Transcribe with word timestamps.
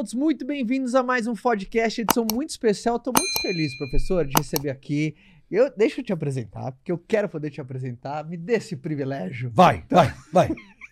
Todos 0.00 0.14
muito 0.14 0.46
bem-vindos 0.46 0.94
a 0.94 1.02
mais 1.02 1.26
um 1.26 1.34
podcast, 1.34 2.00
edição 2.00 2.26
muito 2.32 2.48
especial. 2.48 2.96
Estou 2.96 3.12
muito 3.14 3.42
feliz, 3.42 3.76
professor, 3.76 4.26
de 4.26 4.32
receber 4.38 4.70
aqui. 4.70 5.14
Eu, 5.50 5.70
deixa 5.76 6.00
eu 6.00 6.04
te 6.06 6.10
apresentar, 6.10 6.72
porque 6.72 6.90
eu 6.90 6.96
quero 6.96 7.28
poder 7.28 7.50
te 7.50 7.60
apresentar. 7.60 8.26
Me 8.26 8.38
dê 8.38 8.54
esse 8.54 8.74
privilégio. 8.76 9.50
Vai, 9.52 9.84
vai, 9.90 10.14
vai. 10.32 10.48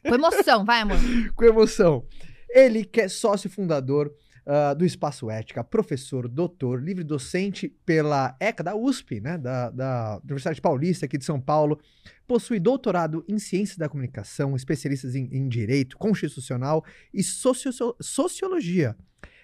Com 0.06 0.14
emoção, 0.14 0.62
vai, 0.62 0.82
amor. 0.82 0.98
Com 1.34 1.42
emoção. 1.42 2.04
Ele 2.50 2.84
que 2.84 3.00
é 3.00 3.08
sócio 3.08 3.48
fundador 3.48 4.14
uh, 4.48 4.74
do 4.74 4.84
Espaço 4.84 5.30
Ética, 5.30 5.62
professor, 5.62 6.26
doutor, 6.26 6.82
livre 6.82 7.04
docente 7.04 7.68
pela 7.84 8.34
ECA 8.40 8.64
da 8.64 8.74
USP, 8.74 9.20
né, 9.20 9.36
da, 9.36 9.70
da 9.70 10.20
Universidade 10.24 10.60
Paulista 10.60 11.04
aqui 11.04 11.18
de 11.18 11.24
São 11.24 11.38
Paulo, 11.38 11.78
possui 12.26 12.58
doutorado 12.58 13.24
em 13.28 13.38
Ciências 13.38 13.76
da 13.76 13.88
Comunicação, 13.88 14.56
especialistas 14.56 15.14
em, 15.14 15.28
em 15.30 15.48
Direito 15.48 15.96
Constitucional 15.98 16.84
e 17.12 17.22
socio 17.22 17.70
Sociologia 18.00 18.96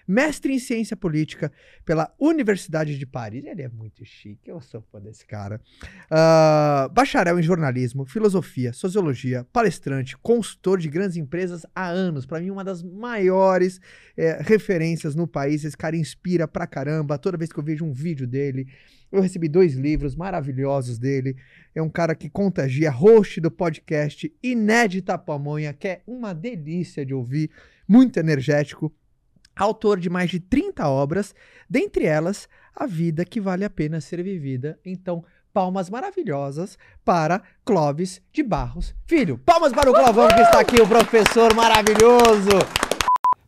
mestre 0.07 0.53
em 0.53 0.59
ciência 0.59 0.95
política 0.95 1.51
pela 1.85 2.13
Universidade 2.19 2.97
de 2.97 3.05
Paris. 3.05 3.45
Ele 3.45 3.61
é 3.61 3.69
muito 3.69 4.03
chique, 4.05 4.49
eu 4.49 4.61
sou 4.61 4.81
fã 4.91 4.99
desse 4.99 5.25
cara. 5.25 5.59
Uh, 6.05 6.89
bacharel 6.93 7.39
em 7.39 7.43
jornalismo, 7.43 8.05
filosofia, 8.05 8.73
sociologia, 8.73 9.45
palestrante, 9.51 10.17
consultor 10.17 10.79
de 10.79 10.89
grandes 10.89 11.17
empresas 11.17 11.65
há 11.73 11.87
anos. 11.87 12.25
Para 12.25 12.39
mim, 12.39 12.49
uma 12.49 12.63
das 12.63 12.83
maiores 12.83 13.79
é, 14.17 14.41
referências 14.41 15.15
no 15.15 15.27
país. 15.27 15.63
Esse 15.63 15.77
cara 15.77 15.95
inspira 15.95 16.47
pra 16.47 16.67
caramba. 16.67 17.17
Toda 17.17 17.37
vez 17.37 17.51
que 17.51 17.59
eu 17.59 17.63
vejo 17.63 17.85
um 17.85 17.93
vídeo 17.93 18.27
dele, 18.27 18.67
eu 19.11 19.21
recebi 19.21 19.47
dois 19.47 19.73
livros 19.73 20.15
maravilhosos 20.15 20.97
dele. 20.97 21.35
É 21.73 21.81
um 21.81 21.89
cara 21.89 22.15
que 22.15 22.29
contagia, 22.29 22.91
host 22.91 23.39
do 23.39 23.51
podcast 23.51 24.31
Inédita 24.41 25.17
Pamonha, 25.17 25.73
que 25.73 25.87
é 25.87 26.01
uma 26.05 26.33
delícia 26.33 27.05
de 27.05 27.13
ouvir, 27.13 27.49
muito 27.87 28.19
energético 28.19 28.93
autor 29.55 29.99
de 29.99 30.09
mais 30.09 30.29
de 30.29 30.39
30 30.39 30.87
obras, 30.87 31.33
dentre 31.69 32.05
elas 32.05 32.47
A 32.75 32.85
Vida 32.85 33.23
que 33.23 33.39
Vale 33.39 33.63
a 33.63 33.69
Pena 33.69 34.01
Ser 34.01 34.21
Vivida. 34.23 34.79
Então, 34.85 35.23
palmas 35.53 35.89
maravilhosas 35.89 36.77
para 37.05 37.41
Clóvis 37.63 38.21
de 38.33 38.43
Barros 38.43 38.93
Filho. 39.07 39.37
Palmas 39.37 39.71
para 39.71 39.89
o 39.89 39.93
Clovão 39.93 40.27
que 40.27 40.41
está 40.41 40.59
aqui, 40.59 40.81
o 40.81 40.87
professor 40.87 41.53
maravilhoso. 41.55 42.59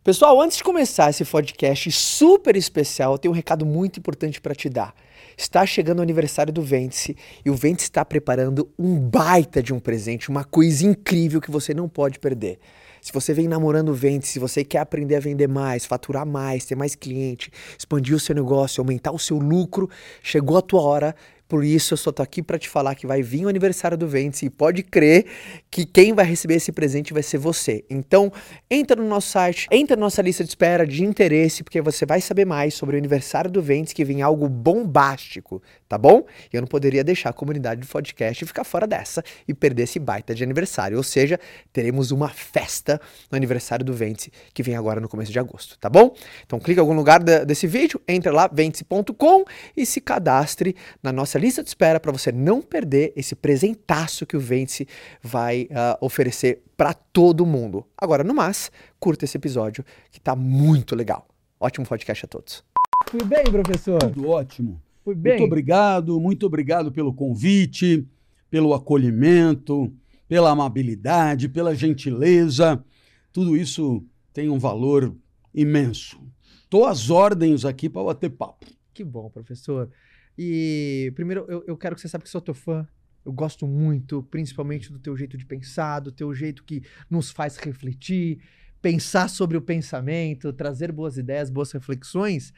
Pessoal, 0.07 0.41
antes 0.41 0.55
de 0.55 0.63
começar 0.63 1.09
esse 1.09 1.25
podcast 1.25 1.91
super 1.91 2.55
especial, 2.55 3.11
eu 3.11 3.17
tenho 3.17 3.33
um 3.33 3.35
recado 3.35 3.65
muito 3.65 3.99
importante 3.99 4.39
para 4.39 4.55
te 4.55 4.69
dar. 4.69 4.95
Está 5.35 5.65
chegando 5.65 5.99
o 5.99 6.01
aniversário 6.01 6.53
do 6.53 6.61
Vence 6.61 7.13
e 7.43 7.49
o 7.49 7.55
Vence 7.55 7.83
está 7.83 8.05
preparando 8.05 8.71
um 8.79 8.97
baita 8.97 9.61
de 9.61 9.73
um 9.73 9.79
presente, 9.81 10.29
uma 10.29 10.45
coisa 10.45 10.85
incrível 10.85 11.41
que 11.41 11.51
você 11.51 11.73
não 11.73 11.89
pode 11.89 12.19
perder. 12.19 12.57
Se 13.01 13.11
você 13.13 13.33
vem 13.33 13.47
namorando 13.47 13.93
vende, 13.93 14.27
se 14.27 14.39
você 14.39 14.63
quer 14.63 14.79
aprender 14.79 15.15
a 15.15 15.19
vender 15.19 15.47
mais, 15.47 15.85
faturar 15.85 16.25
mais, 16.25 16.65
ter 16.65 16.75
mais 16.75 16.95
cliente, 16.95 17.51
expandir 17.77 18.15
o 18.15 18.19
seu 18.19 18.35
negócio, 18.35 18.81
aumentar 18.81 19.11
o 19.11 19.19
seu 19.19 19.37
lucro, 19.37 19.89
chegou 20.21 20.57
a 20.57 20.61
tua 20.61 20.81
hora 20.81 21.15
por 21.47 21.63
isso 21.63 21.93
eu 21.93 21.97
só 21.97 22.11
tô 22.11 22.21
aqui 22.21 22.43
para 22.43 22.59
te 22.59 22.67
falar 22.67 22.93
que 22.93 23.07
vai 23.07 23.21
vir 23.21 23.45
o 23.45 23.47
aniversário 23.47 23.97
do 23.97 24.07
Ventes 24.07 24.43
e 24.43 24.49
pode 24.49 24.83
crer 24.83 25.25
que 25.71 25.85
quem 25.85 26.13
vai 26.13 26.25
receber 26.25 26.55
esse 26.55 26.73
presente 26.73 27.13
vai 27.13 27.23
ser 27.23 27.37
você. 27.37 27.85
Então, 27.89 28.31
entra 28.69 29.01
no 29.01 29.07
nosso 29.07 29.29
site, 29.29 29.67
entra 29.71 29.95
na 29.95 30.01
nossa 30.01 30.21
lista 30.21 30.43
de 30.43 30.49
espera 30.49 30.85
de 30.85 31.05
interesse, 31.05 31.63
porque 31.63 31.81
você 31.81 32.05
vai 32.05 32.19
saber 32.19 32.43
mais 32.43 32.73
sobre 32.73 32.95
o 32.97 32.99
aniversário 32.99 33.49
do 33.49 33.61
Ventes, 33.61 33.93
que 33.93 34.03
vem 34.03 34.21
algo 34.21 34.49
bombástico, 34.49 35.61
tá 35.87 35.97
bom? 35.97 36.25
E 36.51 36.55
eu 36.55 36.61
não 36.61 36.67
poderia 36.67 37.03
deixar 37.03 37.29
a 37.29 37.33
comunidade 37.33 37.81
do 37.81 37.87
podcast 37.87 38.45
ficar 38.45 38.63
fora 38.63 38.85
dessa 38.85 39.23
e 39.47 39.53
perder 39.53 39.83
esse 39.83 39.99
baita 39.99 40.33
de 40.33 40.43
aniversário. 40.43 40.97
Ou 40.97 41.03
seja, 41.03 41.39
teremos 41.71 42.11
uma 42.11 42.29
festa 42.29 42.99
no 43.31 43.35
aniversário 43.35 43.85
do 43.85 43.93
Ventes, 43.93 44.29
que 44.53 44.63
vem 44.63 44.75
agora 44.75 44.99
no 44.99 45.09
começo 45.09 45.31
de 45.31 45.39
agosto, 45.39 45.77
tá 45.79 45.89
bom? 45.89 46.15
Então, 46.45 46.59
clica 46.59 46.79
em 46.79 46.83
algum 46.83 46.95
lugar 46.95 47.21
desse 47.23 47.67
vídeo, 47.67 48.01
entra 48.07 48.31
lá, 48.31 48.47
ventes.com 48.51 49.45
e 49.75 49.85
se 49.85 50.01
cadastre 50.01 50.75
na 51.01 51.11
nossa 51.11 51.37
lista 51.39 51.63
de 51.63 51.69
espera 51.69 51.99
para 51.99 52.11
você 52.11 52.31
não 52.31 52.61
perder 52.61 53.13
esse 53.15 53.35
presentaço 53.35 54.25
que 54.25 54.35
o 54.35 54.39
Vence 54.39 54.87
vai 55.21 55.63
uh, 55.63 56.05
oferecer 56.05 56.63
para 56.75 56.93
todo 56.93 57.45
mundo. 57.45 57.85
Agora, 57.97 58.23
no 58.23 58.33
mais, 58.33 58.71
curta 58.99 59.25
esse 59.25 59.37
episódio 59.37 59.83
que 60.11 60.19
tá 60.19 60.35
muito 60.35 60.95
legal. 60.95 61.27
Ótimo 61.59 61.85
podcast 61.85 62.25
a 62.25 62.27
todos. 62.27 62.63
Fui 63.09 63.23
bem, 63.23 63.43
professor? 63.45 63.99
Tudo 63.99 64.29
ótimo. 64.29 64.86
Fui 65.07 65.15
bem. 65.15 65.37
Muito 65.37 65.45
obrigado, 65.45 66.19
muito 66.19 66.45
obrigado 66.45 66.91
pelo 66.91 67.13
convite, 67.13 68.05
pelo 68.49 68.73
acolhimento, 68.73 69.89
pela 70.27 70.51
amabilidade, 70.51 71.47
pela 71.47 71.73
gentileza. 71.73 72.83
Tudo 73.31 73.55
isso 73.55 74.03
tem 74.33 74.49
um 74.49 74.59
valor 74.59 75.15
imenso. 75.53 76.19
Estou 76.61 76.85
às 76.85 77.09
ordens 77.09 77.63
aqui 77.63 77.87
para 77.87 78.03
bater 78.03 78.31
papo. 78.31 78.65
Que 78.93 79.01
bom, 79.01 79.29
professor. 79.29 79.89
E 80.37 81.09
primeiro, 81.15 81.45
eu, 81.47 81.63
eu 81.65 81.77
quero 81.77 81.95
que 81.95 82.01
você 82.01 82.09
saiba 82.09 82.25
que 82.25 82.29
sou 82.29 82.41
teu 82.41 82.53
fã. 82.53 82.85
Eu 83.25 83.31
gosto 83.31 83.65
muito, 83.65 84.21
principalmente 84.23 84.91
do 84.91 84.99
teu 84.99 85.15
jeito 85.15 85.37
de 85.37 85.45
pensar, 85.45 86.01
do 86.01 86.11
teu 86.11 86.33
jeito 86.33 86.65
que 86.65 86.83
nos 87.09 87.31
faz 87.31 87.55
refletir, 87.55 88.39
pensar 88.81 89.29
sobre 89.29 89.55
o 89.55 89.61
pensamento, 89.61 90.51
trazer 90.51 90.91
boas 90.91 91.17
ideias, 91.17 91.49
boas 91.49 91.71
reflexões. 91.71 92.51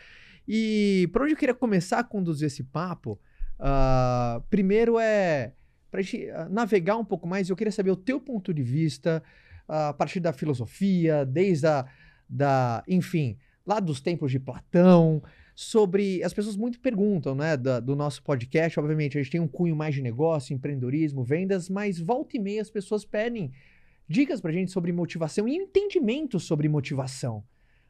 E 0.47 1.09
por 1.11 1.23
onde 1.23 1.33
eu 1.33 1.37
queria 1.37 1.55
começar 1.55 1.99
a 1.99 2.03
conduzir 2.03 2.47
esse 2.47 2.63
papo, 2.63 3.19
uh, 3.59 4.41
primeiro 4.49 4.99
é 4.99 5.53
para 5.89 6.01
gente 6.01 6.29
ah, 6.29 6.47
navegar 6.49 6.97
um 6.97 7.05
pouco 7.05 7.27
mais. 7.27 7.49
Eu 7.49 7.55
queria 7.55 7.71
saber 7.71 7.91
o 7.91 7.95
teu 7.95 8.19
ponto 8.19 8.53
de 8.53 8.61
vista 8.61 9.23
uh, 9.67 9.89
a 9.89 9.93
partir 9.93 10.19
da 10.19 10.31
filosofia, 10.31 11.25
desde 11.25 11.67
a, 11.67 11.85
da, 12.29 12.83
enfim, 12.87 13.37
lá 13.65 13.79
dos 13.79 13.99
tempos 14.01 14.31
de 14.31 14.39
Platão, 14.39 15.21
sobre. 15.55 16.23
As 16.23 16.33
pessoas 16.33 16.55
muito 16.55 16.79
perguntam, 16.79 17.35
né, 17.35 17.57
da, 17.57 17.79
do 17.79 17.95
nosso 17.95 18.23
podcast. 18.23 18.79
Obviamente, 18.79 19.17
a 19.17 19.21
gente 19.21 19.31
tem 19.31 19.41
um 19.41 19.47
cunho 19.47 19.75
mais 19.75 19.95
de 19.95 20.01
negócio, 20.01 20.53
empreendedorismo, 20.53 21.23
vendas, 21.23 21.69
mas 21.69 21.99
volta 21.99 22.37
e 22.37 22.39
meia 22.39 22.61
as 22.61 22.69
pessoas 22.69 23.03
pedem 23.03 23.51
dicas 24.07 24.41
pra 24.41 24.51
gente 24.51 24.71
sobre 24.71 24.91
motivação 24.91 25.47
e 25.47 25.55
entendimento 25.55 26.39
sobre 26.39 26.67
motivação. 26.67 27.43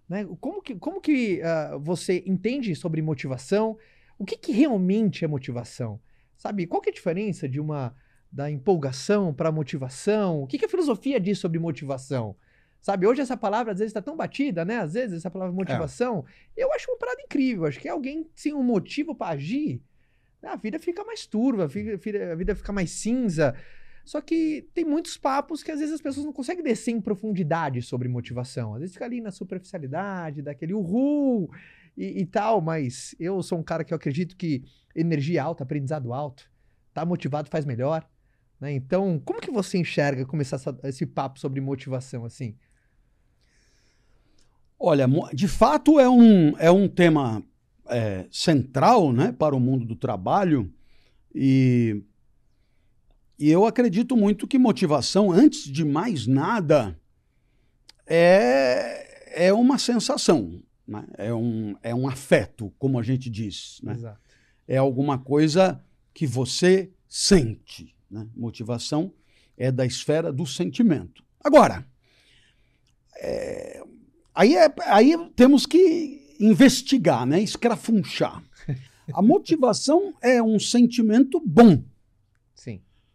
Né? 0.09 0.27
Como 0.41 0.61
que, 0.61 0.75
como 0.75 0.99
que 0.99 1.39
uh, 1.41 1.79
você 1.79 2.23
entende 2.25 2.75
sobre 2.75 3.01
motivação? 3.01 3.77
O 4.17 4.25
que, 4.25 4.35
que 4.35 4.51
realmente 4.51 5.23
é 5.23 5.27
motivação? 5.27 6.01
Sabe, 6.35 6.65
qual 6.65 6.81
que 6.81 6.89
é 6.89 6.91
a 6.91 6.95
diferença 6.95 7.47
de 7.47 7.59
uma 7.59 7.95
da 8.31 8.49
empolgação 8.49 9.33
para 9.33 9.51
motivação? 9.51 10.41
O 10.41 10.47
que, 10.47 10.57
que 10.57 10.65
a 10.65 10.69
filosofia 10.69 11.19
diz 11.19 11.37
sobre 11.37 11.59
motivação? 11.59 12.35
Sabe, 12.81 13.05
hoje 13.05 13.21
essa 13.21 13.35
palavra 13.35 13.73
às 13.73 13.79
vezes 13.79 13.89
está 13.89 14.01
tão 14.01 14.15
batida, 14.15 14.63
né? 14.63 14.77
Às 14.77 14.93
vezes 14.93 15.17
essa 15.17 15.29
palavra 15.29 15.53
motivação. 15.53 16.25
É. 16.55 16.63
Eu 16.63 16.73
acho 16.73 16.89
uma 16.89 16.97
parada 16.97 17.21
incrível. 17.21 17.65
Acho 17.65 17.79
que 17.79 17.87
é 17.87 17.91
alguém 17.91 18.29
sem 18.33 18.53
um 18.53 18.63
motivo 18.63 19.13
para 19.13 19.33
agir, 19.33 19.81
a 20.41 20.55
vida 20.55 20.79
fica 20.79 21.03
mais 21.03 21.25
turva, 21.25 21.65
a 21.65 22.35
vida 22.35 22.55
fica 22.55 22.71
mais 22.71 22.91
cinza. 22.91 23.55
Só 24.09 24.21
que 24.21 24.67
tem 24.73 24.83
muitos 24.83 25.17
papos 25.17 25.61
que 25.61 25.69
às 25.69 25.77
vezes 25.77 25.93
as 25.93 26.01
pessoas 26.01 26.25
não 26.25 26.33
conseguem 26.33 26.63
descer 26.63 26.89
em 26.89 26.99
profundidade 26.99 27.79
sobre 27.83 28.07
motivação. 28.07 28.73
Às 28.73 28.79
vezes 28.79 28.93
fica 28.95 29.05
ali 29.05 29.21
na 29.21 29.29
superficialidade, 29.29 30.41
daquele 30.41 30.73
uhul 30.73 31.47
e, 31.95 32.21
e 32.21 32.25
tal, 32.25 32.59
mas 32.59 33.13
eu 33.19 33.43
sou 33.43 33.59
um 33.59 33.63
cara 33.63 33.83
que 33.83 33.93
eu 33.93 33.95
acredito 33.95 34.35
que 34.35 34.63
energia 34.95 35.43
alta, 35.43 35.61
aprendizado 35.61 36.11
alto, 36.11 36.49
tá 36.91 37.05
motivado 37.05 37.51
faz 37.51 37.67
melhor. 37.67 38.03
Né? 38.59 38.71
Então, 38.71 39.21
como 39.23 39.39
que 39.39 39.51
você 39.51 39.77
enxerga 39.77 40.25
começar 40.25 40.55
essa, 40.55 40.75
esse 40.85 41.05
papo 41.05 41.39
sobre 41.39 41.61
motivação 41.61 42.25
assim? 42.25 42.57
Olha, 44.79 45.05
de 45.35 45.47
fato 45.47 45.99
é 45.99 46.09
um, 46.09 46.57
é 46.57 46.71
um 46.71 46.87
tema 46.87 47.43
é, 47.87 48.25
central 48.31 49.13
né, 49.13 49.31
para 49.31 49.55
o 49.55 49.59
mundo 49.59 49.85
do 49.85 49.95
trabalho 49.95 50.73
e, 51.31 52.01
e 53.39 53.49
eu 53.49 53.65
acredito 53.65 54.15
muito 54.17 54.47
que 54.47 54.57
motivação, 54.57 55.31
antes 55.31 55.63
de 55.63 55.85
mais 55.85 56.27
nada, 56.27 56.99
é, 58.05 59.47
é 59.47 59.53
uma 59.53 59.77
sensação, 59.77 60.61
né? 60.87 61.05
é, 61.17 61.33
um, 61.33 61.75
é 61.81 61.95
um 61.95 62.07
afeto, 62.07 62.73
como 62.77 62.99
a 62.99 63.03
gente 63.03 63.29
diz. 63.29 63.79
Né? 63.81 63.93
Exato. 63.93 64.19
É 64.67 64.77
alguma 64.77 65.17
coisa 65.17 65.83
que 66.13 66.27
você 66.27 66.91
sente. 67.07 67.95
Né? 68.11 68.27
Motivação 68.35 69.13
é 69.57 69.71
da 69.71 69.85
esfera 69.85 70.31
do 70.31 70.45
sentimento. 70.45 71.23
Agora, 71.43 71.85
é, 73.15 73.81
Aí, 74.39 74.55
é, 74.55 74.73
aí 74.85 75.17
temos 75.35 75.65
que 75.65 76.35
investigar, 76.39 77.25
né? 77.25 77.41
escrafunchar. 77.41 78.41
A 79.13 79.21
motivação 79.21 80.13
é 80.21 80.41
um 80.41 80.57
sentimento 80.57 81.41
bom. 81.45 81.83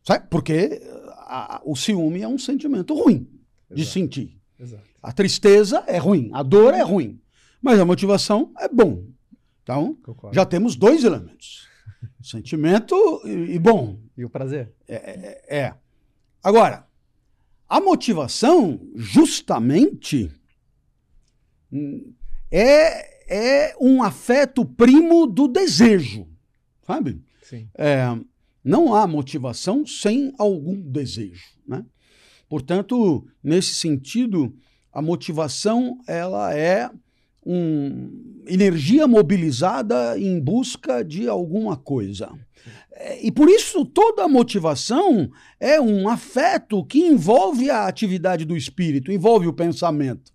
Sabe? 0.05 0.27
Porque 0.29 0.81
a, 1.27 1.61
o 1.65 1.75
ciúme 1.75 2.21
é 2.23 2.29
um 2.29 2.39
sentimento 2.39 2.95
ruim 2.95 3.27
Exato. 3.71 3.75
de 3.75 3.87
sentir. 3.87 4.41
Exato. 4.61 4.85
A 5.03 5.13
tristeza 5.13 5.83
é 5.87 5.99
ruim, 5.99 6.31
a 6.33 6.43
dor 6.43 6.75
é 6.75 6.83
ruim. 6.83 7.21
Mas 7.61 7.81
a 7.81 7.85
motivação 7.85 8.53
é 8.59 8.69
bom. 8.69 9.07
Então, 9.63 9.97
Concordo. 10.03 10.35
já 10.35 10.45
temos 10.45 10.77
dois 10.77 11.03
elementos: 11.03 11.67
sentimento 12.23 12.95
e, 13.25 13.55
e, 13.55 13.59
bom. 13.59 13.99
E 14.17 14.25
o 14.25 14.31
prazer. 14.31 14.73
É, 14.87 14.95
é, 14.95 15.59
é. 15.59 15.75
Agora, 16.43 16.87
a 17.67 17.81
motivação, 17.81 18.79
justamente 18.95 20.31
é, 22.51 23.69
é 23.71 23.77
um 23.81 24.03
afeto 24.03 24.65
primo 24.65 25.27
do 25.27 25.49
desejo, 25.49 26.29
sabe? 26.87 27.23
Sim. 27.43 27.69
É, 27.75 28.05
não 28.65 28.95
há 28.95 29.07
motivação 29.07 29.87
sem 29.87 30.33
algum 30.39 30.81
desejo, 30.81 31.45
né? 31.67 31.85
Portanto, 32.49 33.27
nesse 33.43 33.75
sentido, 33.75 34.55
a 34.93 35.03
motivação 35.03 35.99
ela 36.07 36.55
é 36.55 36.91
uma 37.45 38.11
energia 38.47 39.07
mobilizada 39.07 40.19
em 40.19 40.41
busca 40.41 41.05
de 41.05 41.29
alguma 41.29 41.77
coisa. 41.77 42.31
É, 42.93 43.27
e 43.27 43.31
por 43.31 43.49
isso 43.49 43.85
toda 43.85 44.29
motivação 44.29 45.31
é 45.61 45.81
um 45.81 46.09
afeto 46.09 46.85
que 46.85 47.01
envolve 47.01 47.69
a 47.71 47.87
atividade 47.87 48.45
do 48.45 48.57
espírito, 48.57 49.13
envolve 49.13 49.47
o 49.47 49.53
pensamento. 49.53 50.33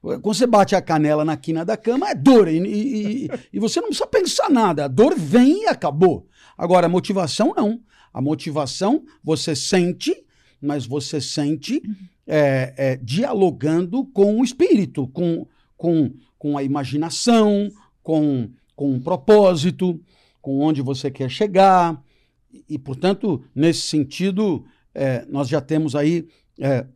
Quando 0.00 0.22
você 0.22 0.46
bate 0.46 0.76
a 0.76 0.80
canela 0.80 1.24
na 1.24 1.36
quina 1.36 1.64
da 1.64 1.76
cama, 1.76 2.08
é 2.08 2.14
dor. 2.14 2.46
E, 2.46 2.58
e, 2.58 3.30
e, 3.52 3.58
você 3.58 3.80
não 3.80 3.88
precisa 3.88 4.06
pensar 4.06 4.48
nada. 4.48 4.84
A 4.84 4.88
dor 4.88 5.14
vem 5.16 5.64
e 5.64 5.66
acabou. 5.66 6.28
Agora, 6.56 6.88
motivação 6.88 7.52
não. 7.56 7.80
A 8.12 8.20
motivação 8.20 9.04
você 9.22 9.54
sente, 9.54 10.24
mas 10.60 10.86
você 10.86 11.20
sente 11.20 11.82
é, 12.26 12.74
é, 12.76 12.96
dialogando 12.96 14.06
com 14.06 14.40
o 14.40 14.44
espírito, 14.44 15.06
com, 15.08 15.46
com, 15.76 16.12
com 16.38 16.56
a 16.56 16.62
imaginação, 16.62 17.70
com, 18.02 18.50
com 18.74 18.98
propósito, 19.00 20.00
com 20.40 20.60
onde 20.60 20.80
você 20.80 21.10
quer 21.10 21.30
chegar. 21.30 22.02
E, 22.68 22.78
portanto, 22.78 23.44
nesse 23.54 23.82
sentido, 23.82 24.64
é, 24.94 25.26
nós 25.28 25.48
já 25.48 25.60
temos 25.60 25.94
aí 25.94 26.26
é, 26.58 26.86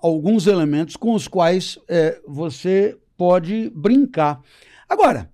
alguns 0.00 0.46
elementos 0.46 0.96
com 0.96 1.14
os 1.14 1.28
quais 1.28 1.78
é, 1.88 2.20
você 2.26 2.98
pode 3.16 3.70
brincar. 3.70 4.40
Agora, 4.88 5.30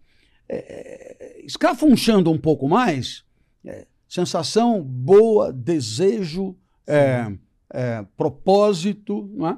é, 0.49 1.40
escafunchando 1.44 2.31
um 2.31 2.38
pouco 2.38 2.69
mais, 2.69 3.25
é, 3.65 3.87
sensação 4.09 4.83
boa, 4.83 5.53
desejo, 5.53 6.57
é, 6.87 7.31
é, 7.73 8.05
propósito, 8.17 9.31
é? 9.47 9.57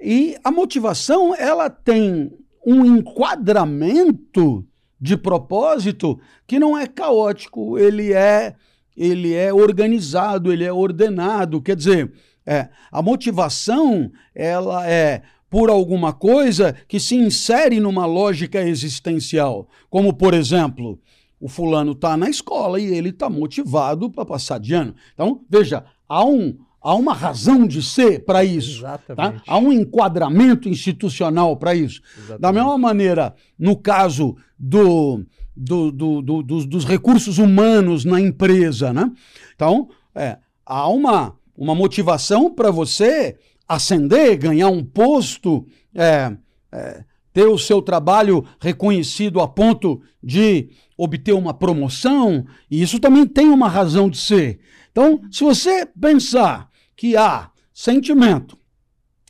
e 0.00 0.36
a 0.44 0.50
motivação 0.50 1.34
ela 1.34 1.70
tem 1.70 2.30
um 2.64 2.84
enquadramento 2.84 4.66
de 5.00 5.16
propósito 5.16 6.20
que 6.46 6.58
não 6.58 6.76
é 6.76 6.86
caótico, 6.86 7.78
ele 7.78 8.12
é 8.12 8.54
ele 8.96 9.32
é 9.32 9.54
organizado, 9.54 10.52
ele 10.52 10.64
é 10.64 10.72
ordenado, 10.72 11.62
quer 11.62 11.76
dizer, 11.76 12.12
é, 12.44 12.68
a 12.90 13.00
motivação, 13.00 14.10
ela 14.34 14.88
é 14.88 15.22
por 15.48 15.70
alguma 15.70 16.12
coisa 16.12 16.74
que 16.86 16.98
se 16.98 17.14
insere 17.14 17.78
numa 17.78 18.06
lógica 18.06 18.60
existencial. 18.60 19.68
Como, 19.88 20.12
por 20.12 20.34
exemplo, 20.34 20.98
o 21.40 21.48
fulano 21.48 21.92
está 21.92 22.16
na 22.16 22.28
escola 22.28 22.80
e 22.80 22.86
ele 22.86 23.10
está 23.10 23.30
motivado 23.30 24.10
para 24.10 24.24
passar 24.24 24.58
de 24.58 24.74
ano. 24.74 24.94
Então, 25.14 25.40
veja, 25.48 25.84
há, 26.08 26.24
um, 26.24 26.56
há 26.80 26.94
uma 26.94 27.14
razão 27.14 27.66
de 27.66 27.82
ser 27.82 28.24
para 28.24 28.44
isso. 28.44 28.82
Tá? 29.14 29.42
Há 29.46 29.58
um 29.58 29.72
enquadramento 29.72 30.68
institucional 30.68 31.56
para 31.56 31.74
isso. 31.74 32.00
Exatamente. 32.16 32.40
Da 32.40 32.52
mesma 32.52 32.76
maneira, 32.76 33.34
no 33.58 33.76
caso 33.76 34.36
do, 34.58 35.24
do, 35.56 35.92
do, 35.92 36.22
do 36.22 36.42
dos, 36.42 36.66
dos, 36.66 36.84
recursos 36.84 37.38
humanos 37.38 38.04
na 38.04 38.20
empresa, 38.20 38.92
né? 38.92 39.10
Então, 39.54 39.88
é, 40.14 40.38
há 40.66 40.88
uma 40.88 41.38
uma 41.58 41.74
motivação 41.74 42.54
para 42.54 42.70
você 42.70 43.36
ascender, 43.68 44.38
ganhar 44.38 44.68
um 44.68 44.84
posto, 44.84 45.66
é, 45.92 46.32
é, 46.70 47.04
ter 47.32 47.46
o 47.46 47.58
seu 47.58 47.82
trabalho 47.82 48.44
reconhecido 48.60 49.40
a 49.40 49.48
ponto 49.48 50.00
de 50.22 50.70
obter 50.98 51.32
uma 51.32 51.54
promoção, 51.54 52.44
e 52.68 52.82
isso 52.82 52.98
também 52.98 53.24
tem 53.24 53.48
uma 53.48 53.68
razão 53.68 54.10
de 54.10 54.18
ser. 54.18 54.58
Então, 54.90 55.22
se 55.30 55.44
você 55.44 55.86
pensar 55.86 56.68
que 56.96 57.16
há 57.16 57.50
sentimento, 57.72 58.58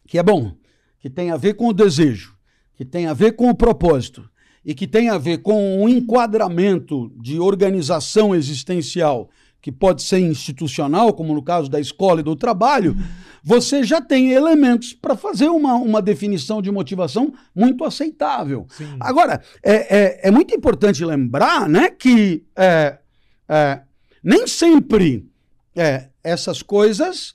que 0.06 0.16
é 0.16 0.22
bom, 0.22 0.56
que 0.98 1.10
tem 1.10 1.30
a 1.30 1.36
ver 1.36 1.54
com 1.54 1.68
o 1.68 1.74
desejo, 1.74 2.34
que 2.74 2.86
tem 2.86 3.06
a 3.06 3.12
ver 3.12 3.32
com 3.32 3.50
o 3.50 3.54
propósito, 3.54 4.28
e 4.64 4.74
que 4.74 4.86
tem 4.86 5.10
a 5.10 5.18
ver 5.18 5.38
com 5.38 5.82
um 5.82 5.88
enquadramento 5.88 7.12
de 7.16 7.38
organização 7.38 8.34
existencial 8.34 9.28
que 9.68 9.72
pode 9.72 10.02
ser 10.02 10.18
institucional, 10.20 11.12
como 11.12 11.34
no 11.34 11.42
caso 11.42 11.68
da 11.68 11.78
escola 11.78 12.20
e 12.20 12.22
do 12.22 12.34
trabalho, 12.34 12.96
você 13.44 13.84
já 13.84 14.00
tem 14.00 14.30
elementos 14.30 14.94
para 14.94 15.14
fazer 15.14 15.48
uma, 15.48 15.74
uma 15.74 16.00
definição 16.00 16.62
de 16.62 16.70
motivação 16.70 17.34
muito 17.54 17.84
aceitável. 17.84 18.66
Sim. 18.70 18.96
Agora, 18.98 19.42
é, 19.62 19.74
é, 19.74 20.20
é, 20.28 20.30
muito 20.30 20.54
importante 20.54 21.04
lembrar 21.04 21.68
né, 21.68 21.90
que 21.90 22.46
é, 22.56 22.98
é, 23.46 23.82
nem 24.24 24.46
sempre 24.46 25.28
é, 25.76 26.08
essas 26.24 26.62
coisas 26.62 27.34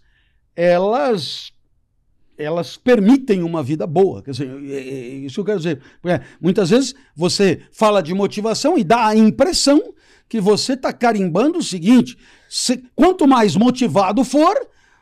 elas 0.56 1.52
elas 2.36 2.76
permitem 2.76 3.44
uma 3.44 3.62
vida 3.62 3.86
boa. 3.86 4.24
Quer 4.24 4.32
dizer, 4.32 4.50
é, 4.72 4.80
isso 5.18 5.40
eu 5.40 5.46
quero 5.46 5.60
dizer. 5.60 5.80
muitas 6.42 6.72
vezes 6.72 6.96
você 7.16 7.62
fala 7.72 8.02
de 8.02 8.12
motivação 8.12 8.76
e 8.76 8.84
dá 8.84 9.06
a 9.06 9.16
impressão 9.16 9.94
que 10.34 10.42
você 10.42 10.74
está 10.74 10.92
carimbando 10.92 11.60
o 11.60 11.64
seguinte: 11.64 12.18
se, 12.50 12.84
quanto 12.96 13.28
mais 13.28 13.56
motivado 13.56 14.24
for, 14.24 14.56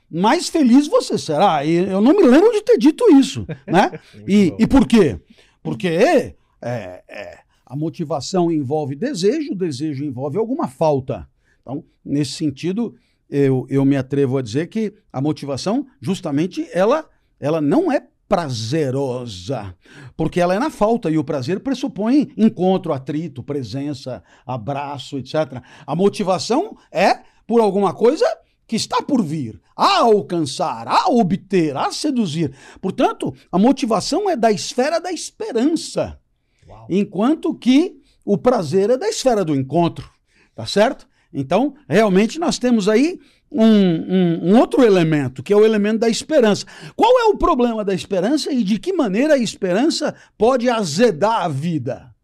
mais 0.10 0.50
feliz 0.50 0.90
você 0.90 1.18
será. 1.18 1.64
E 1.64 1.74
eu 1.74 2.02
não 2.02 2.14
me 2.14 2.24
lembro 2.24 2.52
de 2.52 2.62
ter 2.62 2.78
dito 2.78 3.06
isso. 3.14 3.48
Né? 3.66 3.98
e, 4.28 4.54
e 4.60 4.68
por 4.68 4.86
quê? 4.86 5.18
Porque 5.64 5.88
é, 5.88 6.36
é, 6.62 7.40
a 7.66 7.78
motivação 7.78 8.52
envolve 8.52 8.94
desejo, 8.94 9.54
o 9.54 9.56
desejo 9.56 10.04
envolve 10.04 10.38
alguma 10.38 10.68
falta. 10.68 11.26
Então, 11.62 11.82
nesse 12.04 12.34
sentido, 12.34 12.94
eu, 13.30 13.66
eu 13.70 13.86
me 13.86 13.96
atrevo 13.96 14.38
a 14.38 14.42
dizer 14.42 14.68
que 14.68 14.94
a 15.14 15.22
motivação, 15.22 15.88
justamente, 16.02 16.68
ela, 16.74 17.10
ela 17.40 17.62
não 17.62 17.90
é 17.90 18.06
prazerosa, 18.32 19.76
porque 20.16 20.40
ela 20.40 20.56
é 20.56 20.60
na 20.60 20.70
falta 20.70 21.12
e 21.12 21.18
o 21.18 21.24
prazer 21.24 21.60
pressupõe 21.60 22.32
encontro, 22.38 22.94
atrito, 22.94 23.44
presença, 23.44 24.24
abraço, 24.46 25.18
etc. 25.18 25.62
A 25.86 25.94
motivação 25.98 26.78
é 26.90 27.24
por 27.46 27.60
alguma 27.60 27.94
coisa 27.94 28.26
que 28.66 28.78
está 28.78 29.02
por 29.02 29.22
vir, 29.22 29.60
a 29.76 29.98
alcançar, 29.98 30.88
a 30.88 31.10
obter, 31.10 31.76
a 31.76 31.92
seduzir. 31.92 32.56
Portanto, 32.80 33.36
a 33.52 33.60
motivação 33.60 34.30
é 34.30 34.38
da 34.38 34.50
esfera 34.50 35.02
da 35.02 35.12
esperança, 35.12 36.18
Uau. 36.66 36.88
enquanto 36.90 37.54
que 37.54 38.00
o 38.24 38.38
prazer 38.38 38.92
é 38.92 38.98
da 38.98 39.10
esfera 39.10 39.44
do 39.44 39.54
encontro, 39.54 40.10
tá 40.56 40.66
certo? 40.66 41.06
Então, 41.34 41.76
realmente 41.86 42.40
nós 42.40 42.58
temos 42.58 42.88
aí 42.88 43.20
um, 43.52 43.66
um, 43.66 44.50
um, 44.50 44.60
outro 44.60 44.84
elemento, 44.84 45.44
que 45.44 45.52
é 45.52 45.56
o 45.56 45.66
elemento 45.66 46.00
da 46.00 46.10
esperança. 46.10 46.66
Qual 46.96 47.20
é 47.20 47.26
o 47.26 47.38
problema 47.38 47.84
da 47.84 47.94
esperança 47.94 48.52
e 48.52 48.64
de 48.64 48.80
que 48.80 48.94
maneira 48.94 49.34
a 49.34 49.38
esperança 49.38 50.16
pode 50.38 50.70
azedar 50.70 51.44
a 51.44 51.48
vida? 51.50 52.16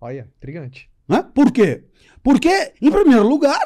Olha, 0.00 0.28
intrigante. 0.36 0.90
Né? 1.08 1.24
Por 1.34 1.50
quê? 1.50 1.84
Porque, 2.22 2.74
em 2.82 2.90
primeiro 2.90 3.26
lugar, 3.26 3.64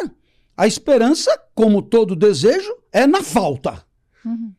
a 0.56 0.66
esperança, 0.66 1.30
como 1.54 1.82
todo 1.82 2.14
desejo, 2.14 2.70
é 2.92 3.06
na 3.06 3.22
falta. 3.22 3.84
Uhum. 4.24 4.52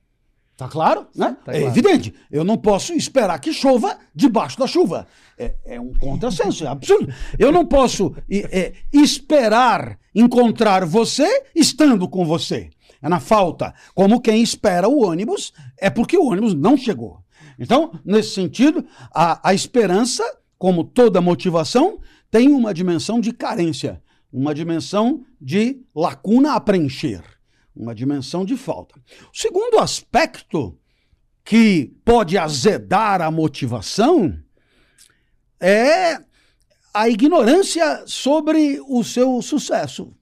Tá 0.61 0.67
claro? 0.67 1.07
Né? 1.15 1.35
Tá 1.43 1.55
é 1.55 1.63
evidente. 1.63 2.13
Eu 2.29 2.43
não 2.43 2.55
posso 2.55 2.93
esperar 2.93 3.39
que 3.39 3.51
chova 3.51 3.97
debaixo 4.13 4.59
da 4.59 4.67
chuva. 4.67 5.07
É, 5.35 5.55
é 5.65 5.81
um 5.81 5.91
contrassenso, 5.91 6.63
é 6.63 6.67
absurdo. 6.67 7.11
Eu 7.39 7.51
não 7.51 7.65
posso 7.65 8.13
é, 8.29 8.73
esperar 8.93 9.97
encontrar 10.13 10.85
você 10.85 11.45
estando 11.55 12.07
com 12.07 12.23
você. 12.23 12.69
É 13.01 13.09
na 13.09 13.19
falta. 13.19 13.73
Como 13.95 14.21
quem 14.21 14.43
espera 14.43 14.87
o 14.87 15.03
ônibus, 15.03 15.51
é 15.79 15.89
porque 15.89 16.15
o 16.15 16.27
ônibus 16.27 16.53
não 16.53 16.77
chegou. 16.77 17.23
Então, 17.57 17.99
nesse 18.05 18.35
sentido, 18.35 18.85
a, 19.11 19.49
a 19.49 19.55
esperança, 19.55 20.23
como 20.59 20.83
toda 20.83 21.19
motivação, 21.21 21.97
tem 22.29 22.51
uma 22.51 22.71
dimensão 22.71 23.19
de 23.19 23.31
carência, 23.33 23.99
uma 24.31 24.53
dimensão 24.53 25.23
de 25.41 25.81
lacuna 25.95 26.53
a 26.53 26.59
preencher 26.59 27.23
uma 27.75 27.95
dimensão 27.95 28.45
de 28.45 28.57
falta. 28.57 28.99
O 29.33 29.37
segundo 29.37 29.79
aspecto 29.79 30.77
que 31.43 31.93
pode 32.05 32.37
azedar 32.37 33.21
a 33.21 33.31
motivação 33.31 34.37
é 35.59 36.21
a 36.93 37.09
ignorância 37.09 38.03
sobre 38.05 38.79
o 38.87 39.03
seu 39.03 39.41
sucesso, 39.41 40.13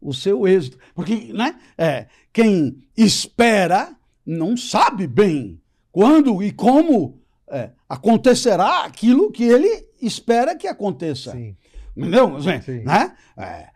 o 0.00 0.12
seu 0.12 0.48
êxito. 0.48 0.78
Porque 0.94 1.32
né, 1.32 1.58
é, 1.76 2.06
quem 2.32 2.82
espera 2.96 3.94
não 4.24 4.56
sabe 4.56 5.06
bem 5.06 5.60
quando 5.92 6.42
e 6.42 6.50
como 6.50 7.20
é, 7.48 7.70
acontecerá 7.88 8.84
aquilo 8.84 9.30
que 9.30 9.44
ele 9.44 9.86
espera 10.00 10.56
que 10.56 10.66
aconteça. 10.66 11.32
Sim. 11.32 11.56
Entendeu? 11.96 12.40
Sim. 12.40 12.80
Né? 12.80 13.16
É, 13.36 13.68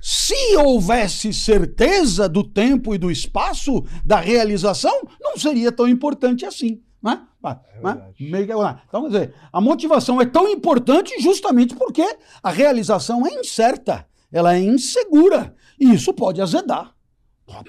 se 0.00 0.56
houvesse 0.56 1.32
certeza 1.32 2.28
do 2.28 2.44
tempo 2.44 2.94
e 2.94 2.98
do 2.98 3.10
espaço 3.10 3.84
da 4.04 4.20
realização, 4.20 5.00
não 5.20 5.36
seria 5.36 5.72
tão 5.72 5.88
importante 5.88 6.44
assim. 6.44 6.82
Né? 7.02 7.20
É 7.74 7.80
né? 7.80 8.12
Então, 8.88 9.02
quer 9.02 9.08
dizer, 9.08 9.34
a 9.52 9.60
motivação 9.60 10.20
é 10.20 10.26
tão 10.26 10.48
importante 10.48 11.20
justamente 11.20 11.74
porque 11.74 12.04
a 12.42 12.50
realização 12.50 13.26
é 13.26 13.30
incerta, 13.34 14.06
ela 14.30 14.54
é 14.54 14.60
insegura. 14.60 15.54
E 15.78 15.92
isso 15.92 16.12
pode 16.12 16.40
azedar. 16.40 16.94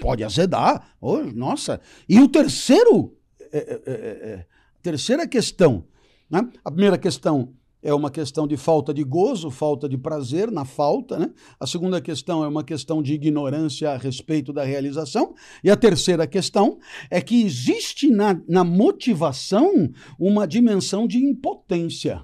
Pode 0.01 0.23
azedar. 0.23 0.95
Oh, 0.99 1.17
nossa. 1.17 1.79
E 2.07 2.19
o 2.19 2.27
terceiro, 2.27 3.15
é, 3.51 3.57
é, 3.57 3.81
é, 3.85 3.93
é 3.93 4.45
terceira 4.81 5.27
questão, 5.27 5.85
né? 6.29 6.47
a 6.63 6.71
primeira 6.71 6.97
questão 6.97 7.53
é 7.81 7.93
uma 7.93 8.11
questão 8.11 8.45
de 8.45 8.57
falta 8.57 8.93
de 8.93 9.03
gozo, 9.03 9.49
falta 9.49 9.87
de 9.87 9.97
prazer 9.97 10.51
na 10.51 10.65
falta. 10.65 11.17
Né? 11.17 11.31
A 11.59 11.65
segunda 11.65 12.01
questão 12.01 12.43
é 12.43 12.47
uma 12.47 12.63
questão 12.63 13.01
de 13.01 13.13
ignorância 13.13 13.91
a 13.91 13.97
respeito 13.97 14.51
da 14.51 14.63
realização. 14.63 15.33
E 15.63 15.69
a 15.69 15.75
terceira 15.75 16.27
questão 16.27 16.77
é 17.09 17.21
que 17.21 17.41
existe 17.41 18.09
na, 18.09 18.39
na 18.47 18.63
motivação 18.63 19.89
uma 20.19 20.45
dimensão 20.45 21.07
de 21.07 21.17
impotência. 21.17 22.21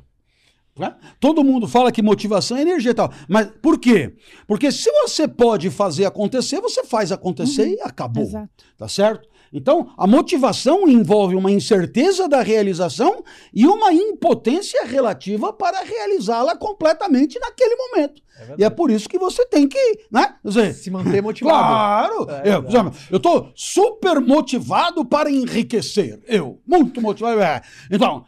Né? 0.78 0.94
Todo 1.22 1.44
mundo 1.44 1.70
fala 1.70 1.92
que 1.92 2.02
motivação 2.02 2.58
é 2.58 2.62
energia 2.62 2.92
e 2.92 2.96
tal. 2.96 3.12
Mas 3.30 3.48
por 3.62 3.80
quê? 3.80 4.14
Porque 4.46 4.70
se 4.72 4.92
você 4.92 5.26
pode 5.26 5.70
fazer 5.70 6.06
acontecer, 6.06 6.60
você 6.60 6.84
faz 6.84 7.14
acontecer 7.14 7.68
uhum. 7.68 7.76
e 7.76 7.82
acabou. 7.82 8.24
Exato. 8.24 8.66
Tá 8.78 8.88
certo? 8.90 9.30
Então, 9.52 9.92
a 9.98 10.08
motivação 10.08 10.88
envolve 10.88 11.36
uma 11.36 11.52
incerteza 11.52 12.28
da 12.28 12.42
realização 12.42 13.24
e 13.54 13.66
uma 13.66 13.94
impotência 13.94 14.86
relativa 14.86 15.54
para 15.54 15.84
realizá-la 15.84 16.56
completamente 16.56 17.40
naquele 17.40 17.76
momento. 17.76 18.22
É 18.38 18.56
e 18.58 18.64
é 18.64 18.70
por 18.70 18.92
isso 18.92 19.08
que 19.08 19.18
você 19.18 19.46
tem 19.46 19.68
que, 19.68 20.00
né? 20.12 20.36
Dizer, 20.44 20.74
Se 20.74 20.92
manter 20.92 21.22
motivado. 21.22 21.58
Claro! 21.58 22.28
É 22.44 22.56
eu 23.10 23.18
estou 23.18 23.52
super 23.56 24.20
motivado 24.20 25.06
para 25.06 25.32
enriquecer. 25.32 26.22
Eu, 26.28 26.60
muito 26.68 27.02
motivado. 27.02 27.42
É. 27.42 27.62
Então, 27.90 28.26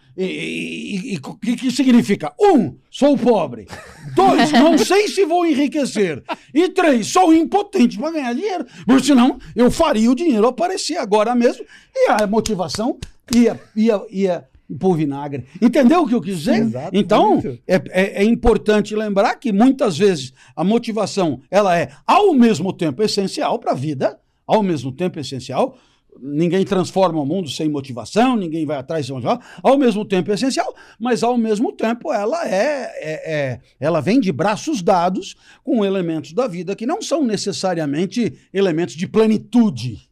o 1.26 1.36
que, 1.38 1.56
que 1.58 1.72
significa? 1.72 2.34
Um, 2.40 2.78
sou 2.90 3.18
pobre. 3.18 3.68
Dois, 4.16 4.52
não 4.54 4.78
sei 4.80 5.10
se 5.10 5.26
vou 5.26 5.46
enriquecer. 5.46 6.24
E 6.54 6.70
três, 6.70 7.08
sou 7.08 7.34
impotente 7.34 7.98
para 7.98 8.12
ganhar 8.12 8.34
dinheiro. 8.34 8.66
Porque 8.86 9.04
senão 9.04 9.38
eu 9.56 9.70
faria 9.70 10.10
o 10.10 10.16
dinheiro 10.16 10.48
aparecer 10.48 10.98
agora 10.98 11.36
mesmo 11.36 11.66
e 11.94 12.10
a 12.10 12.26
motivação 12.26 12.98
ia, 13.36 13.60
ia, 13.76 14.02
ia 14.10 14.48
por 14.80 14.98
vinagre. 14.98 15.46
Entendeu 15.62 16.02
o 16.02 16.08
que 16.08 16.16
eu 16.16 16.22
quis 16.22 16.40
dizer? 16.40 16.62
Exato, 16.64 16.90
então, 16.94 17.42
é, 17.66 17.76
é, 17.76 18.22
é, 18.22 18.24
importante 18.24 18.96
lembrar 18.96 19.36
que 19.36 19.52
muitas 19.54 19.98
vezes 19.98 20.34
a 20.56 20.64
motivação 20.64 21.42
ela 21.50 21.78
é 21.78 21.92
ao 22.06 22.34
mesmo 22.34 22.74
tempo 22.74 23.02
essencial 23.02 23.60
para 23.60 23.72
a 23.72 23.76
vida, 23.76 24.20
ao 24.46 24.62
mesmo 24.62 24.92
tempo 24.92 25.20
essencial. 25.20 25.78
Ninguém 26.20 26.66
transforma 26.66 27.22
o 27.22 27.26
mundo 27.26 27.48
sem 27.48 27.70
motivação, 27.70 28.36
ninguém 28.36 28.66
vai 28.66 28.78
atrás 28.78 29.06
sem 29.06 29.14
motivação, 29.14 29.40
ao 29.62 29.78
mesmo 29.78 30.04
tempo 30.04 30.32
é 30.32 30.34
essencial, 30.34 30.74
mas 31.00 31.22
ao 31.22 31.38
mesmo 31.38 31.72
tempo 31.72 32.12
ela 32.12 32.44
é, 32.48 32.92
é, 32.96 33.32
é 33.34 33.60
ela 33.80 34.02
vem 34.02 34.20
de 34.20 34.32
braços 34.32 34.82
dados 34.82 35.36
com 35.64 35.86
elementos 35.86 36.34
da 36.34 36.48
vida 36.48 36.76
que 36.76 36.88
não 36.88 37.04
são 37.04 37.24
necessariamente 37.24 38.34
elementos 38.52 38.96
de 38.96 39.08
plenitude. 39.08 40.10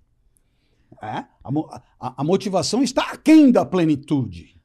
É? 1.01 1.25
A, 1.45 1.81
a, 1.99 2.21
a, 2.21 2.23
motivação 2.23 2.81
está 2.81 3.11
aquém 3.11 3.51
da 3.51 3.65
plenitude. 3.65 4.59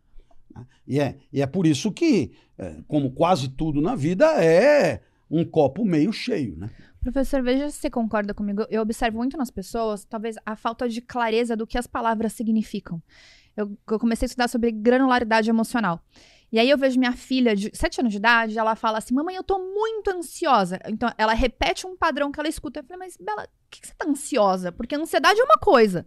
Né? 0.54 0.66
E 0.86 1.00
é, 1.00 1.18
e 1.32 1.42
é 1.42 1.46
por 1.46 1.66
isso 1.66 1.92
que, 1.92 2.32
é, 2.56 2.76
como 2.88 3.12
quase 3.12 3.48
tudo 3.48 3.80
na 3.80 3.94
vida, 3.94 4.26
é 4.42 5.02
um 5.30 5.44
copo 5.44 5.84
meio 5.84 6.12
cheio. 6.12 6.56
Né? 6.56 6.70
Professor, 7.00 7.42
veja 7.42 7.70
se 7.70 7.78
você 7.78 7.90
concorda 7.90 8.34
comigo. 8.34 8.64
Eu 8.70 8.82
observo 8.82 9.18
muito 9.18 9.36
nas 9.36 9.50
pessoas, 9.50 10.04
talvez, 10.04 10.36
a 10.44 10.56
falta 10.56 10.88
de 10.88 11.00
clareza 11.00 11.54
do 11.54 11.66
que 11.66 11.78
as 11.78 11.86
palavras 11.86 12.32
significam. 12.32 13.02
Eu, 13.56 13.76
eu 13.90 13.98
comecei 13.98 14.26
a 14.26 14.28
estudar 14.28 14.48
sobre 14.48 14.70
granularidade 14.70 15.50
emocional. 15.50 16.02
E 16.52 16.58
aí 16.58 16.68
eu 16.68 16.76
vejo 16.76 16.98
minha 16.98 17.12
filha 17.12 17.54
de 17.54 17.70
7 17.72 18.00
anos 18.00 18.12
de 18.12 18.18
idade, 18.18 18.58
ela 18.58 18.74
fala 18.74 18.98
assim: 18.98 19.14
Mamãe, 19.14 19.36
eu 19.36 19.44
tô 19.44 19.58
muito 19.58 20.10
ansiosa. 20.10 20.80
Então 20.88 21.10
ela 21.16 21.32
repete 21.32 21.86
um 21.86 21.96
padrão 21.96 22.32
que 22.32 22.40
ela 22.40 22.48
escuta. 22.48 22.80
Eu 22.80 22.84
falei, 22.84 22.98
mas 22.98 23.16
Bela, 23.16 23.42
por 23.42 23.70
que, 23.70 23.80
que 23.80 23.86
você 23.86 23.94
tá 23.94 24.08
ansiosa? 24.08 24.72
Porque 24.72 24.94
ansiedade 24.94 25.40
é 25.40 25.44
uma 25.44 25.58
coisa. 25.58 26.06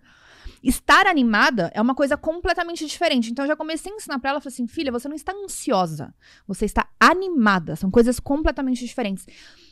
Estar 0.63 1.07
animada 1.07 1.69
é 1.75 1.81
uma 1.81 1.93
coisa 1.93 2.15
completamente 2.15 2.85
diferente. 2.85 3.29
Então 3.29 3.43
eu 3.43 3.49
já 3.49 3.55
comecei 3.55 3.91
a 3.91 3.95
ensinar 3.95 4.17
para 4.19 4.29
ela, 4.29 4.39
falei 4.39 4.53
assim, 4.53 4.65
filha, 4.65 4.93
você 4.93 5.09
não 5.09 5.15
está 5.15 5.33
ansiosa, 5.33 6.15
você 6.47 6.63
está 6.63 6.87
animada. 6.97 7.75
São 7.75 7.91
coisas 7.91 8.17
completamente 8.17 8.85
diferentes. 8.85 9.27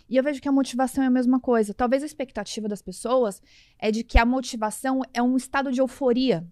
E 0.09 0.17
eu 0.17 0.23
vejo 0.23 0.41
que 0.41 0.49
a 0.49 0.51
motivação 0.51 1.01
é 1.01 1.07
a 1.07 1.11
mesma 1.11 1.39
coisa. 1.39 1.73
Talvez 1.73 2.03
a 2.03 2.05
expectativa 2.05 2.67
das 2.67 2.81
pessoas 2.81 3.41
é 3.79 3.89
de 3.89 4.03
que 4.03 4.19
a 4.19 4.25
motivação 4.25 5.01
é 5.13 5.23
um 5.23 5.37
estado 5.37 5.71
de 5.71 5.79
euforia. 5.79 6.45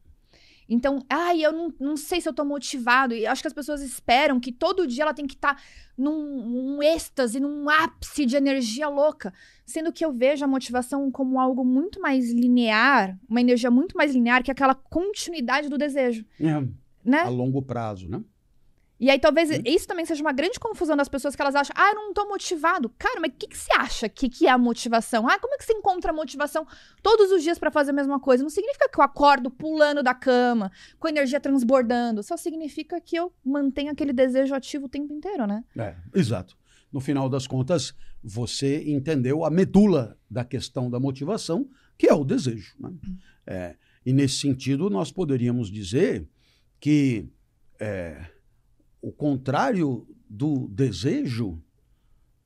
Então, 0.70 1.04
ai, 1.10 1.44
eu 1.44 1.52
não, 1.52 1.74
não 1.80 1.98
sei 1.98 2.22
se 2.22 2.30
eu 2.30 2.34
tô 2.34 2.46
motivado. 2.46 3.16
E 3.16 3.26
acho 3.26 3.42
que 3.42 3.48
as 3.48 3.54
pessoas 3.54 3.82
esperam 3.82 4.40
que 4.40 4.52
todo 4.52 4.86
dia 4.86 5.04
ela 5.04 5.14
tem 5.14 5.26
que 5.26 5.34
estar 5.34 5.56
tá 5.56 5.62
num, 5.98 6.48
num 6.48 6.84
êxtase, 6.84 7.40
num 7.40 7.68
ápice 7.68 8.26
de 8.26 8.36
energia 8.36 8.88
louca. 8.88 9.34
Sendo 9.66 9.92
que 9.92 10.06
eu 10.06 10.14
vejo 10.14 10.46
a 10.46 10.48
motivação 10.48 11.10
como 11.10 11.40
algo 11.40 11.66
muito 11.66 12.00
mais 12.00 12.32
linear, 12.32 13.18
uma 13.28 13.42
energia 13.42 13.72
muito 13.72 13.98
mais 13.98 14.14
linear 14.14 14.44
que 14.44 14.52
aquela 14.52 14.76
continuidade 14.76 15.70
do 15.70 15.78
desejo. 15.78 16.24
É, 16.40 16.64
né? 17.04 17.22
A 17.22 17.30
longo 17.30 17.62
prazo, 17.62 18.08
né? 18.08 18.22
E 19.00 19.10
aí 19.10 19.18
talvez 19.18 19.50
hum. 19.50 19.62
isso 19.66 19.88
também 19.88 20.06
seja 20.06 20.22
uma 20.22 20.34
grande 20.34 20.60
confusão 20.60 20.98
das 20.98 21.08
pessoas 21.08 21.36
que 21.36 21.42
elas 21.42 21.56
acham, 21.56 21.74
ah, 21.78 21.92
eu 21.92 21.96
não 21.96 22.14
tô 22.14 22.28
motivado. 22.28 22.90
Cara, 22.98 23.20
mas 23.22 23.32
o 23.32 23.36
que, 23.36 23.48
que 23.48 23.58
você 23.58 23.72
acha 23.74 24.10
que, 24.10 24.28
que 24.28 24.46
é 24.46 24.50
a 24.50 24.58
motivação? 24.58 25.28
Ah, 25.28 25.40
como 25.40 25.54
é 25.54 25.58
que 25.58 25.64
você 25.64 25.74
encontra 25.74 26.12
motivação 26.12 26.68
todos 27.02 27.32
os 27.32 27.42
dias 27.42 27.58
para 27.58 27.72
fazer 27.72 27.92
a 27.92 27.94
mesma 27.94 28.20
coisa? 28.20 28.44
Não 28.44 28.50
significa 28.50 28.90
que 28.90 29.00
eu 29.00 29.04
acordo 29.04 29.50
pulando 29.50 30.04
da 30.04 30.14
cama, 30.14 30.70
com 31.00 31.08
a 31.08 31.10
energia 31.10 31.40
transbordando. 31.40 32.22
Só 32.22 32.36
significa 32.36 33.00
que 33.00 33.16
eu 33.16 33.32
mantenho 33.44 33.92
aquele 33.92 34.12
desejo 34.12 34.54
ativo 34.54 34.88
o 34.88 34.90
tempo 34.90 35.14
inteiro, 35.14 35.48
né? 35.48 35.64
É, 35.78 35.96
exato. 36.14 36.58
No 36.92 37.00
final 37.00 37.30
das 37.30 37.48
contas, 37.48 37.94
você 38.22 38.84
entendeu 38.90 39.46
a 39.46 39.50
medula 39.50 40.18
da 40.30 40.44
questão 40.44 40.90
da 40.90 41.00
motivação, 41.00 41.70
que 41.98 42.08
é 42.08 42.14
o 42.14 42.26
desejo. 42.26 42.76
Né? 42.80 42.90
Hum. 42.90 43.18
É, 43.48 43.76
e 44.06 44.12
nesse 44.12 44.36
sentido, 44.36 44.90
nós 44.90 45.12
poderíamos 45.12 45.72
dizer 45.72 46.28
que. 46.80 47.30
É, 47.80 48.26
o 49.02 49.12
contrário 49.12 50.08
do 50.30 50.68
desejo 50.68 51.62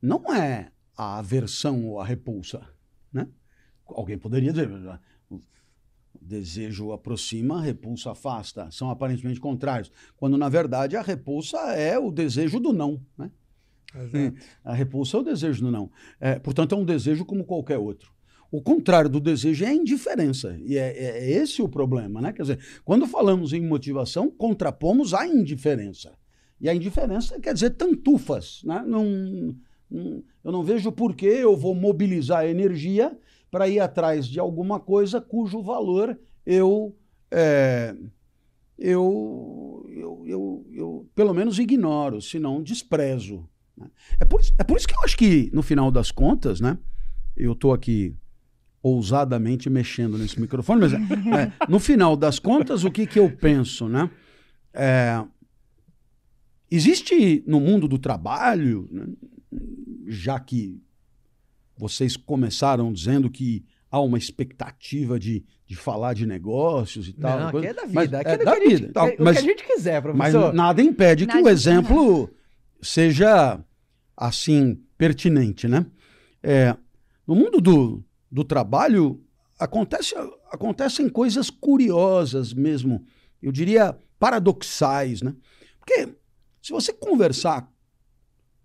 não 0.01 0.33
é 0.33 0.71
a 0.95 1.17
aversão 1.17 1.85
ou 1.85 1.99
a 1.99 2.05
repulsa, 2.05 2.61
né? 3.11 3.27
Alguém 3.85 4.17
poderia 4.17 4.51
dizer, 4.51 4.69
o 5.29 5.39
desejo 6.21 6.91
aproxima, 6.91 7.57
a 7.57 7.61
repulsa 7.61 8.11
afasta, 8.11 8.69
são 8.71 8.89
aparentemente 8.89 9.39
contrários, 9.39 9.91
quando 10.15 10.37
na 10.37 10.49
verdade 10.49 10.95
a 10.95 11.01
repulsa 11.01 11.57
é 11.73 11.97
o 11.97 12.11
desejo 12.11 12.59
do 12.59 12.71
não, 12.71 13.01
né? 13.17 13.31
Exato. 13.95 14.35
A 14.63 14.73
repulsa 14.73 15.17
é 15.17 15.19
o 15.19 15.23
desejo 15.23 15.61
do 15.63 15.71
não. 15.71 15.91
É, 16.19 16.39
portanto, 16.39 16.73
é 16.73 16.77
um 16.77 16.85
desejo 16.85 17.25
como 17.25 17.43
qualquer 17.43 17.77
outro. 17.77 18.11
O 18.51 18.61
contrário 18.61 19.09
do 19.09 19.19
desejo 19.19 19.65
é 19.65 19.69
a 19.69 19.73
indiferença. 19.73 20.57
E 20.63 20.77
é, 20.77 20.97
é, 20.97 21.17
é 21.17 21.31
esse 21.31 21.61
o 21.61 21.69
problema, 21.69 22.21
né? 22.21 22.31
Quer 22.33 22.43
dizer, 22.43 22.59
quando 22.83 23.07
falamos 23.07 23.53
em 23.53 23.61
motivação, 23.61 24.29
contrapomos 24.29 25.13
a 25.13 25.27
indiferença. 25.27 26.13
E 26.63 26.69
a 26.69 26.73
indiferença 26.73 27.37
quer 27.41 27.53
dizer 27.53 27.71
tantufas. 27.71 28.61
Né? 28.63 28.81
Não, 28.87 29.03
não, 29.91 30.23
eu 30.41 30.51
não 30.51 30.63
vejo 30.63 30.93
por 30.93 31.13
que 31.13 31.25
eu 31.25 31.57
vou 31.57 31.75
mobilizar 31.75 32.45
energia 32.45 33.15
para 33.51 33.67
ir 33.67 33.81
atrás 33.81 34.25
de 34.25 34.39
alguma 34.39 34.79
coisa 34.79 35.19
cujo 35.19 35.61
valor 35.61 36.17
eu, 36.45 36.95
é, 37.29 37.93
eu, 38.79 39.85
eu, 39.91 40.23
eu, 40.25 40.65
eu, 40.71 41.09
pelo 41.13 41.33
menos 41.33 41.59
ignoro, 41.59 42.21
se 42.21 42.39
não 42.39 42.63
desprezo. 42.63 43.45
Né? 43.75 43.87
É, 44.17 44.23
por, 44.23 44.39
é 44.57 44.63
por 44.63 44.77
isso 44.77 44.87
que 44.87 44.95
eu 44.95 45.03
acho 45.03 45.17
que, 45.17 45.51
no 45.53 45.61
final 45.61 45.91
das 45.91 46.11
contas, 46.11 46.61
né, 46.61 46.77
eu 47.35 47.51
estou 47.51 47.73
aqui 47.73 48.15
ousadamente 48.81 49.69
mexendo 49.69 50.17
nesse 50.17 50.39
microfone, 50.39 50.79
mas 50.79 50.93
é, 50.93 51.51
no 51.67 51.79
final 51.79 52.15
das 52.15 52.39
contas, 52.39 52.85
o 52.85 52.91
que, 52.91 53.05
que 53.05 53.19
eu 53.19 53.29
penso? 53.29 53.89
Né? 53.89 54.09
É, 54.73 55.23
Existe 56.75 57.43
no 57.45 57.59
mundo 57.59 57.87
do 57.87 57.99
trabalho, 57.99 58.89
né, 58.91 59.05
já 60.07 60.39
que 60.39 60.81
vocês 61.77 62.17
começaram 62.17 62.91
dizendo 62.91 63.29
que 63.29 63.63
há 63.91 63.99
uma 63.99 64.17
expectativa 64.17 65.19
de, 65.19 65.45
de 65.67 65.75
falar 65.75 66.15
de 66.15 66.25
negócios 66.25 67.07
e 67.07 67.13
tal. 67.13 67.39
Não, 67.39 67.51
coisa, 67.51 67.69
aqui 67.69 67.77
é 67.77 67.81
da 67.81 67.85
vida, 67.85 67.93
mas, 67.93 68.13
aqui 68.15 68.29
é, 68.29 68.33
é 68.33 68.37
da 68.37 68.53
vida. 68.55 68.77
Gente, 68.77 68.91
tal, 68.91 69.07
é, 69.07 69.15
mas, 69.19 69.37
o 69.37 69.39
que 69.39 69.45
a 69.45 69.49
gente 69.51 69.63
quiser, 69.63 70.01
professor. 70.01 70.45
Mas 70.47 70.55
nada 70.55 70.81
impede 70.81 71.27
que 71.27 71.37
o 71.37 71.47
exemplo 71.47 72.27
seja 72.81 73.63
assim 74.17 74.81
pertinente, 74.97 75.67
né? 75.67 75.85
É, 76.41 76.75
no 77.27 77.35
mundo 77.35 77.61
do, 77.61 78.03
do 78.31 78.43
trabalho 78.43 79.23
acontece, 79.59 80.15
acontecem 80.51 81.07
coisas 81.07 81.51
curiosas 81.51 82.51
mesmo, 82.51 83.05
eu 83.39 83.51
diria 83.51 83.95
paradoxais, 84.17 85.21
né? 85.21 85.35
Porque 85.79 86.09
se 86.63 86.71
você 86.71 86.93
conversar 86.93 87.69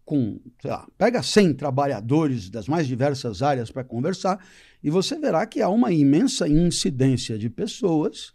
com, 0.04 0.40
sei 0.62 0.70
lá, 0.70 0.88
pega 0.96 1.22
100 1.22 1.54
trabalhadores 1.54 2.48
das 2.48 2.66
mais 2.66 2.86
diversas 2.86 3.42
áreas 3.42 3.70
para 3.70 3.84
conversar, 3.84 4.42
e 4.82 4.88
você 4.88 5.18
verá 5.18 5.44
que 5.44 5.60
há 5.60 5.68
uma 5.68 5.92
imensa 5.92 6.48
incidência 6.48 7.36
de 7.36 7.50
pessoas 7.50 8.32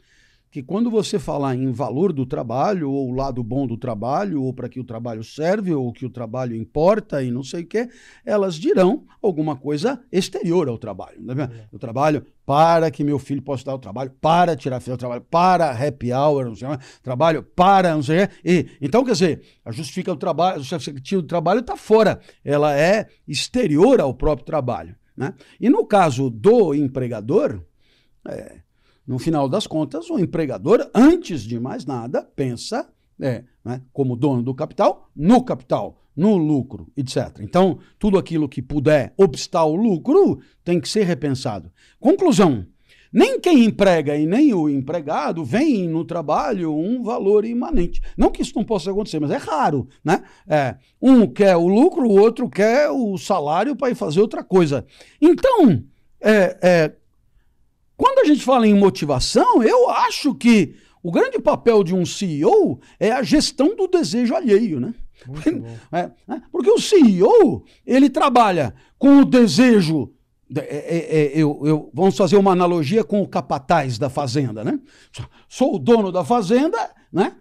que 0.54 0.62
quando 0.62 0.92
você 0.92 1.18
falar 1.18 1.56
em 1.56 1.72
valor 1.72 2.14
do 2.14 2.28
trabalho, 2.28 2.92
ou 2.92 3.10
o 3.10 3.16
lado 3.16 3.44
bom 3.44 3.66
do 3.66 3.76
trabalho, 3.76 4.44
ou 4.44 4.54
para 4.54 4.70
que 4.70 4.80
o 4.80 4.84
trabalho 4.84 5.24
serve, 5.24 5.74
ou 5.74 5.92
que 5.92 6.06
o 6.06 6.12
trabalho 6.12 6.56
importa 6.56 7.24
e 7.24 7.32
não 7.32 7.42
sei 7.42 7.64
o 7.64 7.66
quê, 7.66 7.90
elas 8.24 8.54
dirão 8.54 9.04
alguma 9.20 9.56
coisa 9.56 10.00
exterior 10.12 10.70
ao 10.70 10.78
trabalho. 10.78 11.20
Né? 11.24 11.50
O 11.72 11.80
trabalho 11.80 12.24
para 12.46 12.92
que 12.92 13.04
meu 13.04 13.18
filho 13.18 13.42
possa 13.42 13.66
dar 13.66 13.74
o 13.74 13.80
trabalho, 13.80 14.12
para 14.22 14.56
tirar 14.56 14.80
do 14.80 14.96
trabalho, 14.96 15.22
para 15.22 15.72
happy 15.72 16.14
hour, 16.14 16.46
não 16.46 16.56
sei, 16.56 16.68
trabalho 17.02 17.42
para 17.42 17.96
não 17.96 18.04
sei 18.04 18.26
o 18.26 18.28
quê. 18.28 18.34
E, 18.46 18.68
então, 18.80 19.04
quer 19.04 19.14
dizer, 19.14 19.42
a 19.66 19.72
justificativa 19.72 20.16
do 20.16 20.20
trabalho, 20.20 20.58
a 20.58 20.60
justificativa 20.60 21.20
do 21.24 21.28
trabalho 21.28 21.62
está 21.62 21.76
fora, 21.76 22.20
ela 22.46 22.78
é 22.78 23.08
exterior 23.28 24.00
ao 24.00 24.14
próprio 24.14 24.46
trabalho. 24.46 24.96
Né? 25.18 25.34
E 25.60 25.68
no 25.68 25.84
caso 25.84 26.30
do 26.30 26.76
empregador, 26.76 27.60
é, 28.28 28.58
no 29.06 29.20
final 29.20 29.50
das 29.50 29.68
contas, 29.68 30.10
o 30.10 30.18
empregador, 30.18 30.90
antes 30.94 31.42
de 31.42 31.60
mais 31.60 31.86
nada, 31.86 32.24
pensa, 32.36 32.88
é, 33.20 33.44
né, 33.64 33.82
como 33.92 34.16
dono 34.16 34.42
do 34.42 34.54
capital, 34.54 35.10
no 35.16 35.44
capital, 35.44 36.02
no 36.16 36.38
lucro, 36.38 36.88
etc. 36.96 37.40
Então, 37.42 37.80
tudo 37.98 38.18
aquilo 38.18 38.48
que 38.48 38.62
puder 38.62 39.14
obstar 39.18 39.66
o 39.66 39.76
lucro 39.76 40.40
tem 40.64 40.80
que 40.80 40.88
ser 40.88 41.04
repensado. 41.04 41.72
Conclusão: 42.00 42.66
nem 43.14 43.40
quem 43.40 43.66
emprega 43.66 44.16
e 44.18 44.26
nem 44.26 44.54
o 44.54 44.68
empregado 44.68 45.46
veem 45.46 45.88
no 45.88 46.04
trabalho 46.04 46.76
um 46.76 47.04
valor 47.04 47.46
imanente. 47.46 48.02
Não 48.18 48.32
que 48.32 48.42
isso 48.42 48.54
não 48.56 48.64
possa 48.64 48.90
acontecer, 48.90 49.20
mas 49.20 49.30
é 49.30 49.38
raro, 49.38 49.88
né? 50.04 50.24
É, 50.48 50.76
um 51.00 51.28
quer 51.28 51.56
o 51.56 51.68
lucro, 51.68 52.08
o 52.08 52.20
outro 52.20 52.50
quer 52.50 52.90
o 52.90 53.16
salário 53.18 53.76
para 53.76 53.92
ir 53.92 53.96
fazer 53.96 54.20
outra 54.20 54.44
coisa. 54.44 54.86
Então, 55.22 55.84
é, 56.20 56.58
é, 56.62 56.96
quando 58.04 58.20
a 58.20 58.26
gente 58.26 58.44
fala 58.44 58.68
em 58.68 58.74
motivação, 58.74 59.64
eu 59.64 59.90
acho 59.90 60.36
que 60.36 60.76
o 61.02 61.10
grande 61.10 61.40
papel 61.40 61.86
de 61.86 61.96
um 61.96 62.06
CEO 62.06 62.82
é 63.00 63.14
a 63.14 63.24
gestão 63.24 63.78
do 63.78 63.88
desejo 63.88 64.36
alheio, 64.36 64.78
né? 64.78 64.94
É, 65.90 66.12
é, 66.28 66.42
porque 66.52 66.70
o 66.70 66.78
CEO, 66.78 67.64
ele 67.88 68.10
trabalha 68.10 68.76
com 69.00 69.20
o 69.20 69.26
desejo. 69.26 70.12
É, 70.54 70.60
é, 70.60 70.98
é, 70.98 71.32
eu, 71.34 71.62
eu, 71.64 71.90
vamos 71.94 72.18
fazer 72.18 72.36
uma 72.36 72.52
analogia 72.52 73.06
com 73.06 73.22
o 73.22 73.28
capataz 73.28 73.98
da 73.98 74.10
fazenda, 74.10 74.66
né? 74.66 74.78
Sou 75.48 75.76
o 75.76 75.80
dono 75.80 76.12
da 76.12 76.26
fazenda, 76.26 76.78
né? 77.12 77.38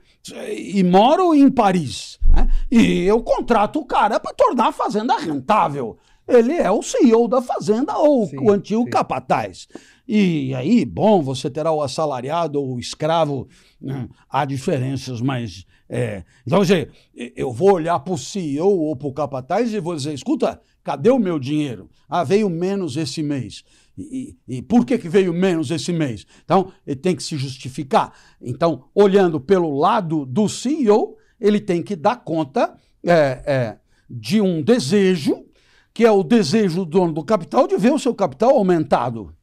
E 0.56 0.84
moro 0.84 1.34
em 1.34 1.50
Paris. 1.50 2.20
Né? 2.28 2.48
E 2.70 3.02
eu 3.02 3.20
contrato 3.20 3.80
o 3.80 3.84
cara 3.84 4.20
para 4.20 4.32
tornar 4.32 4.68
a 4.68 4.72
fazenda 4.72 5.18
rentável. 5.18 5.98
Ele 6.28 6.52
é 6.52 6.70
o 6.70 6.82
CEO 6.82 7.26
da 7.26 7.42
fazenda 7.42 7.98
ou 7.98 8.28
sim, 8.28 8.38
o 8.38 8.52
antigo 8.52 8.84
sim. 8.84 8.90
capataz. 8.90 9.66
E 10.06 10.54
aí, 10.54 10.84
bom, 10.84 11.22
você 11.22 11.48
terá 11.50 11.70
o 11.70 11.82
assalariado 11.82 12.60
ou 12.60 12.74
o 12.74 12.80
escravo, 12.80 13.48
né? 13.80 14.08
há 14.28 14.44
diferenças, 14.44 15.20
mas. 15.20 15.64
É... 15.88 16.24
Então, 16.46 16.62
dizer, 16.62 16.90
eu 17.14 17.52
vou 17.52 17.72
olhar 17.72 17.98
para 18.00 18.14
o 18.14 18.18
CEO 18.18 18.66
ou 18.66 18.96
para 18.96 19.08
o 19.08 19.12
capataz 19.12 19.72
e 19.72 19.80
vou 19.80 19.94
dizer: 19.94 20.12
escuta, 20.12 20.60
cadê 20.82 21.10
o 21.10 21.18
meu 21.18 21.38
dinheiro? 21.38 21.88
Ah, 22.08 22.24
veio 22.24 22.50
menos 22.50 22.96
esse 22.96 23.22
mês. 23.22 23.64
E, 23.96 24.36
e, 24.48 24.56
e, 24.56 24.62
por 24.62 24.86
que, 24.86 24.98
que 24.98 25.08
veio 25.08 25.32
menos 25.34 25.70
esse 25.70 25.92
mês? 25.92 26.26
Então, 26.44 26.72
ele 26.86 26.96
tem 26.96 27.14
que 27.14 27.22
se 27.22 27.36
justificar. 27.36 28.12
Então, 28.40 28.84
olhando 28.94 29.38
pelo 29.38 29.76
lado 29.76 30.24
do 30.24 30.48
CEO, 30.48 31.16
ele 31.38 31.60
tem 31.60 31.82
que 31.82 31.94
dar 31.94 32.16
conta 32.16 32.74
é, 33.04 33.42
é, 33.46 33.78
de 34.08 34.40
um 34.40 34.62
desejo, 34.62 35.44
que 35.92 36.04
é 36.04 36.10
o 36.10 36.22
desejo 36.22 36.84
do 36.84 36.84
dono 36.86 37.12
do 37.12 37.24
capital 37.24 37.66
de 37.66 37.76
ver 37.76 37.92
o 37.92 37.98
seu 37.98 38.14
capital 38.14 38.56
aumentado. 38.56 39.34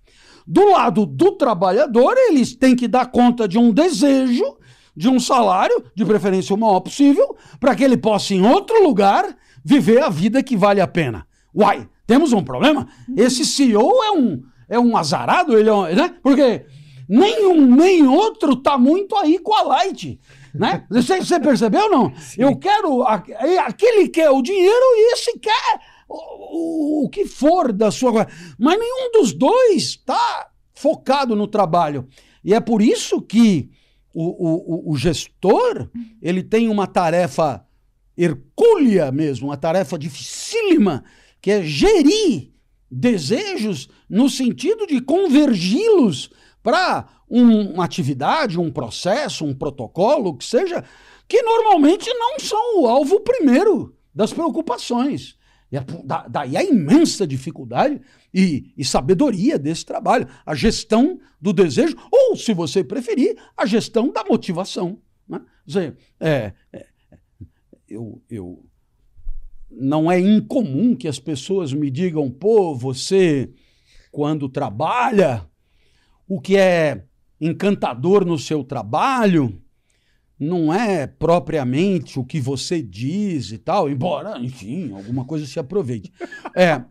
Do 0.51 0.71
lado 0.71 1.05
do 1.05 1.33
trabalhador, 1.33 2.15
eles 2.17 2.55
têm 2.55 2.75
que 2.75 2.87
dar 2.87 3.11
conta 3.11 3.47
de 3.47 3.59
um 3.59 3.71
desejo, 3.71 4.57
de 4.97 5.07
um 5.07 5.19
salário, 5.19 5.83
de 5.95 6.03
preferência 6.03 6.55
o 6.55 6.57
maior 6.57 6.79
possível, 6.79 7.37
para 7.59 7.75
que 7.75 7.83
ele 7.83 7.95
possa, 7.95 8.33
em 8.33 8.43
outro 8.43 8.83
lugar, 8.83 9.25
viver 9.63 10.01
a 10.01 10.09
vida 10.09 10.41
que 10.41 10.57
vale 10.57 10.81
a 10.81 10.87
pena. 10.87 11.27
Uai, 11.55 11.87
temos 12.07 12.33
um 12.33 12.43
problema? 12.43 12.87
Esse 13.15 13.45
CEO 13.45 14.03
é 14.03 14.11
um, 14.11 14.41
é 14.67 14.79
um 14.79 14.97
azarado, 14.97 15.55
ele 15.55 15.69
é 15.69 15.73
um, 15.73 15.83
né? 15.83 16.15
Porque 16.23 16.65
nenhum 17.07 17.75
nem 17.75 18.07
outro 18.07 18.55
tá 18.55 18.75
muito 18.75 19.15
aí 19.17 19.37
com 19.37 19.53
a 19.53 19.61
Light. 19.61 20.19
Né? 20.51 20.83
Você, 20.89 21.19
você 21.19 21.39
percebeu 21.39 21.83
ou 21.83 21.89
não? 21.91 22.15
Sim. 22.15 22.41
Eu 22.41 22.55
quero. 22.57 23.03
Aquele 23.03 24.07
quer 24.09 24.31
o 24.31 24.41
dinheiro 24.41 24.85
e 24.95 25.13
esse 25.13 25.37
quer 25.37 25.79
o, 26.09 27.05
o 27.05 27.09
que 27.09 27.25
for 27.25 27.71
da 27.71 27.91
sua. 27.91 28.27
Mas 28.57 28.79
nenhum 28.79 29.11
dos 29.11 29.33
dois 29.33 29.83
está 29.83 30.49
focado 30.73 31.35
no 31.35 31.47
trabalho. 31.47 32.07
E 32.43 32.53
é 32.53 32.59
por 32.59 32.81
isso 32.81 33.21
que 33.21 33.69
o, 34.13 34.87
o, 34.87 34.91
o 34.91 34.97
gestor 34.97 35.89
ele 36.21 36.41
tem 36.41 36.67
uma 36.67 36.87
tarefa 36.87 37.65
hercúlea 38.17 39.11
mesmo, 39.11 39.47
uma 39.47 39.57
tarefa 39.57 39.97
dificílima, 39.97 41.03
que 41.41 41.51
é 41.51 41.63
gerir 41.63 42.51
desejos 42.91 43.87
no 44.09 44.29
sentido 44.29 44.87
de 44.87 44.99
convergi-los 44.99 46.29
para 46.61 47.07
um, 47.29 47.73
uma 47.73 47.85
atividade, 47.85 48.59
um 48.59 48.71
processo, 48.71 49.45
um 49.45 49.53
protocolo, 49.53 50.35
que 50.35 50.43
seja, 50.43 50.83
que 51.27 51.41
normalmente 51.41 52.11
não 52.13 52.39
são 52.39 52.81
o 52.81 52.87
alvo 52.87 53.21
primeiro 53.21 53.95
das 54.13 54.33
preocupações. 54.33 55.37
Da, 56.03 56.27
daí 56.27 56.57
a 56.57 56.63
imensa 56.63 57.27
dificuldade 57.27 58.01
e, 58.33 58.73
e, 58.75 58.83
sabedoria 58.83 59.59
desse 59.59 59.85
trabalho, 59.85 60.27
a 60.43 60.55
gestão 60.55 61.19
do 61.39 61.53
desejo, 61.53 61.95
ou, 62.11 62.35
se 62.35 62.55
você 62.55 62.83
preferir, 62.83 63.37
a 63.55 63.67
gestão 63.67 64.11
da 64.11 64.23
motivação. 64.23 64.99
Né? 65.27 65.39
Dizer, 65.63 65.95
é, 66.19 66.53
é, 66.73 66.87
eu, 67.87 68.19
eu, 68.31 68.65
não 69.69 70.11
é 70.11 70.19
incomum 70.19 70.95
que 70.95 71.07
as 71.07 71.19
pessoas 71.19 71.71
me 71.71 71.91
digam, 71.91 72.31
pô, 72.31 72.73
você, 72.73 73.51
quando 74.11 74.49
trabalha, 74.49 75.47
o 76.27 76.41
que 76.41 76.57
é 76.57 77.05
encantador 77.39 78.25
no 78.25 78.39
seu 78.39 78.63
trabalho 78.63 79.61
não 80.39 80.73
é 80.73 81.05
propriamente 81.05 82.17
o 82.17 82.23
que 82.23 82.39
você 82.39 82.81
diz 82.81 83.51
e 83.51 83.57
tal, 83.57 83.89
embora, 83.89 84.39
enfim, 84.39 84.93
alguma 84.93 85.25
coisa 85.25 85.45
se 85.45 85.59
aproveite. 85.59 86.11
É, 86.55 86.81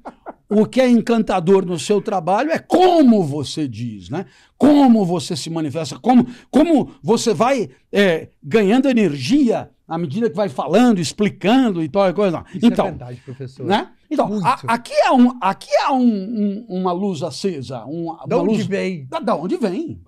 o 0.50 0.66
que 0.66 0.80
é 0.80 0.88
encantador 0.88 1.64
no 1.64 1.78
seu 1.78 2.00
trabalho 2.02 2.50
é 2.50 2.58
como 2.58 3.24
você 3.24 3.66
diz, 3.66 4.10
né? 4.10 4.26
Como 4.56 5.04
você 5.04 5.34
se 5.34 5.48
manifesta, 5.48 5.98
como, 5.98 6.26
como 6.50 6.90
você 7.02 7.32
vai 7.32 7.70
é, 7.90 8.28
ganhando 8.42 8.88
energia 8.88 9.70
à 9.86 9.96
medida 9.96 10.28
que 10.28 10.36
vai 10.36 10.50
falando, 10.50 11.00
explicando 11.00 11.82
e 11.82 11.88
tal 11.88 12.12
coisa. 12.12 12.44
Isso 12.54 12.66
é 12.66 12.68
então, 12.68 12.86
é 12.86 12.90
verdade, 12.90 13.20
professor. 13.24 13.64
Né? 13.64 13.90
Então, 14.10 14.40
a, 14.44 14.74
aqui 14.74 14.94
há, 15.06 15.14
um, 15.14 15.38
aqui 15.40 15.70
há 15.82 15.92
um, 15.92 16.06
um, 16.06 16.66
uma 16.68 16.92
luz 16.92 17.22
acesa. 17.22 17.84
Uma, 17.84 18.26
da 18.26 18.38
onde 18.38 18.56
luz, 18.56 18.66
vem? 18.66 19.06
Da, 19.06 19.18
da 19.18 19.36
onde 19.36 19.56
vem. 19.56 20.00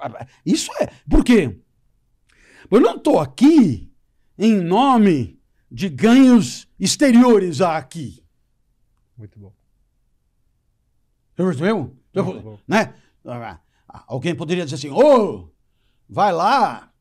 Isso 0.45 0.71
é. 0.81 0.89
Por 1.09 1.25
quê? 1.25 1.59
Eu 2.71 2.81
não 2.81 2.97
estou 2.97 3.19
aqui 3.19 3.93
em 4.39 4.61
nome 4.61 5.41
de 5.71 5.89
ganhos 5.89 6.69
exteriores 6.79 7.61
aqui. 7.61 8.25
Muito 9.17 9.39
bom. 9.39 9.53
Você 11.35 11.43
percebeu? 11.43 11.97
Muito 12.15 12.41
bom. 12.41 12.59
Né? 12.67 12.95
Alguém 14.07 14.35
poderia 14.35 14.65
dizer 14.65 14.77
assim: 14.77 14.91
ô, 14.91 14.99
oh, 14.99 15.49
vai 16.09 16.33
lá. 16.33 16.93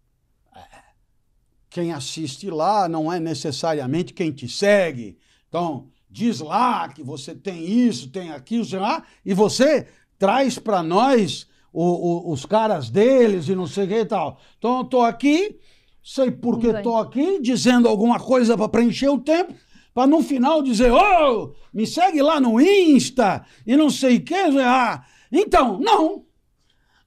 Quem 1.69 1.93
assiste 1.93 2.49
lá 2.49 2.89
não 2.89 3.13
é 3.13 3.19
necessariamente 3.19 4.11
quem 4.11 4.31
te 4.31 4.49
segue. 4.49 5.19
Então, 5.47 5.87
diz 6.09 6.39
lá 6.39 6.89
que 6.89 7.03
você 7.03 7.35
tem 7.35 7.63
isso, 7.63 8.09
tem 8.09 8.31
aquilo, 8.31 8.65
sei 8.65 8.79
lá, 8.79 9.05
e 9.23 9.35
você 9.35 9.87
traz 10.17 10.57
para 10.57 10.81
nós 10.81 11.47
o, 11.71 11.83
o, 11.83 12.31
os 12.31 12.45
caras 12.45 12.89
deles 12.89 13.47
e 13.47 13.55
não 13.55 13.67
sei 13.67 13.85
o 13.85 13.87
que 13.87 13.95
e 13.95 14.05
tal. 14.05 14.39
Então 14.57 14.79
eu 14.79 14.83
tô 14.85 15.01
aqui, 15.01 15.57
sei 16.03 16.31
por 16.31 16.59
que 16.59 16.67
estou 16.67 16.97
aqui, 16.97 17.39
dizendo 17.41 17.87
alguma 17.87 18.19
coisa 18.19 18.57
para 18.57 18.69
preencher 18.69 19.09
o 19.09 19.19
tempo, 19.19 19.53
para 19.93 20.07
no 20.07 20.21
final 20.21 20.61
dizer, 20.61 20.91
ô, 20.91 20.97
oh, 20.97 21.53
me 21.73 21.85
segue 21.85 22.21
lá 22.21 22.39
no 22.39 22.59
Insta 22.59 23.43
e 23.65 23.75
não 23.75 23.89
sei 23.89 24.17
o 24.17 24.21
que. 24.21 24.35
Ah, 24.35 25.03
então, 25.31 25.79
não. 25.79 26.25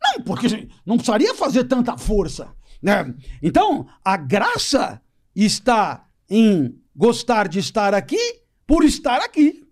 Não, 0.02 0.24
porque 0.24 0.68
não 0.84 0.96
precisaria 0.96 1.34
fazer 1.34 1.64
tanta 1.64 1.96
força. 1.96 2.52
Né? 2.82 3.14
Então, 3.40 3.86
a 4.04 4.16
graça 4.16 5.00
está 5.34 6.06
em 6.28 6.76
gostar 6.94 7.48
de 7.48 7.60
estar 7.60 7.94
aqui 7.94 8.42
por 8.66 8.84
estar 8.84 9.20
aqui. 9.20 9.62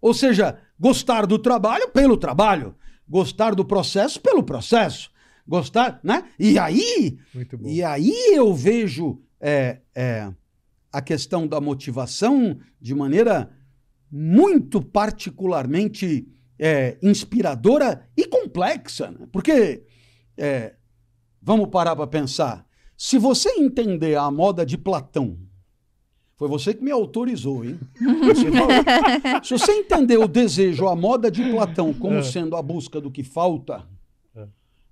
Ou 0.00 0.14
seja, 0.14 0.58
gostar 0.78 1.26
do 1.26 1.38
trabalho 1.38 1.88
pelo 1.90 2.16
trabalho 2.16 2.74
gostar 3.10 3.56
do 3.56 3.64
processo 3.64 4.20
pelo 4.20 4.42
processo, 4.44 5.10
gostar, 5.46 5.98
né? 6.04 6.30
E 6.38 6.56
aí, 6.56 7.18
e 7.64 7.82
aí 7.82 8.12
eu 8.32 8.54
vejo 8.54 9.20
é, 9.40 9.80
é, 9.92 10.32
a 10.92 11.02
questão 11.02 11.44
da 11.44 11.60
motivação 11.60 12.60
de 12.80 12.94
maneira 12.94 13.50
muito 14.10 14.80
particularmente 14.80 16.28
é, 16.56 16.96
inspiradora 17.02 18.08
e 18.16 18.26
complexa, 18.26 19.10
né? 19.10 19.26
porque 19.32 19.84
é, 20.36 20.74
vamos 21.42 21.68
parar 21.68 21.96
para 21.96 22.06
pensar. 22.06 22.64
Se 22.96 23.18
você 23.18 23.48
entender 23.58 24.16
a 24.16 24.30
moda 24.30 24.64
de 24.64 24.76
Platão, 24.78 25.38
foi 26.40 26.48
você 26.48 26.72
que 26.72 26.82
me 26.82 26.90
autorizou, 26.90 27.62
hein? 27.62 27.78
Você 28.24 28.50
falou. 28.50 28.70
Se 29.44 29.58
você 29.58 29.72
entender 29.72 30.16
o 30.16 30.26
desejo, 30.26 30.88
a 30.88 30.96
moda 30.96 31.30
de 31.30 31.44
Platão 31.50 31.92
como 31.92 32.14
é. 32.14 32.22
sendo 32.22 32.56
a 32.56 32.62
busca 32.62 32.98
do 32.98 33.10
que 33.10 33.22
falta, 33.22 33.84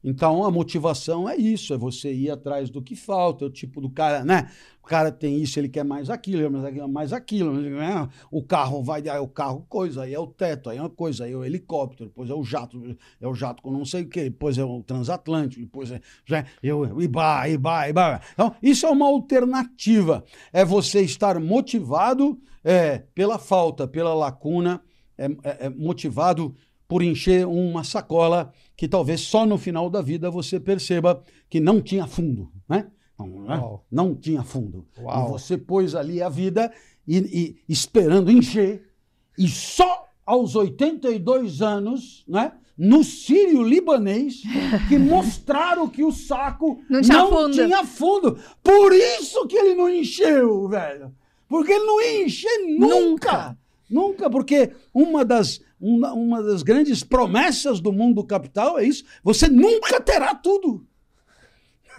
então 0.02 0.44
a 0.44 0.50
motivação 0.50 1.28
é 1.28 1.36
isso, 1.36 1.74
é 1.74 1.78
você 1.78 2.12
ir 2.12 2.30
atrás 2.30 2.70
do 2.70 2.80
que 2.80 2.94
falta, 2.94 3.44
é 3.44 3.48
o 3.48 3.50
tipo 3.50 3.80
do 3.80 3.90
cara, 3.90 4.24
né? 4.24 4.50
O 4.82 4.86
cara 4.88 5.12
tem 5.12 5.42
isso, 5.42 5.58
ele 5.58 5.68
quer 5.68 5.84
mais 5.84 6.08
aquilo, 6.08 6.50
mais 6.50 6.64
aquilo, 6.64 6.88
mais 6.88 7.12
aquilo. 7.12 7.52
Né? 7.52 8.08
O 8.30 8.42
carro 8.42 8.82
vai, 8.82 9.06
aí 9.06 9.18
o 9.18 9.28
carro 9.28 9.66
coisa, 9.68 10.04
aí 10.04 10.14
é 10.14 10.18
o 10.18 10.26
teto, 10.26 10.70
aí 10.70 10.78
é 10.78 10.80
uma 10.80 10.88
coisa, 10.88 11.24
aí 11.24 11.32
é 11.32 11.36
o 11.36 11.44
helicóptero, 11.44 12.08
depois 12.08 12.30
é 12.30 12.34
o 12.34 12.42
jato, 12.42 12.96
é 13.20 13.28
o 13.28 13.34
jato 13.34 13.62
com 13.62 13.70
não 13.70 13.84
sei 13.84 14.04
o 14.04 14.08
quê, 14.08 14.24
depois 14.24 14.56
é 14.56 14.64
o 14.64 14.82
transatlântico, 14.82 15.60
depois 15.60 15.90
é, 15.90 16.00
já, 16.24 16.46
eu, 16.62 16.98
Iba, 17.02 17.48
Iba. 17.48 18.20
Então, 18.32 18.54
isso 18.62 18.86
é 18.86 18.90
uma 18.90 19.06
alternativa. 19.06 20.24
É 20.52 20.64
você 20.64 21.02
estar 21.02 21.38
motivado 21.38 22.40
é, 22.64 23.02
pela 23.14 23.38
falta, 23.38 23.86
pela 23.86 24.14
lacuna, 24.14 24.80
é, 25.18 25.26
é, 25.26 25.66
é 25.66 25.68
motivado 25.68 26.54
por 26.86 27.02
encher 27.02 27.46
uma 27.46 27.84
sacola 27.84 28.50
que 28.78 28.86
talvez 28.86 29.22
só 29.22 29.44
no 29.44 29.58
final 29.58 29.90
da 29.90 30.00
vida 30.00 30.30
você 30.30 30.60
perceba 30.60 31.20
que 31.50 31.58
não 31.58 31.82
tinha 31.82 32.06
fundo, 32.06 32.48
né? 32.68 32.86
Não, 33.18 33.80
não 33.90 34.14
tinha 34.14 34.44
fundo. 34.44 34.86
Uau. 34.96 35.26
E 35.26 35.32
você 35.32 35.58
pôs 35.58 35.96
ali 35.96 36.22
a 36.22 36.28
vida 36.28 36.72
e, 37.06 37.16
e, 37.18 37.56
esperando 37.68 38.30
encher, 38.30 38.88
e 39.36 39.48
só 39.48 40.06
aos 40.24 40.54
82 40.54 41.60
anos, 41.60 42.24
né? 42.28 42.52
No 42.76 43.02
Sírio 43.02 43.64
libanês, 43.64 44.42
que 44.88 44.96
mostraram 44.96 45.88
que 45.88 46.04
o 46.04 46.12
saco 46.12 46.80
não, 46.88 47.00
tinha, 47.00 47.18
não 47.18 47.30
fundo. 47.30 47.52
tinha 47.52 47.84
fundo. 47.84 48.38
Por 48.62 48.92
isso 48.92 49.44
que 49.48 49.56
ele 49.56 49.74
não 49.74 49.90
encheu, 49.90 50.68
velho. 50.68 51.12
Porque 51.48 51.72
ele 51.72 51.84
não 51.84 52.00
enche 52.00 52.46
nunca. 52.78 52.86
Nunca, 52.86 53.58
nunca 53.88 54.28
porque 54.30 54.72
uma 54.92 55.24
das 55.24 55.60
uma, 55.80 56.12
uma 56.12 56.42
das 56.42 56.62
grandes 56.62 57.04
promessas 57.04 57.80
do 57.80 57.92
mundo 57.92 58.24
capital 58.24 58.78
é 58.78 58.84
isso. 58.84 59.04
Você 59.22 59.48
nunca 59.48 60.00
terá 60.00 60.34
tudo. 60.34 60.86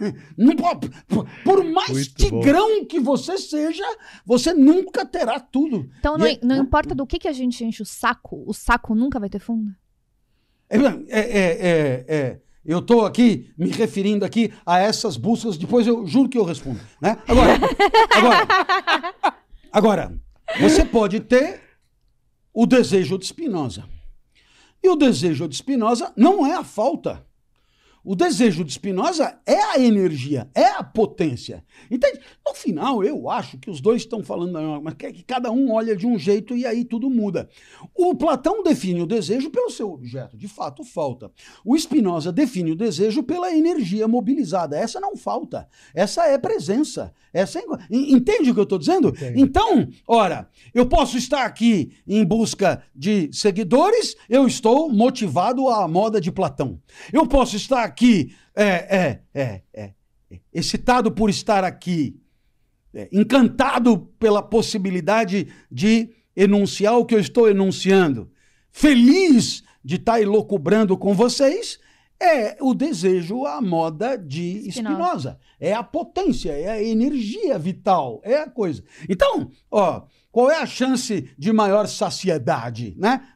Por 1.44 1.64
mais 1.64 1.90
Muito 1.90 2.14
tigrão 2.14 2.80
bom. 2.80 2.86
que 2.86 2.98
você 2.98 3.36
seja, 3.38 3.84
você 4.24 4.52
nunca 4.52 5.04
terá 5.04 5.38
tudo. 5.38 5.90
Então, 5.98 6.16
não, 6.16 6.26
é, 6.26 6.38
não 6.42 6.56
né? 6.56 6.62
importa 6.62 6.94
do 6.94 7.06
que, 7.06 7.18
que 7.18 7.28
a 7.28 7.32
gente 7.32 7.64
enche 7.64 7.82
o 7.82 7.86
saco, 7.86 8.42
o 8.46 8.52
saco 8.52 8.94
nunca 8.94 9.20
vai 9.20 9.28
ter 9.28 9.38
fundo? 9.38 9.74
É, 10.68 10.78
é, 10.78 11.20
é, 11.20 12.04
é 12.08 12.40
eu 12.64 12.78
estou 12.78 13.06
aqui 13.06 13.52
me 13.56 13.70
referindo 13.70 14.24
aqui 14.24 14.52
a 14.64 14.78
essas 14.78 15.16
buscas, 15.16 15.56
depois 15.56 15.86
eu 15.86 16.06
juro 16.06 16.28
que 16.28 16.38
eu 16.38 16.44
respondo. 16.44 16.80
Né? 17.00 17.16
Agora, 17.26 17.58
agora, 18.14 19.24
agora, 19.72 20.20
você 20.60 20.84
pode 20.84 21.20
ter 21.20 21.69
o 22.52 22.66
desejo 22.66 23.18
de 23.18 23.26
Spinoza. 23.26 23.84
E 24.82 24.88
o 24.88 24.96
desejo 24.96 25.48
de 25.48 25.56
Spinoza 25.56 26.12
não 26.16 26.46
é 26.46 26.54
a 26.54 26.64
falta. 26.64 27.24
O 28.04 28.16
desejo 28.16 28.64
de 28.64 28.72
Spinoza 28.72 29.38
é 29.46 29.60
a 29.62 29.78
energia, 29.78 30.48
é 30.54 30.64
a 30.64 30.82
potência. 30.82 31.62
Entende? 31.90 32.20
No 32.46 32.54
final, 32.54 33.04
eu 33.04 33.28
acho 33.28 33.58
que 33.58 33.70
os 33.70 33.80
dois 33.80 34.02
estão 34.02 34.22
falando, 34.22 34.80
mas 34.82 34.94
que 34.94 35.22
cada 35.22 35.50
um 35.50 35.72
olha 35.72 35.94
de 35.94 36.06
um 36.06 36.18
jeito 36.18 36.56
e 36.56 36.64
aí 36.64 36.84
tudo 36.84 37.10
muda. 37.10 37.48
O 37.94 38.14
Platão 38.14 38.62
define 38.62 39.02
o 39.02 39.06
desejo 39.06 39.50
pelo 39.50 39.70
seu 39.70 39.90
objeto, 39.92 40.36
de 40.36 40.48
fato 40.48 40.82
falta. 40.82 41.30
O 41.64 41.76
Spinoza 41.78 42.32
define 42.32 42.72
o 42.72 42.76
desejo 42.76 43.22
pela 43.22 43.54
energia 43.54 44.08
mobilizada. 44.08 44.78
Essa 44.78 44.98
não 44.98 45.16
falta, 45.16 45.68
essa 45.94 46.26
é 46.26 46.38
presença. 46.38 47.12
Essa 47.32 47.60
é... 47.60 47.62
Entende 47.90 48.50
o 48.50 48.54
que 48.54 48.60
eu 48.60 48.64
estou 48.64 48.78
dizendo? 48.78 49.08
Entendi. 49.08 49.40
Então, 49.40 49.88
ora, 50.06 50.48
eu 50.74 50.86
posso 50.86 51.16
estar 51.16 51.44
aqui 51.44 51.92
em 52.06 52.24
busca 52.24 52.82
de 52.94 53.30
seguidores, 53.32 54.16
eu 54.28 54.46
estou 54.46 54.90
motivado 54.90 55.68
à 55.68 55.86
moda 55.86 56.20
de 56.20 56.32
Platão. 56.32 56.80
Eu 57.12 57.26
posso 57.26 57.54
estar 57.54 57.84
aqui 57.84 57.99
é, 58.54 58.64
é, 58.64 59.20
é, 59.34 59.62
é, 59.72 59.92
excitado 60.52 61.10
por 61.10 61.30
estar 61.30 61.64
aqui, 61.64 62.20
é, 62.94 63.08
encantado 63.12 63.98
pela 64.18 64.42
possibilidade 64.42 65.48
de 65.70 66.10
enunciar 66.34 66.98
o 66.98 67.04
que 67.04 67.14
eu 67.14 67.20
estou 67.20 67.48
enunciando, 67.48 68.30
feliz 68.70 69.62
de 69.84 69.96
estar 69.96 70.20
elocubrando 70.20 70.96
com 70.96 71.14
vocês, 71.14 71.78
é 72.20 72.58
o 72.60 72.74
desejo 72.74 73.46
à 73.46 73.62
moda 73.62 74.16
de 74.16 74.70
Spinoza. 74.70 75.38
É 75.58 75.72
a 75.72 75.82
potência, 75.82 76.52
é 76.52 76.68
a 76.68 76.82
energia 76.82 77.58
vital, 77.58 78.20
é 78.22 78.42
a 78.42 78.48
coisa. 78.48 78.84
Então, 79.08 79.50
ó, 79.70 80.02
qual 80.30 80.50
é 80.50 80.60
a 80.60 80.66
chance 80.66 81.30
de 81.38 81.52
maior 81.52 81.86
saciedade, 81.88 82.94
né? 82.98 83.26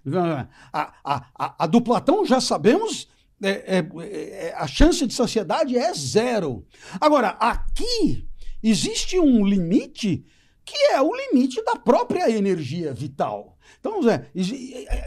A, 0.72 0.92
a, 1.02 1.26
a, 1.34 1.64
a 1.64 1.66
do 1.66 1.80
Platão 1.80 2.26
já 2.26 2.40
sabemos 2.40 3.08
é, 3.42 3.78
é, 3.78 4.46
é, 4.46 4.54
a 4.56 4.66
chance 4.66 5.06
de 5.06 5.12
sociedade 5.12 5.76
é 5.76 5.92
zero. 5.92 6.66
Agora, 7.00 7.28
aqui 7.40 8.26
existe 8.62 9.18
um 9.18 9.44
limite 9.44 10.24
que 10.64 10.76
é 10.92 11.00
o 11.00 11.14
limite 11.14 11.62
da 11.64 11.76
própria 11.76 12.30
energia 12.30 12.92
vital. 12.94 13.54
Então, 13.78 14.02
Zé, 14.02 14.30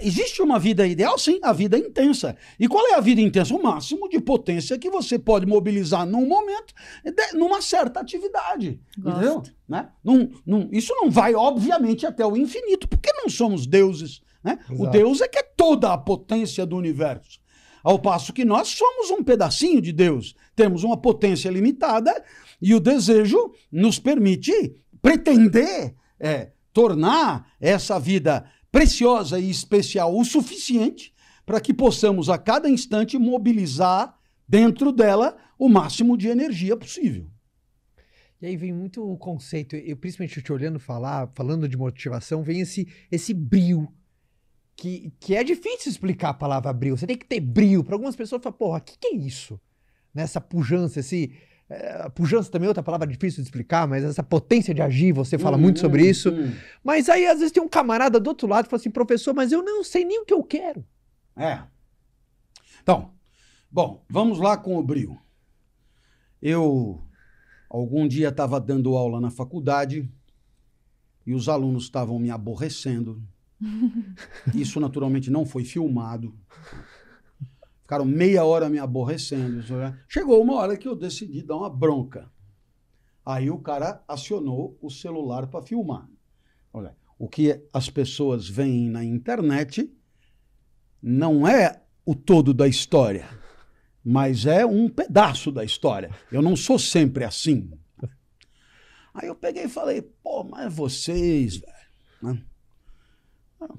existe 0.02 0.40
uma 0.42 0.60
vida 0.60 0.86
ideal? 0.86 1.18
Sim, 1.18 1.40
a 1.42 1.52
vida 1.52 1.78
intensa. 1.78 2.38
E 2.60 2.68
qual 2.68 2.86
é 2.88 2.94
a 2.94 3.00
vida 3.00 3.20
intensa? 3.20 3.56
O 3.56 3.62
máximo 3.62 4.08
de 4.08 4.20
potência 4.20 4.78
que 4.78 4.90
você 4.90 5.18
pode 5.18 5.48
mobilizar 5.48 6.06
num 6.06 6.28
momento, 6.28 6.76
numa 7.34 7.60
certa 7.60 8.00
atividade. 8.00 8.80
Gosto. 8.98 9.18
Entendeu? 9.18 9.44
Né? 9.68 9.90
Num, 10.04 10.32
num, 10.46 10.70
isso 10.72 10.94
não 10.96 11.10
vai, 11.10 11.34
obviamente, 11.34 12.06
até 12.06 12.24
o 12.24 12.38
infinito, 12.38 12.88
porque 12.88 13.12
não 13.14 13.30
somos 13.30 13.66
deuses. 13.66 14.22
Né? 14.44 14.60
O 14.78 14.86
Deus 14.86 15.22
é 15.22 15.28
que 15.28 15.40
é 15.40 15.44
toda 15.44 15.92
a 15.92 15.98
potência 15.98 16.64
do 16.64 16.78
universo. 16.78 17.40
Ao 17.88 17.98
passo 17.98 18.34
que 18.34 18.44
nós 18.44 18.68
somos 18.68 19.12
um 19.12 19.24
pedacinho 19.24 19.82
de 19.82 19.94
Deus, 19.94 20.36
temos 20.54 20.84
uma 20.84 20.98
potência 20.98 21.50
limitada 21.50 22.22
e 22.62 22.76
o 22.76 22.82
desejo 22.82 23.54
nos 23.72 23.98
permite 23.98 24.76
pretender 25.02 25.96
é, 26.20 26.52
tornar 26.74 27.50
essa 27.62 27.98
vida 27.98 28.46
preciosa 28.70 29.40
e 29.40 29.50
especial 29.50 30.14
o 30.14 30.26
suficiente 30.26 31.14
para 31.46 31.62
que 31.62 31.74
possamos 31.74 32.30
a 32.30 32.38
cada 32.38 32.70
instante 32.70 33.18
mobilizar 33.18 34.20
dentro 34.46 34.92
dela 34.92 35.38
o 35.58 35.70
máximo 35.70 36.18
de 36.18 36.28
energia 36.28 36.76
possível. 36.76 37.26
E 38.42 38.48
aí 38.48 38.58
vem 38.58 38.74
muito 38.74 39.02
o 39.02 39.18
conceito, 39.18 39.78
eu 39.78 39.96
principalmente 39.96 40.42
te 40.42 40.52
olhando 40.52 40.78
falar, 40.78 41.32
falando 41.34 41.70
de 41.70 41.78
motivação, 41.78 42.44
vem 42.44 42.60
esse 42.60 42.86
esse 43.10 43.34
brilho 43.34 43.88
que, 44.78 45.12
que 45.20 45.36
é 45.36 45.44
difícil 45.44 45.92
explicar 45.92 46.30
a 46.30 46.34
palavra 46.34 46.72
brilho. 46.72 46.96
Você 46.96 47.08
tem 47.08 47.18
que 47.18 47.26
ter 47.26 47.40
brilho. 47.40 47.84
Para 47.84 47.96
algumas 47.96 48.16
pessoas, 48.16 48.42
fala, 48.44 48.56
porra, 48.56 48.78
o 48.78 48.82
que, 48.82 48.98
que 48.98 49.08
é 49.08 49.16
isso? 49.16 49.60
Nessa 50.14 50.40
pujança, 50.40 51.00
esse. 51.00 51.34
É, 51.70 52.08
pujança 52.10 52.50
também 52.50 52.68
é 52.68 52.70
outra 52.70 52.84
palavra 52.84 53.06
difícil 53.06 53.44
de 53.44 53.50
explicar, 53.50 53.86
mas 53.88 54.02
essa 54.04 54.24
potência 54.24 54.74
de 54.74 54.82
agir, 54.82 55.12
você 55.12 55.38
fala 55.38 55.58
muito 55.58 55.80
sobre 55.80 56.04
uhum, 56.04 56.10
isso. 56.10 56.30
Uhum. 56.30 56.54
Mas 56.82 57.10
aí, 57.10 57.26
às 57.26 57.40
vezes, 57.40 57.52
tem 57.52 57.62
um 57.62 57.68
camarada 57.68 58.20
do 58.20 58.28
outro 58.28 58.48
lado 58.48 58.66
que 58.66 58.70
fala 58.70 58.80
assim, 58.80 58.92
professor, 58.92 59.34
mas 59.34 59.52
eu 59.52 59.62
não 59.64 59.84
sei 59.84 60.06
nem 60.06 60.22
o 60.22 60.26
que 60.26 60.34
eu 60.34 60.44
quero. 60.44 60.86
É. 61.36 61.60
Então, 62.82 63.12
bom, 63.70 64.06
vamos 64.08 64.40
lá 64.40 64.56
com 64.56 64.78
o 64.78 64.84
brilho. 64.84 65.20
Eu, 66.42 67.04
algum 67.70 68.08
dia, 68.08 68.30
estava 68.30 68.62
dando 68.62 68.96
aula 68.96 69.20
na 69.20 69.32
faculdade 69.32 70.10
e 71.26 71.34
os 71.34 71.50
alunos 71.50 71.84
estavam 71.84 72.18
me 72.18 72.30
aborrecendo 72.30 73.22
isso 74.54 74.80
naturalmente 74.80 75.30
não 75.30 75.46
foi 75.46 75.64
filmado. 75.64 76.38
Ficaram 77.82 78.06
meia 78.06 78.44
hora 78.44 78.70
me 78.70 78.80
aborrecendo. 78.80 79.64
Chegou 80.08 80.42
uma 80.42 80.56
hora 80.56 80.76
que 80.76 80.88
eu 80.88 80.96
decidi 80.96 81.42
dar 81.42 81.56
uma 81.56 81.70
bronca. 81.70 82.30
Aí 83.26 83.50
o 83.50 83.60
cara 83.60 84.04
acionou 84.08 84.78
o 84.82 84.90
celular 84.90 85.48
para 85.48 85.66
filmar. 85.66 86.10
Olha, 86.72 86.96
o 87.20 87.28
que 87.28 87.62
as 87.74 87.90
pessoas 87.90 88.48
veem 88.48 88.90
na 88.90 89.04
internet 89.04 89.94
não 91.02 91.48
é 91.48 91.82
o 92.06 92.16
todo 92.16 92.54
da 92.54 92.68
história, 92.68 93.28
mas 94.04 94.46
é 94.46 94.66
um 94.66 94.90
pedaço 94.90 95.52
da 95.52 95.64
história. 95.64 96.10
Eu 96.32 96.42
não 96.42 96.56
sou 96.56 96.80
sempre 96.80 97.24
assim. 97.24 97.72
Aí 99.14 99.28
eu 99.28 99.36
peguei 99.36 99.64
e 99.64 99.70
falei, 99.70 100.02
pô, 100.02 100.44
mas 100.44 100.74
vocês, 100.74 101.58
velho. 101.58 101.74
Né? 102.22 102.44
O 103.60 103.78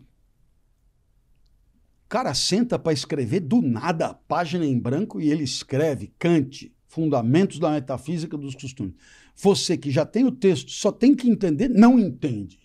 cara 2.09 2.33
senta 2.35 2.79
para 2.79 2.93
escrever 2.93 3.41
do 3.41 3.61
nada, 3.61 4.15
página 4.27 4.65
em 4.65 4.79
branco, 4.79 5.21
e 5.21 5.31
ele 5.31 5.45
escreve 5.45 6.13
Kant, 6.19 6.73
Fundamentos 6.87 7.59
da 7.59 7.71
Metafísica 7.71 8.37
dos 8.37 8.55
Costumes. 8.55 8.95
Você 9.37 9.77
que 9.77 9.91
já 9.91 10.07
tem 10.07 10.25
o 10.25 10.33
texto, 10.33 10.71
só 10.71 10.91
tem 10.91 11.15
que 11.15 11.29
entender, 11.29 11.69
não 11.69 11.99
entende. 11.99 12.59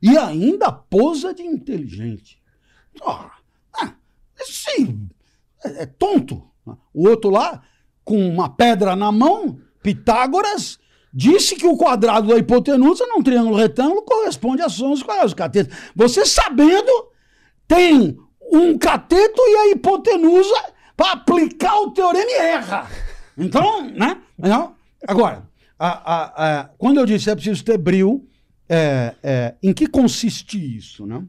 E 0.00 0.16
ainda 0.16 0.70
posa 0.70 1.34
de 1.34 1.42
inteligente. 1.42 2.40
Oh, 3.00 3.26
ah, 3.72 3.94
sim, 4.36 5.08
é, 5.64 5.82
é 5.82 5.86
tonto. 5.86 6.44
O 6.92 7.08
outro 7.08 7.30
lá 7.30 7.62
com 8.04 8.28
uma 8.28 8.48
pedra 8.48 8.94
na 8.94 9.10
mão, 9.10 9.60
Pitágoras 9.82 10.78
disse 11.12 11.56
que 11.56 11.66
o 11.66 11.76
quadrado 11.76 12.28
da 12.28 12.36
hipotenusa 12.36 13.06
num 13.06 13.22
triângulo 13.22 13.56
retângulo 13.56 14.02
corresponde 14.02 14.62
a 14.62 14.66
11 14.66 15.04
quadrados. 15.04 15.34
Você 15.96 16.24
sabendo, 16.26 17.08
tem 17.66 18.18
um 18.52 18.78
cateto 18.78 19.40
e 19.40 19.56
a 19.56 19.70
hipotenusa 19.72 20.56
para 20.96 21.12
aplicar 21.12 21.76
o 21.80 21.90
teorema 21.90 22.30
e 22.30 22.34
erra. 22.34 22.86
Então, 23.36 23.88
né? 23.90 24.20
Então, 24.38 24.74
agora, 25.06 25.48
a, 25.78 25.88
a, 25.88 26.60
a, 26.60 26.64
quando 26.76 26.98
eu 26.98 27.06
disse 27.06 27.30
é 27.30 27.34
preciso 27.34 27.64
ter 27.64 27.78
bril, 27.78 28.28
é, 28.68 29.14
é, 29.22 29.54
em 29.62 29.72
que 29.72 29.86
consiste 29.86 30.58
isso, 30.76 31.06
né? 31.06 31.24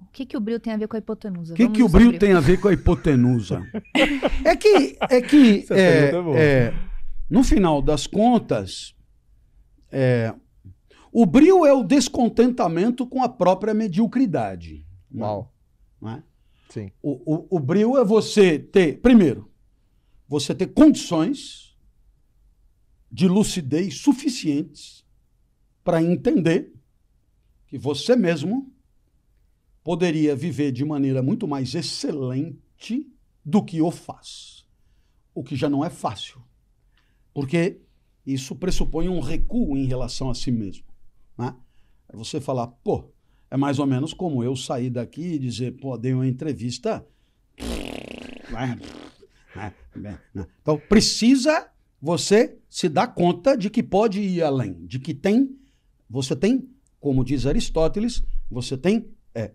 O 0.00 0.06
que, 0.12 0.26
que 0.26 0.36
o 0.36 0.40
bril 0.40 0.58
tem 0.58 0.72
a 0.72 0.76
ver 0.76 0.88
com 0.88 0.96
a 0.96 0.98
hipotenusa? 0.98 1.52
O 1.52 1.56
que, 1.56 1.68
que 1.68 1.82
o 1.82 1.88
bril 1.88 2.18
tem 2.18 2.32
a 2.32 2.40
ver 2.40 2.58
com 2.58 2.66
a 2.66 2.72
hipotenusa? 2.72 3.62
é 4.44 4.56
que, 4.56 4.96
é 5.08 5.20
que 5.20 5.66
é, 5.70 6.10
é, 6.36 6.74
no 7.28 7.44
final 7.44 7.80
das 7.80 8.08
contas, 8.08 8.94
é, 9.92 10.34
o 11.12 11.24
bril 11.24 11.64
é 11.64 11.72
o 11.72 11.84
descontentamento 11.84 13.06
com 13.06 13.22
a 13.22 13.28
própria 13.28 13.72
mediocridade. 13.72 14.84
Né? 15.10 15.22
Uau. 15.22 15.52
Não 16.00 16.10
é? 16.10 16.22
Sim. 16.70 16.90
O, 17.02 17.34
o, 17.34 17.56
o 17.56 17.60
bril 17.60 17.98
é 17.98 18.04
você 18.04 18.58
ter, 18.58 19.00
primeiro, 19.00 19.50
você 20.28 20.54
ter 20.54 20.68
condições 20.68 21.76
de 23.10 23.26
lucidez 23.26 23.98
suficientes 23.98 25.04
para 25.82 26.00
entender 26.00 26.72
que 27.66 27.76
você 27.76 28.14
mesmo 28.14 28.72
poderia 29.82 30.36
viver 30.36 30.70
de 30.70 30.84
maneira 30.84 31.22
muito 31.22 31.48
mais 31.48 31.74
excelente 31.74 33.10
do 33.44 33.64
que 33.64 33.82
o 33.82 33.90
faz. 33.90 34.64
O 35.34 35.42
que 35.42 35.56
já 35.56 35.68
não 35.68 35.84
é 35.84 35.90
fácil. 35.90 36.40
Porque 37.34 37.80
isso 38.24 38.54
pressupõe 38.54 39.08
um 39.08 39.18
recuo 39.18 39.76
em 39.76 39.86
relação 39.86 40.30
a 40.30 40.34
si 40.34 40.52
mesmo. 40.52 40.84
Né? 41.36 41.56
É 42.08 42.16
você 42.16 42.40
falar, 42.40 42.68
pô, 42.68 43.10
é 43.50 43.56
mais 43.56 43.78
ou 43.78 43.86
menos 43.86 44.12
como 44.12 44.44
eu 44.44 44.54
sair 44.54 44.90
daqui 44.90 45.22
e 45.22 45.38
dizer, 45.38 45.72
pô, 45.72 45.96
dei 45.96 46.14
uma 46.14 46.26
entrevista. 46.26 47.04
Então, 50.62 50.80
precisa 50.88 51.68
você 52.00 52.56
se 52.68 52.88
dar 52.88 53.08
conta 53.08 53.56
de 53.56 53.68
que 53.68 53.82
pode 53.82 54.20
ir 54.20 54.42
além, 54.42 54.86
de 54.86 54.98
que 54.98 55.12
tem, 55.12 55.56
você 56.08 56.36
tem, 56.36 56.68
como 57.00 57.24
diz 57.24 57.46
Aristóteles, 57.46 58.22
você 58.50 58.76
tem 58.76 59.10
é, 59.34 59.52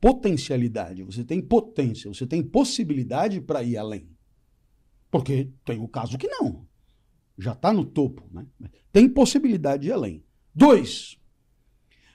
potencialidade, 0.00 1.02
você 1.02 1.24
tem 1.24 1.40
potência, 1.40 2.12
você 2.12 2.26
tem 2.26 2.42
possibilidade 2.42 3.40
para 3.40 3.62
ir 3.62 3.76
além. 3.76 4.08
Porque 5.10 5.50
tem 5.64 5.78
o 5.80 5.88
caso 5.88 6.16
que 6.16 6.28
não 6.28 6.66
já 7.38 7.52
está 7.52 7.72
no 7.72 7.84
topo, 7.84 8.24
né? 8.30 8.46
tem 8.92 9.08
possibilidade 9.08 9.82
de 9.82 9.88
ir 9.88 9.92
além. 9.92 10.22
Dois, 10.54 11.18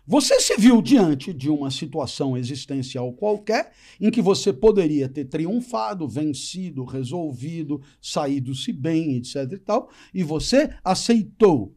você 0.08 0.39
se 0.39 0.56
viu 0.56 0.82
diante 0.82 1.34
de 1.34 1.50
uma 1.50 1.70
situação 1.70 2.38
existencial 2.38 3.12
qualquer 3.13 3.74
em 4.00 4.10
que 4.10 4.22
você 4.22 4.54
poderia 4.54 5.10
ter 5.10 5.26
triunfado, 5.26 6.08
vencido, 6.08 6.86
resolvido, 6.86 7.82
saído-se 8.02 8.72
bem, 8.72 9.17
etc 9.17 9.52
e 9.52 9.58
tal, 9.58 9.89
e 10.13 10.24
você 10.24 10.74
aceitou 10.84 11.76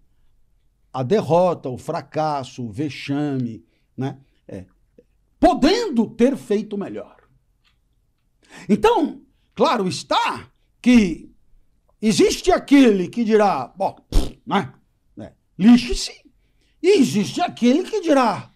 a 0.92 1.02
derrota, 1.02 1.68
o 1.68 1.76
fracasso, 1.76 2.64
o 2.64 2.72
vexame, 2.72 3.64
né? 3.96 4.18
É, 4.46 4.66
podendo 5.38 6.06
ter 6.06 6.36
feito 6.36 6.78
melhor. 6.78 7.16
Então, 8.68 9.22
claro 9.54 9.88
está 9.88 10.50
que 10.80 11.30
Existe 12.02 12.50
aquele 12.50 13.08
que 13.08 13.22
dirá, 13.22 13.68
bom, 13.76 13.94
né? 14.46 14.72
É, 15.18 15.32
lixe-se, 15.58 16.12
e 16.82 16.98
existe 16.98 17.40
aquele 17.40 17.82
que 17.84 18.00
dirá, 18.00 18.50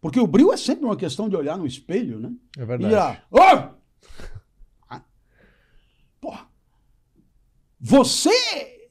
porque 0.00 0.18
o 0.18 0.26
brilho 0.26 0.52
é 0.52 0.56
sempre 0.56 0.84
uma 0.84 0.96
questão 0.96 1.28
de 1.28 1.36
olhar 1.36 1.56
no 1.56 1.66
espelho, 1.66 2.18
né? 2.18 2.32
É 2.56 2.64
verdade. 2.64 2.84
E 2.84 2.88
dirá, 2.88 3.22
oh! 3.30 3.78
Porra, 6.20 6.48
você, 7.80 8.30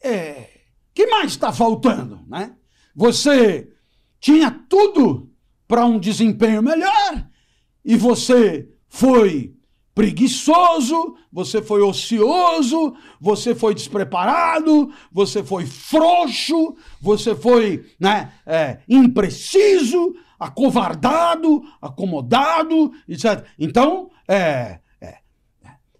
é, 0.02 0.62
que 0.94 1.08
mais 1.08 1.32
está 1.32 1.52
faltando, 1.52 2.22
né? 2.28 2.56
Você 2.96 3.74
tinha 4.20 4.50
tudo 4.50 5.32
para 5.68 5.86
um 5.86 6.00
desempenho 6.00 6.64
melhor 6.64 7.30
e 7.84 7.96
você 7.98 8.70
foi 8.88 9.57
preguiçoso, 9.98 11.16
você 11.32 11.60
foi 11.60 11.82
ocioso, 11.82 12.96
você 13.20 13.56
foi 13.56 13.74
despreparado, 13.74 14.94
você 15.12 15.44
foi 15.44 15.66
frouxo, 15.66 16.76
você 17.02 17.34
foi 17.34 17.84
né, 18.00 18.32
é, 18.46 18.78
impreciso, 18.88 20.14
acovardado, 20.40 21.64
acomodado, 21.82 22.92
etc. 23.10 23.44
Então, 23.58 24.12
é, 24.28 24.82
é, 25.02 25.18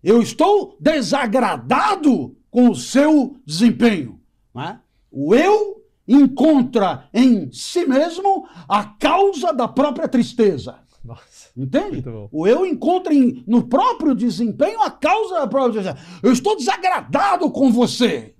eu 0.04 0.22
estou 0.22 0.78
desagradado 0.80 2.38
com 2.52 2.70
o 2.70 2.76
seu 2.76 3.36
desempenho. 3.44 4.22
Né? 4.54 4.80
O 5.10 5.34
eu 5.34 5.84
encontra 6.08 7.10
em 7.12 7.52
si 7.52 7.84
mesmo 7.84 8.48
a 8.70 8.84
causa 8.84 9.52
da 9.52 9.68
própria 9.68 10.08
tristeza. 10.08 10.86
Nossa. 11.08 11.50
Entende? 11.56 12.04
O 12.34 12.46
eu 12.46 12.65
encontra 12.65 13.13
em, 13.13 13.41
no 13.48 13.65
próprio 13.65 14.13
desempenho 14.13 14.82
a 14.82 14.91
causa 14.91 15.36
da 15.36 15.48
própria. 15.48 15.96
Eu 16.22 16.34
estou 16.34 16.58
desagradado 16.58 17.50
com 17.50 17.72
você. 17.72 18.36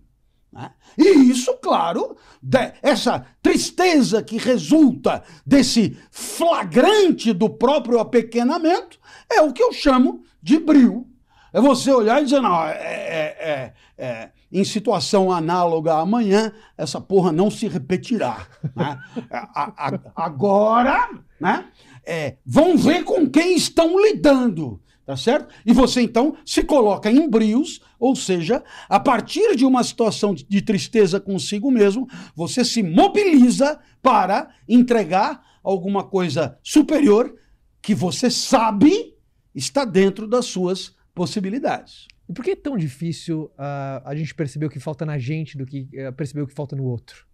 Né? 0.52 0.72
E 0.98 1.32
isso, 1.32 1.54
claro, 1.62 2.18
de, 2.42 2.74
essa 2.82 3.26
tristeza 3.42 4.22
que 4.22 4.38
resulta 4.38 5.24
desse 5.46 5.98
flagrante 6.12 7.32
do 7.32 7.50
próprio 7.50 8.00
apequenamento 8.00 9.00
é 9.32 9.42
o 9.42 9.54
que 9.54 9.64
eu 9.64 9.72
chamo 9.72 10.24
de 10.44 10.60
brilho. 10.60 11.08
É 11.54 11.62
você 11.62 11.90
olhar 11.90 12.22
e 12.22 12.26
dizer, 12.26 12.42
não, 12.42 12.66
é, 12.66 12.74
é, 12.74 13.74
é, 13.98 14.06
é 14.06 14.32
em 14.52 14.64
situação 14.64 15.32
análoga 15.32 15.94
amanhã, 15.96 16.52
essa 16.78 17.00
porra 17.00 17.32
não 17.32 17.50
se 17.50 17.68
repetirá. 17.68 18.46
Né? 18.76 19.00
a, 19.32 19.88
a, 19.88 20.00
agora, 20.16 21.10
né? 21.40 21.66
É, 22.08 22.38
vão 22.46 22.78
ver 22.78 23.04
com 23.04 23.30
quem 23.30 23.56
estão 23.56 24.02
lidando, 24.02 24.82
tá 25.06 25.18
certo? 25.18 25.54
E 25.66 25.74
você 25.74 26.02
então 26.02 26.38
se 26.46 26.64
coloca 26.64 27.12
em 27.12 27.30
brios, 27.30 27.82
ou 28.00 28.16
seja, 28.16 28.64
a 28.88 29.00
partir 29.00 29.56
de 29.58 29.66
uma 29.66 29.84
situação 29.84 30.34
de 30.34 30.62
tristeza 30.62 31.20
consigo 31.20 31.70
mesmo, 31.70 32.08
você 32.34 32.64
se 32.64 32.82
mobiliza 32.82 33.78
para 34.02 34.50
entregar 34.68 35.42
alguma 35.62 36.04
coisa 36.04 36.58
superior 36.64 37.36
que 37.82 37.94
você 37.94 38.32
sabe 38.32 39.14
está 39.54 39.84
dentro 39.84 40.28
das 40.28 40.46
suas 40.46 40.96
possibilidades. 41.14 42.08
E 42.30 42.34
por 42.34 42.44
que 42.44 42.52
é 42.52 42.56
tão 42.56 42.78
difícil 42.78 43.46
uh, 43.58 44.02
a 44.06 44.14
gente 44.16 44.34
perceber 44.36 44.68
o 44.68 44.70
que 44.70 44.80
falta 44.80 45.06
na 45.06 45.18
gente 45.18 45.58
do 45.58 45.66
que 45.66 45.90
uh, 45.94 46.14
perceber 46.14 46.42
o 46.42 46.48
que 46.48 46.54
falta 46.54 46.76
no 46.76 46.84
outro? 46.84 47.26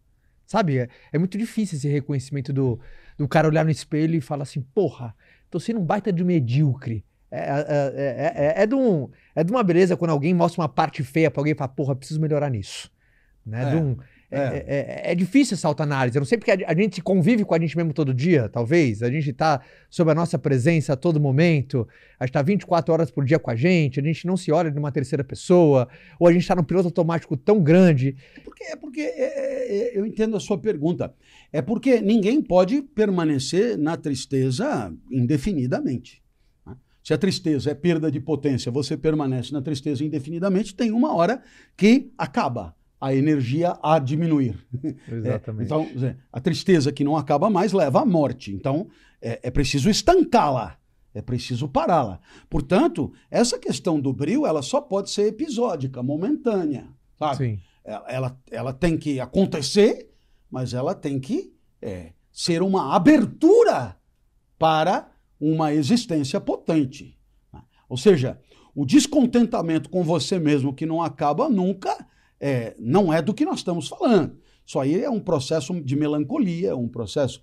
Sabe? 0.46 0.78
É, 0.78 0.90
é 1.12 1.18
muito 1.18 1.38
difícil 1.38 1.78
esse 1.78 1.88
reconhecimento 1.88 2.54
do, 2.54 2.80
do 3.17 3.28
cara 3.28 3.47
olhar 3.47 3.63
no 3.63 3.71
espelho 3.71 4.15
e 4.15 4.21
falar 4.21 4.43
assim, 4.43 4.62
porra, 4.73 5.15
tô 5.49 5.60
sendo 5.60 5.80
um 5.80 5.86
baita 5.86 6.12
de 6.12 6.23
medíocre. 6.23 7.04
É, 7.32 7.39
é, 7.39 8.54
é, 8.58 8.63
é, 8.63 8.67
de 8.67 8.76
um, 8.76 9.10
é 9.36 9.43
de 9.43 9.52
uma 9.52 9.63
beleza 9.63 9.97
quando 9.97 10.12
alguém 10.12 10.34
mostra 10.34 10.62
uma 10.62 10.69
parte 10.69 11.04
feia 11.04 11.32
pra 11.32 11.41
alguém 11.41 11.54
e 11.54 11.58
fala, 11.58 11.69
porra, 11.69 11.95
preciso 11.95 12.21
melhorar 12.21 12.49
nisso. 12.49 12.91
Né? 13.45 13.71
De 13.71 13.76
um, 13.76 13.97
é. 14.34 14.36
É, 14.36 15.10
é, 15.10 15.12
é, 15.12 15.15
difícil 15.15 15.54
essa 15.54 15.67
autoanálise. 15.67 16.17
Eu 16.17 16.21
não 16.21 16.26
sei 16.26 16.39
porque 16.39 16.52
a, 16.52 16.58
a, 16.67 16.76
gente 16.76 17.02
convive 17.02 17.45
com 17.45 17.54
a 17.54 17.60
gente 17.60 17.78
mesmo 17.78 17.93
todo 17.93 18.12
dia, 18.13 18.49
talvez. 18.49 19.04
A 19.04 19.12
gente 19.12 19.30
está 19.30 19.62
sob 19.91 20.10
a 20.10 20.15
nossa 20.15 20.39
presença 20.39 20.93
a 20.93 20.95
todo 20.95 21.19
momento. 21.19 21.88
A 22.19 22.26
gente 22.26 22.32
está 22.32 22.41
24 22.41 22.91
horas 22.91 23.12
por 23.12 23.23
dia 23.26 23.38
com 23.38 23.52
a 23.52 23.56
gente. 23.56 23.99
A 23.99 24.04
gente 24.04 24.26
não 24.26 24.36
se 24.36 24.52
olha 24.52 24.71
de 24.71 24.80
uma 24.80 24.91
terceira 24.91 25.23
pessoa. 25.23 25.88
Ou 26.19 26.28
a 26.28 26.34
gente 26.34 26.41
está 26.41 26.56
num 26.56 26.63
piloto 26.63 26.88
automático 26.88 27.38
tão 27.38 27.62
grande. 27.62 28.15
É 28.36 28.39
porque, 28.39 28.63
é 28.63 28.76
porque 28.76 29.02
é, 29.02 29.91
eu 29.97 30.04
entendo 30.04 30.36
a 30.36 30.39
sua 30.39 30.58
pergunta. 30.58 31.13
É 31.54 31.62
porque 31.62 32.02
ninguém 32.02 32.42
pode 32.42 32.82
permanecer 32.82 33.78
na 33.78 33.96
tristeza 33.96 34.92
indefinidamente. 35.12 36.24
Né? 36.66 36.76
Se 37.04 37.13
a 37.13 37.18
tristeza 37.18 37.70
é 37.70 37.76
perda 37.76 38.10
de 38.10 38.20
potência, 38.20 38.72
você 38.72 38.98
permanece 38.98 39.54
na 39.54 39.62
tristeza 39.62 40.04
indefinidamente, 40.04 40.74
tem 40.74 40.92
uma 40.92 41.13
hora 41.13 41.44
que 41.78 42.12
acaba 42.18 42.76
a 43.00 43.13
energia 43.13 43.78
a 43.84 44.00
diminuir. 44.00 44.58
Exatamente. 45.08 45.62
É, 45.62 45.66
então, 45.66 45.88
a 46.32 46.39
tristeza 46.39 46.92
que 46.92 47.04
não 47.04 47.16
acaba 47.16 47.52
mais 47.52 47.72
leva 47.72 48.02
à 48.02 48.06
morte. 48.06 48.52
Então, 48.52 48.88
é, 49.22 49.42
é 49.44 49.52
preciso 49.52 49.89
estancá-la. 49.89 50.78
É 51.13 51.22
preciso 51.22 51.68
pará-la. 51.68 52.20
Portanto, 52.50 53.13
essa 53.30 53.60
questão 53.60 54.00
do 54.00 54.12
brilho, 54.12 54.48
ela 54.48 54.63
só 54.63 54.82
pode 54.82 55.12
ser 55.12 55.28
episódica, 55.28 56.02
momentânea. 56.02 56.88
Sabe? 57.20 57.38
Sim. 57.38 57.60
Ela, 57.84 58.06
ela, 58.08 58.42
ela 58.50 58.74
tem 58.74 58.98
que 58.98 59.20
acontecer, 59.20 60.12
mas 60.54 60.72
ela 60.76 60.94
tem 60.94 61.20
que 61.20 61.52
é, 61.82 62.13
ser 62.32 62.62
uma 62.62 62.96
abertura 62.96 63.98
para 64.60 65.12
uma 65.39 65.74
existência 65.74 66.39
potente. 66.39 67.18
Ou 67.89 67.98
seja, 67.98 68.39
o 68.76 68.86
descontentamento 68.86 69.89
com 69.89 70.04
você 70.04 70.38
mesmo 70.38 70.72
que 70.72 70.86
não 70.86 71.02
acaba 71.02 71.50
nunca 71.50 72.08
é, 72.39 72.76
não 72.78 73.12
é 73.12 73.20
do 73.20 73.34
que 73.34 73.44
nós 73.44 73.58
estamos 73.58 73.88
falando. 73.88 74.38
Isso 74.63 74.80
aí 74.80 75.04
é 75.04 75.10
um 75.10 75.20
processo 75.20 75.74
de 75.82 75.96
melancolia, 75.96 76.78
um 76.78 76.88
processo 76.88 77.42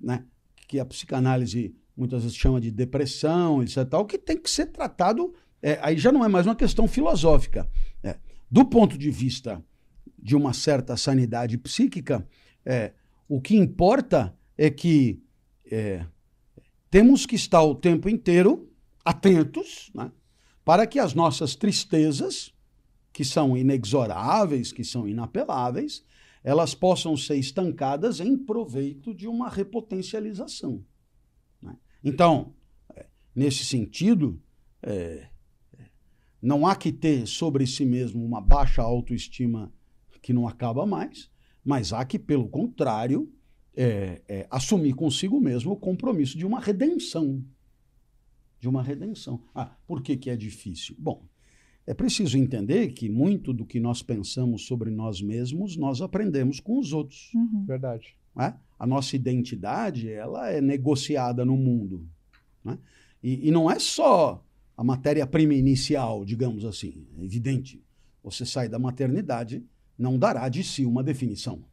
né, 0.00 0.24
que 0.68 0.78
a 0.78 0.84
psicanálise 0.84 1.74
muitas 1.96 2.22
vezes 2.22 2.36
chama 2.36 2.60
de 2.60 2.70
depressão, 2.70 3.60
etc. 3.60 3.84
Tal, 3.88 4.06
que 4.06 4.16
tem 4.16 4.40
que 4.40 4.48
ser 4.48 4.66
tratado. 4.66 5.34
É, 5.60 5.80
aí 5.82 5.98
já 5.98 6.12
não 6.12 6.24
é 6.24 6.28
mais 6.28 6.46
uma 6.46 6.54
questão 6.54 6.86
filosófica. 6.86 7.68
É, 8.04 8.18
do 8.48 8.64
ponto 8.64 8.96
de 8.96 9.10
vista 9.10 9.60
de 10.16 10.36
uma 10.36 10.52
certa 10.52 10.96
sanidade 10.96 11.58
psíquica, 11.58 12.24
é, 12.64 12.92
o 13.28 13.40
que 13.40 13.56
importa 13.56 14.36
é 14.56 14.70
que 14.70 15.22
é, 15.70 16.06
temos 16.90 17.26
que 17.26 17.34
estar 17.34 17.62
o 17.62 17.74
tempo 17.74 18.08
inteiro 18.08 18.70
atentos 19.04 19.90
né, 19.94 20.12
para 20.64 20.86
que 20.86 20.98
as 20.98 21.14
nossas 21.14 21.56
tristezas, 21.56 22.52
que 23.12 23.24
são 23.24 23.56
inexoráveis, 23.56 24.72
que 24.72 24.84
são 24.84 25.08
inapeláveis, 25.08 26.04
elas 26.44 26.74
possam 26.74 27.16
ser 27.16 27.36
estancadas 27.36 28.20
em 28.20 28.36
proveito 28.36 29.14
de 29.14 29.26
uma 29.26 29.48
repotencialização. 29.48 30.84
Né? 31.60 31.76
Então, 32.02 32.54
é, 32.94 33.06
nesse 33.34 33.64
sentido, 33.64 34.40
é, 34.82 35.28
não 36.40 36.66
há 36.66 36.74
que 36.74 36.90
ter 36.90 37.26
sobre 37.26 37.66
si 37.66 37.86
mesmo 37.86 38.24
uma 38.24 38.40
baixa 38.40 38.82
autoestima 38.82 39.72
que 40.20 40.32
não 40.32 40.46
acaba 40.46 40.84
mais, 40.84 41.30
mas 41.64 41.92
há 41.92 42.04
que, 42.04 42.18
pelo 42.18 42.48
contrário, 42.48 43.32
é, 43.74 44.20
é, 44.28 44.46
assumir 44.50 44.94
consigo 44.94 45.40
mesmo 45.40 45.72
o 45.72 45.76
compromisso 45.76 46.36
de 46.36 46.44
uma 46.44 46.60
redenção. 46.60 47.44
De 48.60 48.68
uma 48.68 48.82
redenção. 48.82 49.42
Ah, 49.54 49.76
por 49.86 50.02
que, 50.02 50.16
que 50.16 50.30
é 50.30 50.36
difícil? 50.36 50.94
Bom, 50.98 51.24
é 51.86 51.94
preciso 51.94 52.38
entender 52.38 52.92
que 52.92 53.08
muito 53.08 53.52
do 53.52 53.64
que 53.64 53.80
nós 53.80 54.02
pensamos 54.02 54.66
sobre 54.66 54.90
nós 54.90 55.20
mesmos, 55.20 55.76
nós 55.76 56.00
aprendemos 56.00 56.60
com 56.60 56.78
os 56.78 56.92
outros. 56.92 57.32
Uhum. 57.34 57.64
Verdade. 57.66 58.16
É? 58.38 58.54
A 58.78 58.86
nossa 58.86 59.16
identidade, 59.16 60.08
ela 60.08 60.48
é 60.48 60.60
negociada 60.60 61.44
no 61.44 61.56
mundo. 61.56 62.06
Né? 62.64 62.78
E, 63.22 63.48
e 63.48 63.50
não 63.50 63.70
é 63.70 63.78
só 63.78 64.44
a 64.76 64.84
matéria-prima 64.84 65.54
inicial, 65.54 66.24
digamos 66.24 66.64
assim. 66.64 67.06
É 67.18 67.24
evidente. 67.24 67.82
Você 68.22 68.46
sai 68.46 68.68
da 68.68 68.78
maternidade, 68.78 69.64
não 69.98 70.18
dará 70.18 70.48
de 70.48 70.62
si 70.64 70.84
uma 70.84 71.02
definição. 71.02 71.64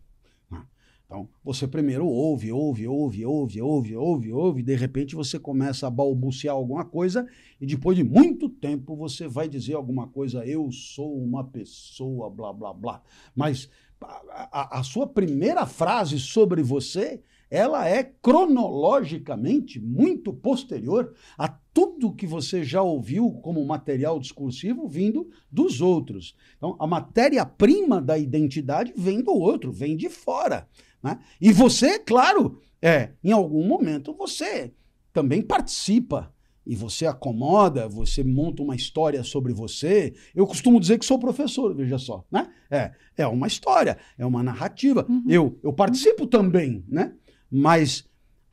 Então, 1.10 1.28
você 1.44 1.68
primeiro 1.68 2.06
ouve, 2.06 2.52
ouve, 2.52 2.88
ouve, 2.88 3.26
ouve, 3.26 3.60
ouve, 3.60 3.96
ouve, 3.96 4.32
ouve, 4.32 4.62
de 4.62 4.76
repente 4.76 5.16
você 5.16 5.40
começa 5.40 5.88
a 5.88 5.90
balbuciar 5.90 6.54
alguma 6.54 6.86
coisa, 6.86 7.28
e 7.60 7.66
depois 7.66 7.98
de 7.98 8.04
muito 8.04 8.48
tempo 8.48 8.96
você 8.96 9.28
vai 9.28 9.50
dizer 9.50 9.74
alguma 9.74 10.08
coisa, 10.08 10.46
eu 10.46 10.72
sou 10.72 11.18
uma 11.18 11.44
pessoa, 11.44 12.30
blá, 12.30 12.54
blá, 12.54 12.72
blá. 12.72 13.02
Mas 13.36 13.68
a, 14.00 14.78
a, 14.78 14.80
a 14.80 14.84
sua 14.84 15.08
primeira 15.08 15.66
frase 15.66 16.20
sobre 16.20 16.62
você, 16.62 17.24
ela 17.50 17.88
é 17.88 18.04
cronologicamente 18.04 19.80
muito 19.80 20.32
posterior 20.32 21.14
a 21.38 21.48
tudo 21.48 22.14
que 22.14 22.28
você 22.28 22.64
já 22.64 22.82
ouviu 22.82 23.32
como 23.42 23.66
material 23.66 24.20
discursivo 24.20 24.88
vindo 24.88 25.30
dos 25.52 25.82
outros. 25.82 26.36
Então, 26.58 26.76
a 26.80 26.86
matéria-prima 26.86 28.02
da 28.02 28.18
identidade 28.18 28.94
vem 28.96 29.22
do 29.22 29.32
outro, 29.32 29.72
vem 29.72 29.96
de 29.96 30.10
fora. 30.10 30.68
Né? 31.02 31.20
E 31.40 31.52
você, 31.52 31.98
claro, 31.98 32.60
é, 32.82 33.12
em 33.24 33.32
algum 33.32 33.66
momento 33.66 34.14
você 34.14 34.74
também 35.12 35.42
participa 35.42 36.34
e 36.66 36.76
você 36.76 37.08
acomoda, 37.08 37.88
você 37.88 38.24
monta 38.24 38.62
uma 38.62 38.76
história 38.76 39.24
sobre 39.24 39.54
você. 39.54 40.14
Eu 40.36 40.46
costumo 40.46 40.80
dizer 40.80 41.00
que 41.00 41.06
sou 41.06 41.18
professor, 41.18 41.74
veja 41.74 41.98
só, 41.98 42.24
né? 42.32 42.48
É, 42.70 42.92
é 43.18 43.26
uma 43.26 43.48
história, 43.48 43.98
é 44.18 44.26
uma 44.26 44.44
narrativa. 44.44 45.04
Uhum. 45.10 45.24
Eu, 45.28 45.60
eu 45.64 45.74
participo 45.74 46.28
também, 46.28 46.86
né? 46.88 47.14
Mas 47.52 48.06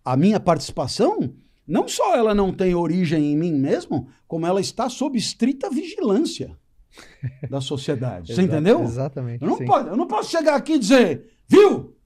a 0.05 0.17
minha 0.17 0.39
participação, 0.39 1.35
não 1.67 1.89
só 1.89 2.15
ela 2.15 2.35
não 2.35 2.53
tem 2.53 2.75
origem 2.75 3.33
em 3.33 3.37
mim 3.37 3.53
mesmo, 3.53 4.09
como 4.29 4.47
ela 4.47 4.61
está 4.61 4.89
sob 4.89 5.19
estrita 5.19 5.69
vigilância 5.69 6.57
da 7.51 7.61
sociedade. 7.61 8.35
Você 8.35 8.43
entendeu? 8.43 8.83
Exatamente. 8.83 9.43
Eu 9.43 9.49
não, 9.49 9.59
posso, 9.59 9.89
eu 9.89 9.97
não 9.97 10.07
posso 10.07 10.31
chegar 10.31 10.55
aqui 10.55 10.75
e 10.75 10.79
dizer, 10.79 11.31
viu? 11.49 11.97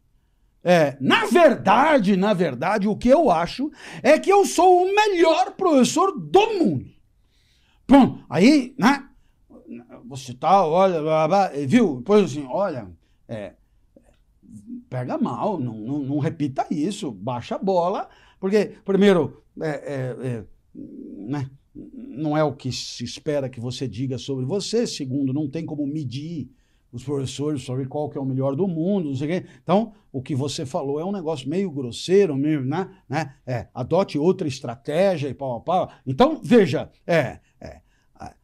É, 0.63 0.97
na 1.01 1.25
verdade, 1.27 2.17
na 2.17 2.35
verdade, 2.35 2.87
o 2.87 2.97
que 2.97 3.09
eu 3.09 3.31
acho 3.31 3.71
é 4.03 4.19
que 4.19 4.31
eu 4.31 4.45
sou 4.45 4.83
o 4.83 4.95
melhor 4.95 5.53
professor 5.53 6.13
do 6.13 6.55
mundo. 6.55 6.87
Pronto, 7.87 8.25
aí, 8.29 8.75
né? 8.79 9.07
Você 10.07 10.35
tá, 10.35 10.67
olha, 10.67 11.01
blá, 11.01 11.29
blá, 11.29 11.49
viu? 11.67 11.99
Depois 11.99 12.25
assim, 12.25 12.47
olha, 12.51 12.91
é, 13.29 13.55
pega 14.91 15.17
mal, 15.17 15.59
não, 15.59 15.79
não, 15.79 15.99
não, 16.01 16.19
repita 16.19 16.67
isso, 16.71 17.13
baixa 17.13 17.55
a 17.55 17.59
bola, 17.59 18.09
porque, 18.39 18.73
primeiro, 18.85 19.43
é, 19.61 19.69
é, 19.69 20.27
é, 20.27 20.45
né? 20.75 21.49
não 21.75 22.37
é 22.37 22.43
o 22.43 22.53
que 22.53 22.73
se 22.73 23.05
espera 23.05 23.49
que 23.49 23.61
você 23.61 23.87
diga 23.87 24.19
sobre 24.19 24.45
você, 24.45 24.87
segundo, 24.87 25.33
não 25.33 25.49
tem 25.49 25.65
como 25.65 25.87
medir 25.87 26.51
os 26.93 27.05
professores 27.05 27.63
sobre 27.63 27.87
qual 27.87 28.11
que 28.11 28.19
é 28.19 28.21
o 28.21 28.25
melhor 28.25 28.57
do 28.57 28.67
mundo, 28.67 29.11
não 29.11 29.17
sei 29.17 29.29
o 29.29 29.31
quê. 29.41 29.49
Então, 29.63 29.93
o 30.13 30.21
que 30.21 30.35
você 30.35 30.67
falou 30.67 30.99
é 30.99 31.05
um 31.05 31.13
negócio 31.13 31.49
meio 31.49 31.71
grosseiro, 31.71 32.37
meio, 32.37 32.65
né? 32.65 32.91
né? 33.09 33.35
É, 33.47 33.69
adote 33.73 34.19
outra 34.19 34.49
estratégia 34.49 35.29
e 35.29 35.35
pau 35.35 35.57
a 35.57 35.61
pau. 35.61 35.91
Então, 36.05 36.41
veja, 36.43 36.91
é, 37.07 37.39
é 37.61 37.81
a, 38.15 38.35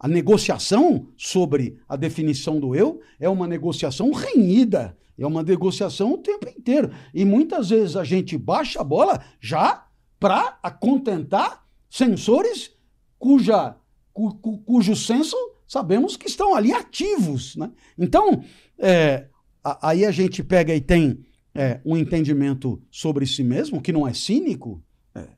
a, 0.00 0.08
negociação 0.08 1.08
sobre 1.16 1.78
a 1.86 1.94
definição 1.94 2.58
do 2.58 2.74
eu 2.74 3.00
é 3.20 3.28
uma 3.28 3.46
negociação 3.46 4.10
renhida, 4.12 4.96
é 5.22 5.26
uma 5.26 5.42
negociação 5.42 6.12
o 6.12 6.18
tempo 6.18 6.48
inteiro. 6.48 6.90
E 7.12 7.24
muitas 7.24 7.70
vezes 7.70 7.96
a 7.96 8.04
gente 8.04 8.36
baixa 8.36 8.80
a 8.80 8.84
bola 8.84 9.22
já 9.40 9.86
para 10.18 10.52
contentar 10.80 11.64
sensores 11.88 12.72
cuja, 13.18 13.76
cu, 14.12 14.34
cu, 14.36 14.58
cujo 14.58 14.96
senso 14.96 15.36
sabemos 15.66 16.16
que 16.16 16.26
estão 16.26 16.54
ali 16.54 16.72
ativos. 16.72 17.56
Né? 17.56 17.70
Então, 17.98 18.42
é, 18.78 19.28
a, 19.62 19.90
aí 19.90 20.04
a 20.04 20.10
gente 20.10 20.42
pega 20.42 20.74
e 20.74 20.80
tem 20.80 21.24
é, 21.54 21.80
um 21.84 21.96
entendimento 21.96 22.82
sobre 22.90 23.26
si 23.26 23.44
mesmo, 23.44 23.80
que 23.80 23.92
não 23.92 24.06
é 24.06 24.12
cínico, 24.12 24.82
é, 25.14 25.28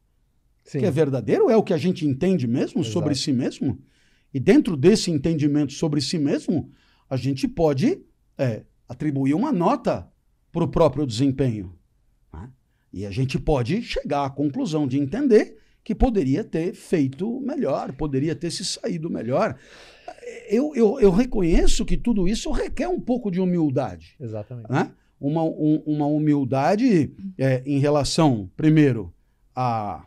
que 0.70 0.84
é 0.84 0.90
verdadeiro, 0.90 1.50
é 1.50 1.56
o 1.56 1.62
que 1.62 1.74
a 1.74 1.78
gente 1.78 2.06
entende 2.06 2.46
mesmo 2.46 2.80
Exato. 2.80 2.92
sobre 2.92 3.14
si 3.14 3.32
mesmo. 3.32 3.78
E 4.32 4.40
dentro 4.40 4.76
desse 4.76 5.10
entendimento 5.10 5.72
sobre 5.72 6.00
si 6.00 6.18
mesmo, 6.18 6.70
a 7.08 7.16
gente 7.16 7.46
pode 7.46 8.02
é, 8.36 8.64
atribuir 8.88 9.34
uma 9.34 9.52
nota 9.52 10.08
para 10.52 10.64
o 10.64 10.68
próprio 10.68 11.06
desempenho. 11.06 11.74
Né? 12.32 12.50
E 12.92 13.06
a 13.06 13.10
gente 13.10 13.38
pode 13.38 13.82
chegar 13.82 14.24
à 14.24 14.30
conclusão 14.30 14.86
de 14.86 14.98
entender 14.98 15.58
que 15.84 15.94
poderia 15.94 16.42
ter 16.42 16.74
feito 16.74 17.40
melhor, 17.40 17.92
poderia 17.92 18.34
ter 18.34 18.50
se 18.50 18.64
saído 18.64 19.08
melhor 19.08 19.56
eu, 20.48 20.74
eu, 20.74 21.00
eu, 21.00 21.10
reconheço 21.10 21.84
que 21.84 21.96
tudo 21.96 22.28
isso 22.28 22.50
requer 22.50 22.88
um 22.88 23.00
pouco 23.00 23.30
de 23.30 23.40
humildade. 23.40 24.16
Exatamente. 24.20 24.70
Né? 24.70 24.90
Uma, 25.20 25.42
um, 25.42 25.82
uma 25.86 26.06
humildade 26.06 27.12
é, 27.38 27.62
em 27.64 27.78
relação, 27.78 28.50
primeiro, 28.56 29.12
a 29.54 30.04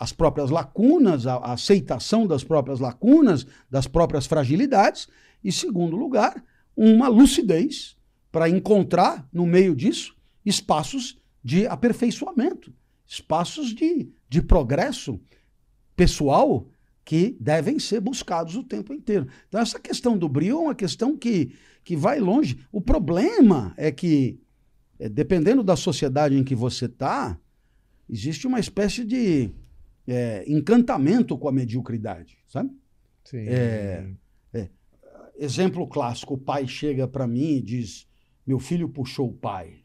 as 0.00 0.12
próprias 0.12 0.48
lacunas, 0.48 1.26
a, 1.26 1.34
a, 1.34 1.54
aceitação 1.54 2.24
das 2.24 2.44
próprias 2.44 2.78
lacunas, 2.78 3.44
das 3.68 3.88
próprias 3.88 4.26
fragilidades, 4.26 5.08
e, 5.42 5.50
segundo 5.50 5.96
lugar, 5.96 6.40
uma 6.76 7.08
lucidez 7.08 7.96
para 8.30 8.48
encontrar 8.48 9.28
no 9.32 9.46
meio 9.46 9.74
disso 9.74 10.16
espaços 10.44 11.18
de 11.42 11.66
aperfeiçoamento, 11.66 12.72
espaços 13.06 13.74
de, 13.74 14.10
de 14.28 14.42
progresso 14.42 15.20
pessoal 15.96 16.66
que 17.04 17.36
devem 17.40 17.78
ser 17.78 18.00
buscados 18.00 18.54
o 18.54 18.62
tempo 18.62 18.92
inteiro. 18.92 19.26
Então, 19.48 19.60
essa 19.60 19.80
questão 19.80 20.16
do 20.16 20.28
brio 20.28 20.58
é 20.58 20.60
uma 20.60 20.74
questão 20.74 21.16
que, 21.16 21.54
que 21.82 21.96
vai 21.96 22.20
longe. 22.20 22.58
O 22.70 22.80
problema 22.80 23.72
é 23.76 23.90
que, 23.90 24.38
é, 24.98 25.08
dependendo 25.08 25.62
da 25.62 25.74
sociedade 25.74 26.36
em 26.36 26.44
que 26.44 26.54
você 26.54 26.84
está, 26.84 27.38
existe 28.08 28.46
uma 28.46 28.60
espécie 28.60 29.04
de 29.04 29.50
é, 30.06 30.44
encantamento 30.46 31.36
com 31.38 31.48
a 31.48 31.52
mediocridade, 31.52 32.38
sabe? 32.46 32.70
Sim. 33.24 33.44
É, 33.46 34.06
é 34.52 34.68
exemplo 35.38 35.86
clássico: 35.86 36.34
o 36.34 36.38
pai 36.38 36.66
chega 36.66 37.06
para 37.06 37.26
mim 37.26 37.56
e 37.56 37.62
diz: 37.62 38.07
Meu 38.48 38.58
filho 38.58 38.88
puxou 38.88 39.28
o 39.28 39.34
pai. 39.34 39.84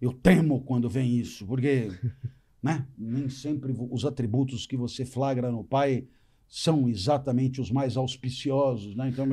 Eu 0.00 0.12
temo 0.12 0.64
quando 0.64 0.90
vem 0.90 1.16
isso, 1.16 1.46
porque 1.46 1.88
né, 2.60 2.84
nem 2.98 3.28
sempre 3.28 3.72
os 3.72 4.04
atributos 4.04 4.66
que 4.66 4.76
você 4.76 5.04
flagra 5.04 5.52
no 5.52 5.62
pai 5.62 6.08
são 6.48 6.88
exatamente 6.88 7.60
os 7.60 7.70
mais 7.70 7.96
auspiciosos, 7.96 8.96
né? 8.96 9.10
Então, 9.10 9.28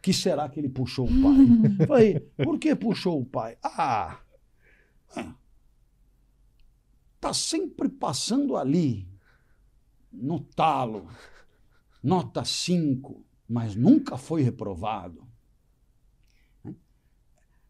que 0.00 0.12
será 0.12 0.48
que 0.48 0.60
ele 0.60 0.68
puxou 0.68 1.08
o 1.08 1.20
pai? 1.20 1.46
Falei, 1.88 2.20
por 2.44 2.60
que 2.60 2.76
puxou 2.76 3.20
o 3.20 3.26
pai? 3.26 3.58
Ah, 3.60 4.20
tá 7.20 7.34
sempre 7.34 7.88
passando 7.88 8.56
ali, 8.56 9.08
no 10.12 10.38
talo, 10.38 11.08
nota 12.00 12.44
5, 12.44 13.24
mas 13.48 13.74
nunca 13.74 14.16
foi 14.16 14.42
reprovado. 14.42 15.33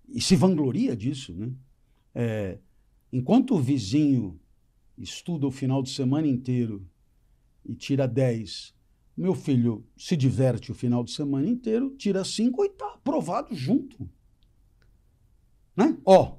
E 0.08 0.20
se 0.20 0.36
vangloria 0.36 0.96
disso, 0.96 1.34
né? 1.34 1.52
É, 2.14 2.58
enquanto 3.12 3.54
o 3.54 3.60
vizinho 3.60 4.40
estuda 4.96 5.46
o 5.46 5.50
final 5.50 5.82
de 5.82 5.90
semana 5.90 6.26
inteiro 6.26 6.86
e 7.64 7.74
tira 7.74 8.06
10, 8.06 8.74
meu 9.16 9.34
filho 9.34 9.84
se 9.96 10.16
diverte 10.16 10.70
o 10.70 10.74
final 10.74 11.04
de 11.04 11.12
semana 11.12 11.48
inteiro, 11.48 11.90
tira 11.96 12.24
5 12.24 12.64
e 12.64 12.68
está 12.68 12.94
aprovado 12.94 13.54
junto. 13.54 14.08
Né? 15.76 15.98
Ó. 16.04 16.38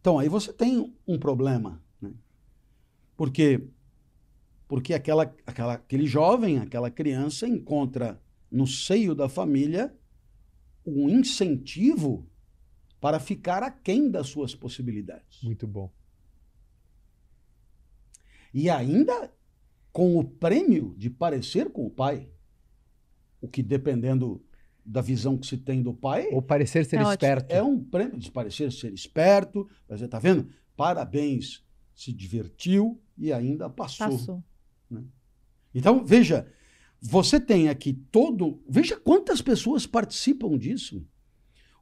Então 0.00 0.18
aí 0.18 0.28
você 0.28 0.52
tem 0.52 0.94
um 1.06 1.18
problema. 1.18 1.82
Né? 2.00 2.12
Porque, 3.16 3.68
porque 4.66 4.94
aquela, 4.94 5.34
aquela, 5.46 5.74
aquele 5.74 6.06
jovem, 6.06 6.58
aquela 6.58 6.90
criança 6.90 7.46
encontra 7.46 8.20
no 8.50 8.66
seio 8.66 9.14
da 9.14 9.28
família 9.28 9.94
um 10.88 11.08
incentivo 11.08 12.28
para 13.00 13.20
ficar 13.20 13.62
aquém 13.62 14.10
das 14.10 14.28
suas 14.28 14.54
possibilidades. 14.54 15.42
Muito 15.42 15.66
bom. 15.66 15.92
E 18.52 18.68
ainda 18.68 19.32
com 19.92 20.16
o 20.18 20.24
prêmio 20.24 20.94
de 20.96 21.10
parecer 21.10 21.70
com 21.70 21.86
o 21.86 21.90
pai. 21.90 22.28
O 23.40 23.48
que, 23.48 23.62
dependendo 23.62 24.44
da 24.84 25.00
visão 25.00 25.36
que 25.36 25.46
se 25.46 25.56
tem 25.56 25.82
do 25.82 25.92
pai. 25.92 26.28
Ou 26.32 26.40
parecer 26.40 26.84
ser 26.84 26.98
é 26.98 27.02
esperto. 27.02 27.44
Ótimo. 27.44 27.58
É 27.58 27.62
um 27.62 27.84
prêmio 27.84 28.18
de 28.18 28.30
parecer 28.30 28.72
ser 28.72 28.92
esperto. 28.92 29.68
Você 29.88 30.06
está 30.06 30.18
vendo? 30.18 30.48
Parabéns. 30.76 31.64
Se 31.94 32.12
divertiu 32.12 33.00
e 33.16 33.32
ainda 33.32 33.68
passou. 33.68 34.10
Passou. 34.10 34.44
Né? 34.88 35.04
Então, 35.74 36.04
veja, 36.04 36.50
você 37.00 37.38
tem 37.40 37.68
aqui 37.68 37.92
todo. 37.92 38.60
Veja 38.68 38.96
quantas 38.96 39.40
pessoas 39.40 39.86
participam 39.86 40.56
disso. 40.58 41.04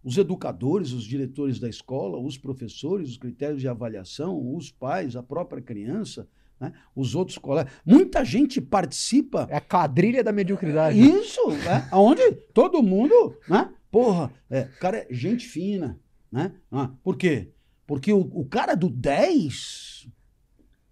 Os 0.05 0.19
educadores, 0.19 0.93
os 0.93 1.05
diretores 1.05 1.59
da 1.59 1.69
escola, 1.69 2.19
os 2.19 2.39
professores, 2.39 3.11
os 3.11 3.17
critérios 3.17 3.61
de 3.61 3.69
avaliação, 3.69 4.55
os 4.55 4.71
pais, 4.71 5.17
a 5.17 5.23
própria 5.23 5.61
criança, 5.61 6.29
né? 6.61 6.73
os 6.95 7.15
outros 7.15 7.39
colegas. 7.39 7.73
Muita 7.85 8.25
gente 8.25 8.61
participa. 8.61 9.49
É 9.51 9.57
a 9.57 9.61
quadrilha 9.61 10.23
da 10.23 10.33
mediocridade. 10.33 10.99
Isso, 10.99 11.49
né? 11.51 11.89
onde 11.93 12.31
todo 12.53 12.83
mundo, 12.83 13.37
né? 13.49 13.73
Porra, 13.91 14.33
é, 14.51 14.63
o 14.63 14.79
cara 14.79 14.99
é 14.99 15.07
gente 15.11 15.47
fina. 15.47 15.99
Né? 16.31 16.53
Ah, 16.71 16.91
por 17.03 17.17
quê? 17.17 17.51
Porque 17.87 18.13
o, 18.13 18.21
o 18.21 18.45
cara 18.45 18.75
do 18.75 18.91
10, 18.91 20.09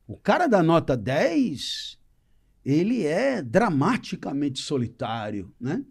o 0.06 0.16
cara 0.16 0.46
da 0.46 0.62
nota 0.62 0.96
10, 0.96 1.98
ele 2.64 3.04
é 3.04 3.42
dramaticamente 3.42 4.60
solitário, 4.60 5.52
né? 5.60 5.84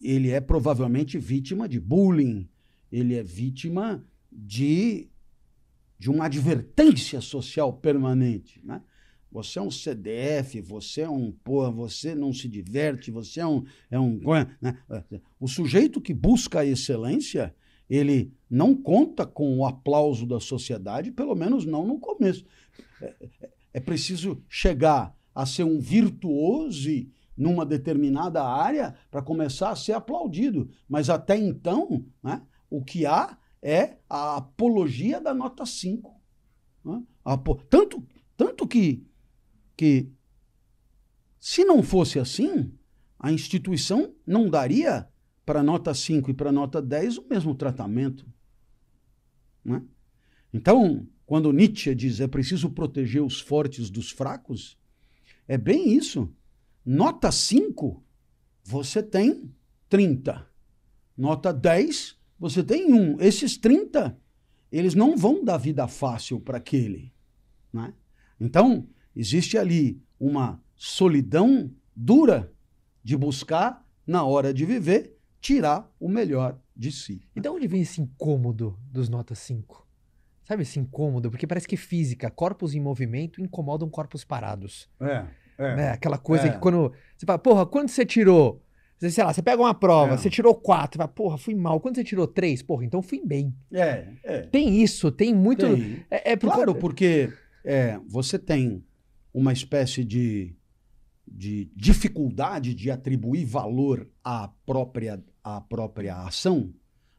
Ele 0.00 0.30
é 0.30 0.40
provavelmente 0.40 1.16
vítima 1.16 1.68
de 1.68 1.80
bullying, 1.80 2.48
ele 2.90 3.14
é 3.14 3.22
vítima 3.22 4.04
de, 4.30 5.08
de 5.98 6.10
uma 6.10 6.26
advertência 6.26 7.20
social 7.20 7.72
permanente, 7.72 8.60
né? 8.64 8.82
Você 9.30 9.58
é 9.58 9.62
um 9.62 9.70
CDF, 9.70 10.60
você 10.60 11.00
é 11.00 11.08
um 11.08 11.32
porra, 11.32 11.70
você 11.70 12.14
não 12.14 12.34
se 12.34 12.46
diverte, 12.46 13.10
você 13.10 13.40
é 13.40 13.46
um. 13.46 13.64
É 13.90 13.98
um 13.98 14.20
né? 14.60 14.76
O 15.40 15.48
sujeito 15.48 16.02
que 16.02 16.12
busca 16.12 16.60
a 16.60 16.66
excelência, 16.66 17.54
ele 17.88 18.30
não 18.50 18.74
conta 18.74 19.24
com 19.24 19.56
o 19.56 19.64
aplauso 19.64 20.26
da 20.26 20.38
sociedade, 20.38 21.10
pelo 21.10 21.34
menos 21.34 21.64
não 21.64 21.86
no 21.86 21.98
começo. 21.98 22.44
É, 23.00 23.14
é, 23.40 23.50
é 23.72 23.80
preciso 23.80 24.44
chegar 24.50 25.16
a 25.34 25.46
ser 25.46 25.64
um 25.64 25.78
virtuoso 25.78 27.06
numa 27.36 27.64
determinada 27.64 28.44
área 28.44 28.94
para 29.10 29.22
começar 29.22 29.70
a 29.70 29.76
ser 29.76 29.92
aplaudido. 29.92 30.68
Mas 30.88 31.08
até 31.08 31.36
então, 31.36 32.04
né, 32.22 32.42
o 32.68 32.84
que 32.84 33.06
há 33.06 33.38
é 33.62 33.98
a 34.08 34.36
apologia 34.36 35.20
da 35.20 35.32
nota 35.32 35.64
5. 35.64 36.20
Né? 36.84 37.02
Tanto, 37.70 38.06
tanto 38.36 38.66
que 38.66 39.06
que, 39.76 40.12
se 41.40 41.64
não 41.64 41.82
fosse 41.82 42.18
assim, 42.18 42.72
a 43.18 43.32
instituição 43.32 44.14
não 44.26 44.48
daria 44.48 45.08
para 45.44 45.62
nota 45.62 45.92
5 45.94 46.30
e 46.30 46.34
para 46.34 46.52
nota 46.52 46.80
10 46.80 47.18
o 47.18 47.28
mesmo 47.28 47.54
tratamento. 47.54 48.26
Né? 49.64 49.82
Então, 50.52 51.06
quando 51.24 51.52
Nietzsche 51.52 51.94
diz 51.94 52.20
é 52.20 52.28
preciso 52.28 52.70
proteger 52.70 53.22
os 53.22 53.40
fortes 53.40 53.90
dos 53.90 54.10
fracos, 54.10 54.78
é 55.54 55.58
bem 55.58 55.92
isso. 55.96 56.32
Nota 56.84 57.30
5, 57.30 58.02
você 58.64 59.02
tem 59.02 59.54
30. 59.88 60.46
Nota 61.16 61.52
10, 61.52 62.16
você 62.38 62.62
tem 62.62 62.92
1. 62.92 63.20
Esses 63.20 63.56
30, 63.56 64.18
eles 64.70 64.94
não 64.94 65.16
vão 65.16 65.44
dar 65.44 65.58
vida 65.58 65.86
fácil 65.86 66.40
para 66.40 66.58
aquele. 66.58 67.12
Né? 67.72 67.94
Então, 68.40 68.88
Existe 69.14 69.58
ali 69.58 70.02
uma 70.18 70.60
solidão 70.74 71.70
dura 71.94 72.52
de 73.04 73.16
buscar, 73.16 73.86
na 74.06 74.24
hora 74.24 74.52
de 74.54 74.64
viver, 74.64 75.18
tirar 75.40 75.90
o 76.00 76.08
melhor 76.08 76.58
de 76.74 76.90
si. 76.90 77.22
E 77.36 77.40
de 77.40 77.48
onde 77.48 77.66
vem 77.66 77.82
esse 77.82 78.00
incômodo 78.00 78.78
dos 78.90 79.08
notas 79.08 79.38
5? 79.40 79.86
Sabe 80.44 80.62
esse 80.62 80.78
incômodo? 80.80 81.30
Porque 81.30 81.46
parece 81.46 81.68
que 81.68 81.76
física, 81.76 82.30
corpos 82.30 82.74
em 82.74 82.80
movimento 82.80 83.40
incomodam 83.40 83.88
corpos 83.88 84.24
parados. 84.24 84.88
É. 85.00 85.26
É, 85.58 85.76
né? 85.76 85.90
Aquela 85.90 86.18
coisa 86.18 86.46
é. 86.46 86.50
que 86.50 86.58
quando. 86.58 86.92
Você 87.16 87.26
fala, 87.26 87.38
porra, 87.38 87.66
quando 87.66 87.88
você 87.88 88.04
tirou. 88.04 88.62
Sei 88.98 89.24
lá, 89.24 89.32
você 89.32 89.42
pega 89.42 89.60
uma 89.60 89.74
prova, 89.74 90.14
é. 90.14 90.16
você 90.16 90.30
tirou 90.30 90.54
quatro, 90.54 90.98
fala, 90.98 91.08
porra, 91.08 91.36
fui 91.36 91.56
mal. 91.56 91.80
Quando 91.80 91.96
você 91.96 92.04
tirou 92.04 92.24
três, 92.24 92.62
porra, 92.62 92.84
então 92.84 93.02
fui 93.02 93.20
bem. 93.24 93.52
É, 93.72 94.06
é. 94.22 94.40
Tem 94.42 94.80
isso, 94.80 95.10
tem 95.10 95.34
muito. 95.34 95.66
Tem. 95.66 96.06
É, 96.08 96.32
é 96.32 96.36
Claro, 96.36 96.72
porque 96.76 97.32
é, 97.64 97.98
você 98.08 98.38
tem 98.38 98.84
uma 99.34 99.52
espécie 99.52 100.04
de, 100.04 100.54
de 101.26 101.68
dificuldade 101.74 102.74
de 102.74 102.92
atribuir 102.92 103.44
valor 103.44 104.08
à 104.22 104.48
própria, 104.64 105.20
à 105.42 105.60
própria 105.60 106.16
ação 106.18 106.72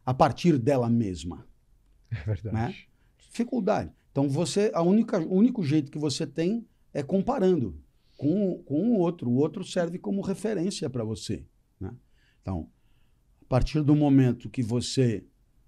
a 0.05 0.13
partir 0.13 0.57
dela 0.57 0.89
mesma. 0.89 1.47
É 2.11 2.15
verdade. 2.25 2.55
Né? 2.55 2.75
Dificuldade. 3.17 3.91
Então 4.11 4.29
você, 4.29 4.71
a 4.73 4.81
única, 4.81 5.19
o 5.19 5.33
único 5.33 5.63
jeito 5.63 5.91
que 5.91 5.97
você 5.97 6.27
tem 6.27 6.67
é 6.93 7.01
comparando 7.01 7.81
com, 8.23 8.63
com 8.63 8.91
o 8.91 8.99
outro. 8.99 9.29
O 9.29 9.35
outro 9.35 9.65
serve 9.65 9.99
como 9.99 10.21
referência 10.21 10.89
para 10.89 11.03
você. 11.03 11.45
Né? 11.77 11.93
Então, 12.41 12.69
a 13.41 13.45
partir 13.49 13.83
do 13.83 13.93
momento 13.93 14.49
que 14.49 14.63
você 14.63 15.25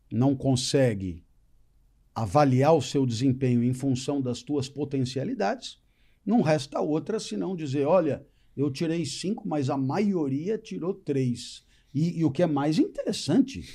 não 0.09 0.33
consegue 0.33 1.25
avaliar 2.13 2.73
o 2.73 2.81
seu 2.81 3.05
desempenho 3.05 3.61
em 3.61 3.73
função 3.73 4.21
das 4.21 4.37
suas 4.37 4.69
potencialidades, 4.69 5.83
não 6.25 6.41
resta 6.41 6.79
outra 6.79 7.19
senão 7.19 7.57
dizer: 7.57 7.85
olha, 7.85 8.25
eu 8.55 8.71
tirei 8.71 9.05
cinco, 9.05 9.45
mas 9.45 9.69
a 9.69 9.75
maioria 9.75 10.57
tirou 10.57 10.93
três. 10.93 11.65
E, 11.93 12.19
e 12.19 12.23
o 12.23 12.31
que 12.31 12.41
é 12.41 12.47
mais 12.47 12.79
interessante 12.79 13.65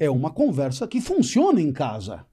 é 0.00 0.08
uma 0.08 0.30
conversa 0.30 0.88
que 0.88 0.98
funciona 0.98 1.60
em 1.60 1.72
casa. 1.72 2.26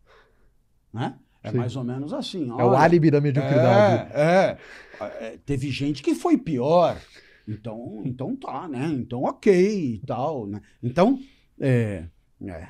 Né? 0.94 1.20
É 1.46 1.52
Sim. 1.52 1.58
mais 1.58 1.76
ou 1.76 1.84
menos 1.84 2.12
assim. 2.12 2.50
Olha, 2.50 2.62
é 2.62 2.66
o 2.66 2.74
álibi 2.74 3.12
da 3.12 3.22
mediocridade. 3.22 4.12
É, 4.14 4.58
é, 5.00 5.06
é, 5.26 5.38
Teve 5.46 5.70
gente 5.70 6.02
que 6.02 6.16
foi 6.16 6.38
pior. 6.38 7.00
Então, 7.48 8.02
então 8.04 8.36
tá, 8.36 8.68
né? 8.68 8.88
Então 8.88 9.24
ok 9.24 10.00
e 10.02 10.06
tal. 10.08 10.48
Né? 10.48 10.60
Então, 10.82 11.20
é, 11.60 12.06
é, 12.44 12.68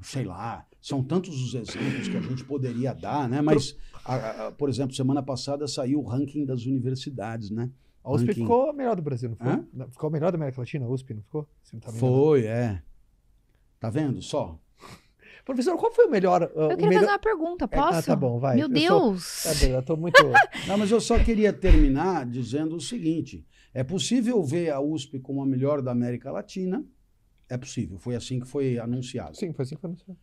sei 0.00 0.24
lá, 0.24 0.66
são 0.80 1.02
tantos 1.02 1.38
os 1.42 1.54
exemplos 1.54 2.08
que 2.08 2.16
a 2.16 2.20
gente 2.20 2.42
poderia 2.44 2.94
dar, 2.94 3.28
né? 3.28 3.42
Mas 3.42 3.76
a, 4.02 4.46
a, 4.46 4.52
por 4.52 4.70
exemplo, 4.70 4.94
semana 4.94 5.22
passada 5.22 5.68
saiu 5.68 6.00
o 6.00 6.04
ranking 6.04 6.46
das 6.46 6.64
universidades, 6.64 7.50
né? 7.50 7.70
A 8.02 8.10
USP 8.10 8.28
ranking... 8.28 8.40
ficou 8.40 8.70
a 8.70 8.72
melhor 8.72 8.96
do 8.96 9.02
Brasil, 9.02 9.28
não 9.28 9.36
foi? 9.36 9.46
Hã? 9.46 9.66
Ficou 9.90 10.08
a 10.08 10.10
melhor 10.10 10.32
da 10.32 10.36
América 10.36 10.58
Latina, 10.58 10.86
a 10.86 10.88
USP, 10.88 11.12
não 11.12 11.22
ficou? 11.22 11.46
Não 11.70 11.80
tá 11.80 11.92
foi, 11.92 12.46
é. 12.46 12.82
Tá 13.78 13.90
vendo 13.90 14.22
só? 14.22 14.58
Professor, 15.44 15.76
qual 15.76 15.92
foi 15.92 16.06
o 16.06 16.10
melhor? 16.10 16.42
Uh, 16.54 16.60
eu 16.60 16.68
queria 16.70 16.88
melhor... 16.88 17.00
fazer 17.00 17.12
uma 17.12 17.18
pergunta, 17.18 17.68
posso? 17.68 17.96
É, 17.96 17.98
ah, 17.98 18.02
tá 18.02 18.16
bom, 18.16 18.38
vai. 18.38 18.56
Meu 18.56 18.66
eu 18.66 18.68
Deus! 18.68 19.24
Sou... 19.24 19.52
Tá 19.52 19.58
bem, 19.60 19.70
eu 19.70 19.82
tô 19.82 19.96
muito... 19.96 20.22
não, 20.68 20.78
mas 20.78 20.90
eu 20.90 21.00
só 21.00 21.18
queria 21.22 21.52
terminar 21.52 22.26
dizendo 22.26 22.76
o 22.76 22.80
seguinte. 22.80 23.44
É 23.74 23.82
possível 23.82 24.42
ver 24.42 24.70
a 24.70 24.80
USP 24.80 25.18
como 25.18 25.42
a 25.42 25.46
melhor 25.46 25.82
da 25.82 25.90
América 25.90 26.30
Latina. 26.30 26.84
É 27.48 27.58
possível. 27.58 27.98
Foi 27.98 28.14
assim 28.14 28.38
que 28.38 28.46
foi 28.46 28.78
anunciado. 28.78 29.36
Sim, 29.36 29.52
foi 29.52 29.64
assim 29.64 29.74
que 29.74 29.80
foi 29.80 29.90
anunciado. 29.90 30.18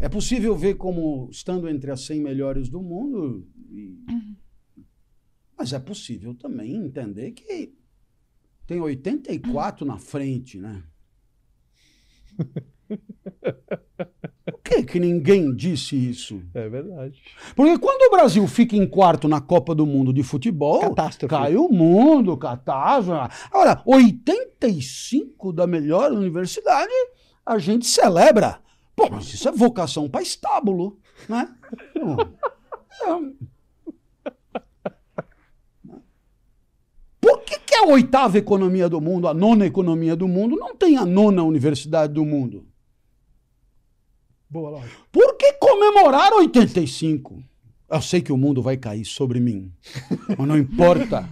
É 0.00 0.08
possível 0.08 0.54
ver 0.54 0.74
como 0.74 1.28
estando 1.30 1.68
entre 1.68 1.90
as 1.90 2.02
100 2.02 2.20
melhores 2.20 2.68
do 2.68 2.80
mundo, 2.80 3.48
e... 3.68 3.98
mas 5.56 5.72
é 5.72 5.78
possível 5.80 6.34
também 6.34 6.76
entender 6.76 7.32
que 7.32 7.74
tem 8.64 8.80
84 8.80 9.84
na 9.84 9.98
frente, 9.98 10.58
né? 10.58 10.84
Por 14.68 14.76
que, 14.76 14.82
que 14.82 15.00
ninguém 15.00 15.54
disse 15.54 15.96
isso? 15.96 16.42
É 16.52 16.68
verdade. 16.68 17.22
Porque 17.56 17.78
quando 17.78 18.02
o 18.02 18.10
Brasil 18.10 18.46
fica 18.46 18.76
em 18.76 18.86
quarto 18.86 19.26
na 19.26 19.40
Copa 19.40 19.74
do 19.74 19.86
Mundo 19.86 20.12
de 20.12 20.22
futebol, 20.22 20.80
catástrofe. 20.80 21.34
cai 21.34 21.56
o 21.56 21.70
mundo, 21.70 22.36
catástrofe. 22.36 23.34
Agora, 23.50 23.80
85 23.86 25.54
da 25.54 25.66
melhor 25.66 26.12
universidade 26.12 26.92
a 27.46 27.58
gente 27.58 27.86
celebra. 27.86 28.60
Pô, 28.94 29.08
mas 29.10 29.32
isso 29.32 29.48
é 29.48 29.52
vocação 29.52 30.06
para 30.06 30.20
estábulo, 30.20 30.98
né? 31.26 31.48
Por 37.18 37.40
que, 37.40 37.58
que 37.60 37.74
a 37.74 37.84
oitava 37.84 38.36
economia 38.36 38.86
do 38.86 39.00
mundo, 39.00 39.28
a 39.28 39.32
nona 39.32 39.64
economia 39.64 40.14
do 40.14 40.28
mundo, 40.28 40.56
não 40.56 40.76
tem 40.76 40.98
a 40.98 41.06
nona 41.06 41.42
universidade 41.42 42.12
do 42.12 42.24
mundo? 42.26 42.67
Boa. 44.50 44.82
Por 45.12 45.36
que 45.36 45.52
comemorar 45.54 46.32
85? 46.32 47.42
Eu 47.90 48.02
sei 48.02 48.20
que 48.20 48.32
o 48.32 48.36
mundo 48.36 48.62
vai 48.62 48.76
cair 48.76 49.04
sobre 49.04 49.40
mim, 49.40 49.72
mas 50.36 50.46
não 50.46 50.56
importa. 50.56 51.28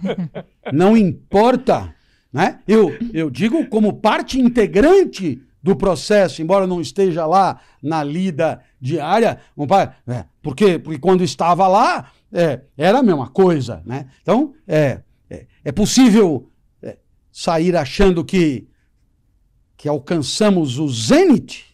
Não 0.73 0.97
importa. 0.97 1.95
Né? 2.31 2.59
Eu, 2.67 2.97
eu 3.13 3.29
digo 3.29 3.67
como 3.67 3.93
parte 3.93 4.39
integrante 4.39 5.41
do 5.61 5.75
processo, 5.75 6.41
embora 6.41 6.67
não 6.67 6.79
esteja 6.79 7.25
lá 7.25 7.59
na 7.81 8.03
lida 8.03 8.61
diária, 8.79 9.39
é, 10.07 10.25
porque, 10.41 10.77
porque 10.79 10.99
quando 10.99 11.23
estava 11.23 11.67
lá 11.67 12.11
é, 12.31 12.61
era 12.77 12.99
a 12.99 13.03
mesma 13.03 13.29
coisa. 13.29 13.81
Né? 13.85 14.07
Então, 14.21 14.53
é, 14.67 15.01
é, 15.29 15.45
é 15.63 15.71
possível 15.71 16.49
é, 16.81 16.97
sair 17.31 17.75
achando 17.75 18.23
que, 18.23 18.67
que 19.75 19.87
alcançamos 19.87 20.79
o 20.79 20.87
zênite 20.87 21.66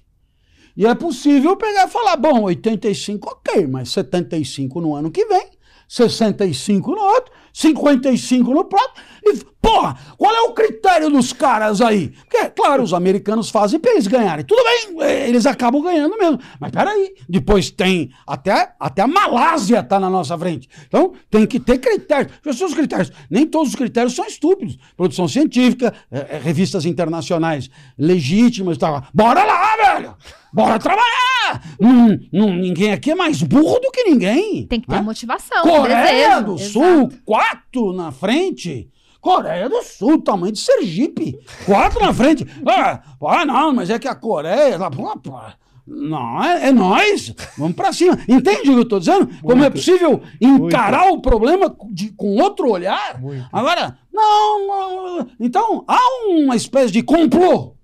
e 0.76 0.86
é 0.86 0.96
possível 0.96 1.56
pegar 1.56 1.88
e 1.88 1.90
falar, 1.90 2.18
bom, 2.18 2.44
85 2.44 3.30
ok, 3.30 3.68
mas 3.68 3.90
75 3.90 4.82
no 4.82 4.96
ano 4.96 5.12
que 5.12 5.26
vem, 5.26 5.48
65 5.88 6.92
no 6.92 7.02
outro, 7.02 7.32
55 7.54 8.52
no 8.52 8.66
próximo. 8.66 8.96
E, 9.24 9.38
porra, 9.62 9.96
qual 10.18 10.34
é 10.34 10.42
o 10.42 10.54
critério 10.54 11.10
dos 11.12 11.32
caras 11.32 11.82
aí? 11.82 12.10
Porque, 12.10 12.50
claro, 12.50 12.82
os 12.82 12.94
americanos 12.94 13.52
fazem 13.52 13.80
para 13.80 13.92
eles 13.92 14.08
ganharem. 14.08 14.44
Tudo 14.44 14.64
bem, 14.64 15.08
eles 15.28 15.46
acabam 15.46 15.84
ganhando 15.84 16.18
mesmo. 16.18 16.40
Mas 16.60 16.72
peraí, 16.72 17.14
depois 17.30 17.70
tem 17.70 18.12
até, 18.26 18.74
até 18.80 19.04
a 19.04 19.08
Malásia 19.08 19.84
tá 19.84 20.00
na 20.00 20.10
nossa 20.10 20.36
frente. 20.36 20.68
Então, 20.88 21.14
tem 21.30 21.46
que 21.46 21.60
ter 21.60 21.78
critérios. 21.78 22.34
Quais 22.42 22.58
são 22.58 22.68
os 22.68 22.74
critérios? 22.74 23.12
Nem 23.30 23.46
todos 23.46 23.70
os 23.70 23.76
critérios 23.76 24.16
são 24.16 24.26
estúpidos. 24.26 24.78
Produção 24.98 25.28
científica, 25.28 25.94
é, 26.12 26.36
é, 26.36 26.42
revistas 26.44 26.86
internacionais 26.86 27.70
legítimas 27.96 28.78
e 28.78 28.80
tal. 28.80 29.04
Bora 29.14 29.44
lá, 29.44 29.76
velho! 29.76 30.16
Bora 30.54 30.78
trabalhar! 30.78 31.62
Hum, 31.82 32.18
ninguém 32.32 32.92
aqui 32.94 33.12
é 33.12 33.16
mais 33.16 33.42
burro 33.42 33.80
do 33.80 33.92
que 33.92 34.04
ninguém. 34.04 34.68
Tem 34.68 34.80
que 34.80 34.88
ter 34.88 34.96
né? 34.96 35.02
motivação. 35.02 35.62
Coreia 35.64 36.40
desejo. 36.40 36.44
do 36.46 36.56
Exato. 36.56 36.72
Sul, 36.72 37.10
quatro 37.26 37.94
na 37.94 38.12
frente. 38.12 38.90
Coreia 39.20 39.68
do 39.70 39.82
Sul, 39.82 40.22
tamanho 40.22 40.52
de 40.54 40.60
Sergipe. 40.60 41.40
Quatro 41.66 42.00
na 42.00 42.14
frente. 42.14 42.46
Ah, 42.68 43.02
ah 43.26 43.46
não, 43.46 43.74
mas 43.74 43.90
é 43.90 43.98
que 43.98 44.08
a 44.08 44.14
Coreia. 44.16 44.78
lá, 44.78 44.92
pô, 44.92 45.18
pô, 45.18 45.40
Não, 45.88 46.44
é, 46.44 46.68
é 46.68 46.72
nós. 46.72 47.34
Vamos 47.58 47.76
pra 47.76 47.92
cima. 47.94 48.18
Entende 48.28 48.70
o 48.70 48.74
que 48.76 48.80
eu 48.82 48.88
tô 48.88 49.00
dizendo? 49.00 49.28
Como 49.42 49.64
é 49.64 49.70
possível 49.70 50.22
encarar 50.40 51.10
o 51.12 51.22
problema 51.22 51.74
de- 51.92 52.12
com 52.12 52.36
outro 52.42 52.70
olhar? 52.70 53.20
Muito. 53.20 53.48
Agora, 53.52 53.98
não, 54.14 54.68
não. 54.68 55.28
Então, 55.40 55.84
há 55.88 56.00
uma 56.28 56.56
espécie 56.56 56.92
de 56.92 57.02
complô 57.02 57.76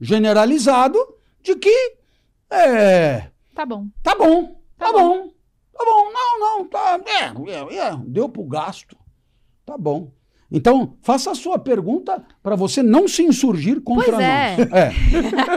generalizado 0.00 0.98
de 1.42 1.54
que. 1.56 1.99
É, 2.50 3.30
Tá 3.54 3.64
bom. 3.66 3.88
Tá 4.02 4.14
bom, 4.16 4.44
tá, 4.78 4.86
Tá 4.86 4.92
bom. 4.92 5.28
tá 5.72 5.84
bom, 5.84 6.12
não, 6.12 6.40
não, 6.40 6.68
tá, 6.68 7.00
é, 7.06 7.24
é, 7.52 7.76
é, 7.78 7.96
deu 8.06 8.28
pro 8.28 8.44
gasto, 8.44 8.96
tá 9.66 9.76
bom. 9.78 10.12
Então, 10.50 10.96
faça 11.02 11.30
a 11.30 11.34
sua 11.34 11.58
pergunta 11.60 12.24
para 12.42 12.56
você 12.56 12.82
não 12.82 13.06
se 13.06 13.22
insurgir 13.22 13.80
contra 13.82 14.12
Pois 14.12 14.24
é. 14.24 14.56
nós. 14.56 14.72
É. 14.72 14.90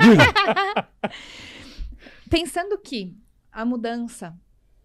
Diga. 0.04 0.88
Pensando 2.30 2.78
que 2.78 3.16
a 3.52 3.66
mudança, 3.66 4.36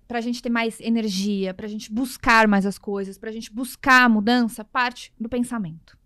pra 0.06 0.22
gente 0.22 0.40
ter 0.40 0.48
mais 0.48 0.80
energia, 0.80 1.52
pra 1.52 1.68
gente 1.68 1.92
buscar 1.92 2.48
mais 2.48 2.64
as 2.64 2.78
coisas, 2.78 3.18
pra 3.18 3.30
gente 3.30 3.52
buscar 3.52 4.04
a 4.04 4.09
mudança, 4.09 4.64
parte 4.64 5.12
do 5.20 5.28
pensamento. 5.28 5.97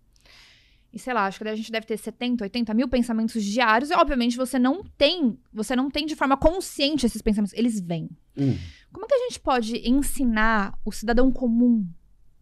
E 0.93 0.99
sei 0.99 1.13
lá, 1.13 1.25
acho 1.25 1.39
que 1.39 1.47
a 1.47 1.55
gente 1.55 1.71
deve 1.71 1.87
ter 1.87 1.97
70, 1.97 2.43
80 2.43 2.73
mil 2.73 2.87
pensamentos 2.87 3.43
diários. 3.43 3.89
E, 3.89 3.95
obviamente, 3.95 4.37
você 4.37 4.59
não 4.59 4.83
tem, 4.83 5.39
você 5.51 5.75
não 5.75 5.89
tem 5.89 6.05
de 6.05 6.15
forma 6.15 6.37
consciente 6.37 7.05
esses 7.05 7.21
pensamentos. 7.21 7.53
Eles 7.57 7.79
vêm. 7.81 8.09
Hum. 8.37 8.55
Como 8.91 9.07
que 9.07 9.13
a 9.15 9.19
gente 9.27 9.39
pode 9.39 9.89
ensinar 9.89 10.77
o 10.85 10.91
cidadão 10.91 11.31
comum 11.31 11.87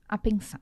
a 0.09 0.17
pensar? 0.17 0.59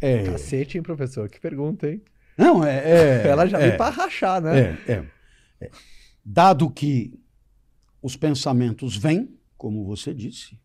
É, 0.00 0.22
Cacete, 0.24 0.78
hein, 0.78 0.82
professor? 0.82 1.28
Que 1.28 1.40
pergunta, 1.40 1.90
hein? 1.90 2.00
não, 2.36 2.64
é, 2.64 3.24
é, 3.24 3.26
Ela 3.28 3.46
já 3.46 3.58
é, 3.58 3.66
veio 3.66 3.76
pra 3.76 3.90
rachar, 3.90 4.40
né? 4.40 4.78
é, 4.86 4.92
é, 4.92 5.04
é. 5.60 5.70
Dado 6.24 6.70
que 6.70 7.18
os 8.00 8.16
pensamentos 8.16 8.96
vêm, 8.96 9.36
como 9.56 9.84
você 9.84 10.14
disse, 10.14 10.58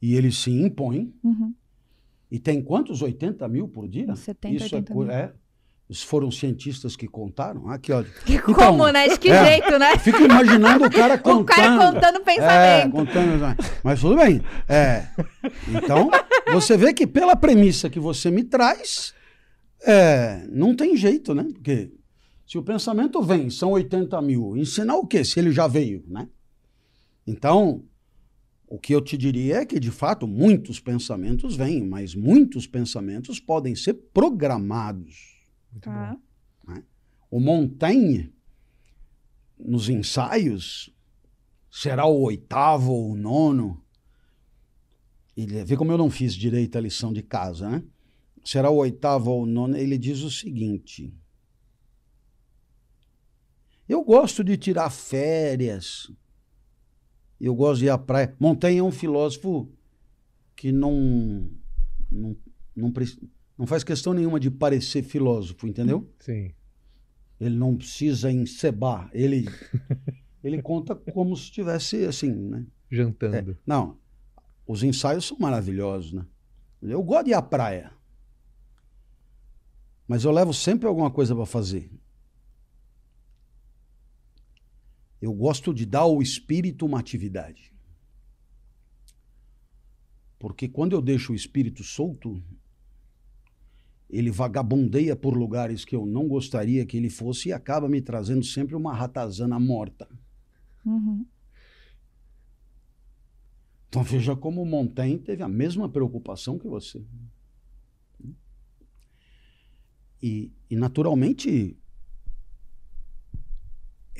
e 0.00 0.14
eles 0.14 0.36
se 0.38 0.50
impõem, 0.50 1.14
Uhum. 1.22 1.54
E 2.32 2.38
tem 2.38 2.62
quantos? 2.62 3.02
80 3.02 3.46
mil 3.48 3.68
por 3.68 3.86
dia? 3.86 4.16
70, 4.16 4.54
Isso 4.54 4.74
80 4.74 4.92
é, 4.92 4.96
mil. 4.96 5.10
é. 5.10 5.32
Foram 6.06 6.30
cientistas 6.30 6.96
que 6.96 7.06
contaram. 7.06 7.68
Aqui, 7.68 7.92
ó. 7.92 8.02
Como, 8.54 8.88
né? 8.88 9.08
De 9.08 9.18
que 9.18 9.28
é. 9.28 9.44
jeito, 9.44 9.78
né? 9.78 9.98
Fico 9.98 10.22
imaginando 10.22 10.86
o 10.86 10.90
cara 10.90 11.18
contando. 11.18 11.42
O 11.42 11.44
cara 11.44 11.92
contando 11.92 12.16
o 12.16 12.22
É, 12.22 12.24
pensamento. 12.24 12.92
contando. 12.92 13.56
Mas 13.84 14.00
tudo 14.00 14.16
bem. 14.16 14.40
É. 14.66 15.08
Então, 15.68 16.10
você 16.50 16.78
vê 16.78 16.94
que 16.94 17.06
pela 17.06 17.36
premissa 17.36 17.90
que 17.90 18.00
você 18.00 18.30
me 18.30 18.42
traz, 18.42 19.12
é, 19.84 20.46
não 20.50 20.74
tem 20.74 20.96
jeito, 20.96 21.34
né? 21.34 21.44
Porque 21.52 21.92
se 22.46 22.56
o 22.56 22.62
pensamento 22.62 23.20
vem, 23.20 23.50
são 23.50 23.72
80 23.72 24.22
mil, 24.22 24.56
ensinar 24.56 24.96
o 24.96 25.06
quê? 25.06 25.22
Se 25.22 25.38
ele 25.38 25.52
já 25.52 25.66
veio, 25.66 26.02
né? 26.08 26.26
Então, 27.26 27.84
o 28.74 28.78
que 28.78 28.94
eu 28.94 29.02
te 29.02 29.18
diria 29.18 29.56
é 29.56 29.66
que, 29.66 29.78
de 29.78 29.90
fato, 29.90 30.26
muitos 30.26 30.80
pensamentos 30.80 31.54
vêm, 31.54 31.86
mas 31.86 32.14
muitos 32.14 32.66
pensamentos 32.66 33.38
podem 33.38 33.74
ser 33.74 33.92
programados. 34.14 35.44
Muito 35.70 35.84
Tá. 35.84 36.16
bom. 36.66 36.82
O 37.30 37.38
Montaigne, 37.38 38.32
nos 39.58 39.90
ensaios, 39.90 40.90
será 41.70 42.06
o 42.06 42.18
oitavo 42.22 42.92
ou 42.92 43.10
o 43.10 43.14
nono. 43.14 43.84
Ele, 45.36 45.62
vê 45.64 45.76
como 45.76 45.92
eu 45.92 45.98
não 45.98 46.10
fiz 46.10 46.34
direito 46.34 46.78
a 46.78 46.80
lição 46.80 47.12
de 47.12 47.22
casa, 47.22 47.68
né? 47.68 47.84
Será 48.42 48.70
o 48.70 48.76
oitavo 48.76 49.32
ou 49.32 49.42
o 49.42 49.46
nono. 49.46 49.76
Ele 49.76 49.98
diz 49.98 50.22
o 50.22 50.30
seguinte: 50.30 51.14
Eu 53.86 54.02
gosto 54.02 54.42
de 54.42 54.56
tirar 54.56 54.88
férias. 54.88 56.10
Eu 57.42 57.56
gosto 57.56 57.80
de 57.80 57.86
ir 57.86 57.90
à 57.90 57.98
praia. 57.98 58.36
Montaigne 58.38 58.78
é 58.78 58.82
um 58.84 58.92
filósofo 58.92 59.68
que 60.54 60.70
não, 60.70 61.50
não, 62.08 62.36
não, 62.76 62.92
não 63.58 63.66
faz 63.66 63.82
questão 63.82 64.14
nenhuma 64.14 64.38
de 64.38 64.48
parecer 64.48 65.02
filósofo, 65.02 65.66
entendeu? 65.66 66.08
Sim. 66.20 66.54
Ele 67.40 67.56
não 67.56 67.76
precisa 67.76 68.30
encebar. 68.30 69.10
Ele, 69.12 69.48
ele 70.44 70.62
conta 70.62 70.94
como 70.94 71.36
se 71.36 71.42
estivesse 71.44 72.04
assim, 72.04 72.30
né? 72.32 72.64
Jantando. 72.88 73.58
Não, 73.66 73.98
os 74.64 74.84
ensaios 74.84 75.24
são 75.24 75.36
maravilhosos, 75.36 76.12
né? 76.12 76.24
Eu 76.80 77.02
gosto 77.02 77.24
de 77.24 77.30
ir 77.32 77.34
à 77.34 77.42
praia. 77.42 77.90
Mas 80.06 80.22
eu 80.22 80.30
levo 80.30 80.54
sempre 80.54 80.86
alguma 80.86 81.10
coisa 81.10 81.34
para 81.34 81.46
fazer. 81.46 81.90
Eu 85.22 85.32
gosto 85.32 85.72
de 85.72 85.86
dar 85.86 86.00
ao 86.00 86.20
espírito 86.20 86.84
uma 86.84 86.98
atividade. 86.98 87.72
Porque 90.36 90.68
quando 90.68 90.94
eu 90.94 91.00
deixo 91.00 91.32
o 91.32 91.36
espírito 91.36 91.84
solto, 91.84 92.42
ele 94.10 94.32
vagabundeia 94.32 95.14
por 95.14 95.36
lugares 95.36 95.84
que 95.84 95.94
eu 95.94 96.04
não 96.04 96.26
gostaria 96.26 96.84
que 96.84 96.96
ele 96.96 97.08
fosse 97.08 97.50
e 97.50 97.52
acaba 97.52 97.88
me 97.88 98.02
trazendo 98.02 98.44
sempre 98.44 98.74
uma 98.74 98.92
ratazana 98.92 99.60
morta. 99.60 100.08
Uhum. 100.84 101.24
Então 103.88 104.02
veja 104.02 104.34
como 104.34 104.60
o 104.60 104.66
Montaigne 104.66 105.20
teve 105.20 105.44
a 105.44 105.48
mesma 105.48 105.88
preocupação 105.88 106.58
que 106.58 106.66
você. 106.66 107.00
E, 110.20 110.50
e 110.68 110.74
naturalmente 110.74 111.76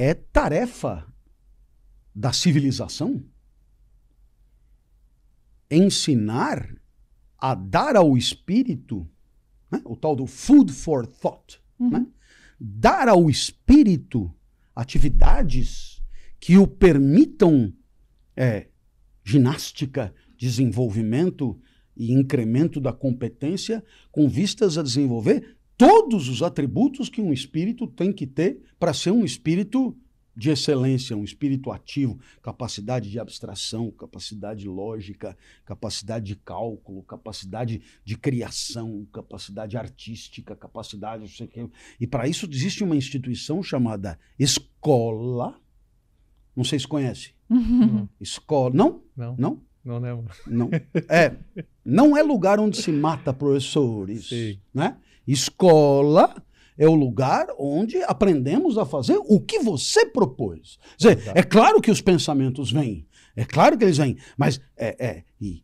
é 0.02 0.14
tarefa 0.14 1.06
da 2.12 2.32
civilização 2.32 3.24
ensinar 5.70 6.68
a 7.38 7.54
dar 7.54 7.94
ao 7.94 8.16
espírito 8.16 9.08
né, 9.70 9.80
o 9.84 9.96
tal 9.96 10.16
do 10.16 10.26
food 10.26 10.72
for 10.72 11.06
thought, 11.06 11.62
Uhum. 11.78 11.90
né? 11.90 12.06
dar 12.60 13.08
ao 13.08 13.30
espírito 13.30 14.32
atividades 14.74 16.02
que 16.38 16.58
o 16.58 16.66
permitam 16.66 17.72
é, 18.36 18.68
ginástica, 19.24 20.12
desenvolvimento 20.36 21.60
e 21.96 22.12
incremento 22.12 22.80
da 22.80 22.92
competência 22.92 23.84
com 24.10 24.28
vistas 24.28 24.76
a 24.76 24.82
desenvolver 24.82 25.56
todos 25.76 26.28
os 26.28 26.42
atributos 26.42 27.08
que 27.08 27.20
um 27.20 27.32
espírito 27.32 27.86
tem 27.86 28.12
que 28.12 28.26
ter 28.26 28.62
para 28.78 28.92
ser 28.92 29.10
um 29.10 29.24
espírito 29.24 29.96
de 30.34 30.50
excelência, 30.50 31.16
um 31.16 31.24
espírito 31.24 31.70
ativo, 31.70 32.18
capacidade 32.42 33.10
de 33.10 33.18
abstração, 33.18 33.90
capacidade 33.90 34.66
lógica, 34.66 35.36
capacidade 35.64 36.26
de 36.26 36.36
cálculo, 36.36 37.02
capacidade 37.02 37.82
de 38.04 38.16
criação, 38.16 39.06
capacidade 39.12 39.76
artística, 39.76 40.56
capacidade. 40.56 41.22
Não 41.22 41.28
sei 41.28 41.46
o 41.46 41.48
que. 41.48 41.70
E 42.00 42.06
para 42.06 42.26
isso 42.26 42.48
existe 42.50 42.82
uma 42.82 42.96
instituição 42.96 43.62
chamada 43.62 44.18
escola. 44.38 45.60
Não 46.56 46.64
sei 46.64 46.78
se 46.78 46.88
conhece. 46.88 47.34
Uhum. 47.48 48.08
Escola. 48.20 48.74
Não? 48.74 49.02
Não. 49.16 49.36
Não? 49.38 49.62
Não, 49.84 49.98
né, 49.98 50.24
Não. 50.46 50.70
É. 51.08 51.36
Não 51.84 52.16
é 52.16 52.22
lugar 52.22 52.60
onde 52.60 52.80
se 52.80 52.92
mata 52.92 53.32
professores. 53.34 54.28
Sim. 54.28 54.58
Né? 54.72 54.96
Escola 55.26 56.34
é 56.76 56.88
o 56.88 56.94
lugar 56.94 57.46
onde 57.58 58.02
aprendemos 58.04 58.78
a 58.78 58.84
fazer 58.84 59.18
o 59.18 59.40
que 59.40 59.58
você 59.58 60.06
propôs. 60.06 60.78
Quer 60.98 61.16
dizer, 61.16 61.32
é 61.34 61.42
claro 61.42 61.80
que 61.80 61.90
os 61.90 62.00
pensamentos 62.00 62.72
vêm, 62.72 63.06
é 63.36 63.44
claro 63.44 63.76
que 63.76 63.84
eles 63.84 63.98
vêm, 63.98 64.16
mas 64.36 64.60
é, 64.76 65.06
é 65.06 65.24
e, 65.40 65.62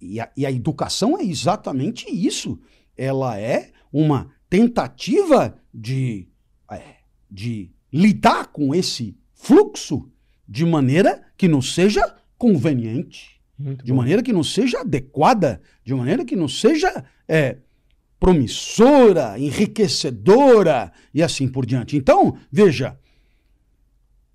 e, 0.00 0.20
a, 0.20 0.30
e 0.36 0.46
a 0.46 0.50
educação 0.50 1.18
é 1.18 1.24
exatamente 1.24 2.06
isso. 2.10 2.58
Ela 2.96 3.38
é 3.38 3.72
uma 3.92 4.30
tentativa 4.48 5.58
de, 5.72 6.28
é, 6.70 6.96
de 7.30 7.70
lidar 7.92 8.48
com 8.48 8.74
esse 8.74 9.16
fluxo 9.34 10.10
de 10.48 10.64
maneira 10.64 11.22
que 11.36 11.48
nos 11.48 11.74
seja 11.74 12.16
conveniente, 12.36 13.40
Muito 13.58 13.84
de 13.84 13.92
bom. 13.92 13.98
maneira 13.98 14.22
que 14.22 14.32
nos 14.32 14.52
seja 14.52 14.80
adequada, 14.80 15.60
de 15.84 15.94
maneira 15.94 16.24
que 16.24 16.36
nos 16.36 16.60
seja 16.60 17.04
é, 17.28 17.58
promissora, 18.22 19.36
enriquecedora 19.36 20.92
e 21.12 21.20
assim 21.24 21.48
por 21.48 21.66
diante. 21.66 21.96
Então, 21.96 22.36
veja, 22.52 22.96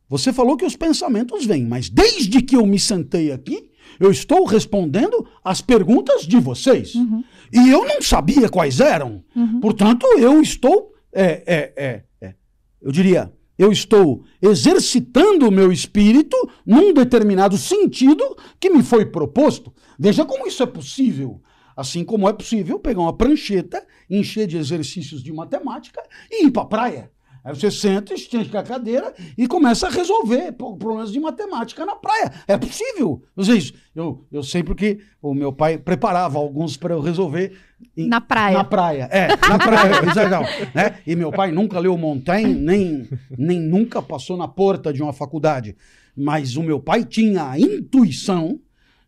você 0.10 0.34
falou 0.34 0.58
que 0.58 0.66
os 0.66 0.76
pensamentos 0.76 1.46
vêm, 1.46 1.66
mas 1.66 1.90
desde 1.90 2.42
que 2.42 2.58
eu 2.58 2.66
me 2.66 2.78
sentei 2.78 3.32
aqui, 3.32 3.72
eu 3.98 4.12
estou 4.12 4.44
respondendo 4.44 5.26
as 5.42 5.62
perguntas 5.62 6.24
de 6.24 6.38
vocês. 6.38 6.96
Uhum. 6.96 7.24
E 7.54 7.70
eu 7.70 7.86
não 7.86 8.02
sabia 8.02 8.50
quais 8.50 8.82
eram. 8.82 9.24
Uhum. 9.34 9.62
Portanto, 9.62 10.06
eu 10.18 10.42
estou. 10.42 10.92
É, 11.14 11.44
é, 11.48 11.74
é, 11.78 12.04
é, 12.20 12.34
eu 12.82 12.92
diria, 12.92 13.32
eu 13.58 13.72
estou 13.72 14.26
exercitando 14.42 15.48
o 15.48 15.52
meu 15.52 15.72
espírito 15.72 16.36
num 16.66 16.92
determinado 16.94 17.58
sentido 17.58 18.36
que 18.60 18.70
me 18.70 18.84
foi 18.84 19.06
proposto. 19.06 19.74
Veja 19.98 20.26
como 20.26 20.46
isso 20.46 20.62
é 20.62 20.66
possível. 20.66 21.42
Assim 21.78 22.04
como 22.04 22.28
é 22.28 22.34
possível 22.34 22.80
pegar 22.80 23.02
uma 23.02 23.16
prancheta, 23.16 23.86
encher 24.10 24.48
de 24.48 24.58
exercícios 24.58 25.22
de 25.22 25.32
matemática 25.32 26.02
e 26.32 26.48
ir 26.48 26.52
para 26.52 26.64
a 26.64 26.66
praia. 26.66 27.12
Aí 27.44 27.56
você 27.56 27.70
senta, 27.70 28.16
estende 28.16 28.58
a 28.58 28.64
cadeira 28.64 29.14
e 29.38 29.48
começa 29.48 29.86
a 29.88 29.90
resolver 29.92 30.52
problemas 30.54 31.12
de 31.12 31.20
matemática 31.20 31.86
na 31.86 31.96
praia. 31.96 32.34
É 32.48 32.58
possível. 32.58 33.24
Vocês, 33.36 33.72
eu, 33.96 34.26
eu 34.32 34.42
sei 34.42 34.64
porque 34.64 35.00
o 35.22 35.36
meu 35.36 35.54
pai 35.54 35.78
preparava 35.78 36.40
alguns 36.40 36.76
para 36.76 36.96
eu 36.96 37.00
resolver. 37.00 37.56
Em, 37.96 38.08
na 38.08 38.20
praia. 38.20 38.58
Na 38.58 38.64
praia, 38.64 39.04
é, 39.12 39.28
na 39.28 39.60
praia, 39.60 40.02
exato. 40.10 40.76
Né? 40.76 40.98
E 41.06 41.16
meu 41.16 41.32
pai 41.32 41.52
nunca 41.52 41.80
leu 41.80 41.96
Montaigne, 41.96 42.56
nem, 42.56 43.08
nem 43.38 43.62
nunca 43.62 44.02
passou 44.02 44.36
na 44.36 44.48
porta 44.48 44.92
de 44.92 45.02
uma 45.02 45.14
faculdade. 45.14 45.78
Mas 46.18 46.58
o 46.58 46.64
meu 46.64 46.80
pai 46.80 47.06
tinha 47.06 47.52
a 47.52 47.60
intuição 47.60 48.60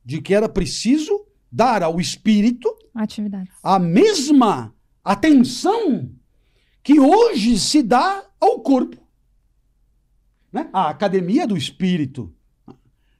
de 0.06 0.22
que 0.22 0.34
era 0.34 0.48
preciso 0.48 1.26
dar 1.52 1.84
ao 1.84 2.00
espírito 2.00 2.74
Atividades. 2.94 3.54
a 3.64 3.80
mesma 3.80 4.74
atenção 5.04 6.12
que 6.84 7.00
hoje 7.00 7.58
se 7.60 7.84
dá 7.84 8.24
ao 8.40 8.60
corpo. 8.62 8.98
Né? 10.52 10.70
A 10.74 10.90
academia 10.90 11.46
do 11.46 11.58
espírito, 11.58 12.34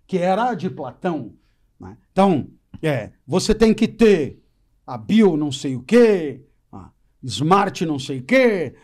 que 0.08 0.18
era 0.18 0.50
a 0.50 0.56
de 0.56 0.70
Platão. 0.70 1.34
Né? 1.80 1.98
Então, 2.12 2.50
é, 2.82 3.12
você 3.26 3.54
tem 3.54 3.74
que 3.74 3.88
ter 3.88 4.44
a 4.86 4.98
bio 4.98 5.38
não 5.38 5.52
sei 5.52 5.76
o 5.76 5.84
quê, 5.84 6.44
a 6.72 6.90
smart 7.24 7.86
não 7.86 8.00
sei 8.00 8.20
o 8.20 8.24
quê, 8.24 8.76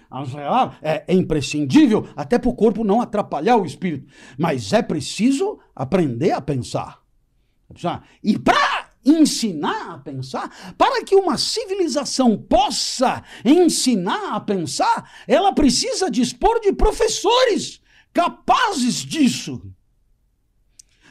é, 0.82 1.04
é 1.08 1.14
imprescindível, 1.14 2.08
até 2.16 2.38
para 2.38 2.50
o 2.50 2.56
corpo 2.56 2.84
não 2.84 3.02
atrapalhar 3.02 3.58
o 3.58 3.66
espírito. 3.66 4.12
Mas 4.38 4.72
é 4.72 4.84
preciso 4.84 5.60
aprender 5.76 6.32
a 6.32 6.42
pensar. 6.42 7.02
E 8.24 8.38
para 8.38 8.85
ensinar 9.06 9.94
a 9.94 9.98
pensar, 10.00 10.74
para 10.78 11.04
que 11.04 11.16
uma 11.16 11.38
civilização 11.38 12.38
possa 12.38 13.24
ensinar 13.44 14.36
a 14.36 14.40
pensar, 14.40 15.12
ela 15.28 15.54
precisa 15.54 16.10
dispor 16.10 16.60
de 16.60 16.74
professores 16.74 17.82
capazes 18.12 18.96
disso. 18.96 19.62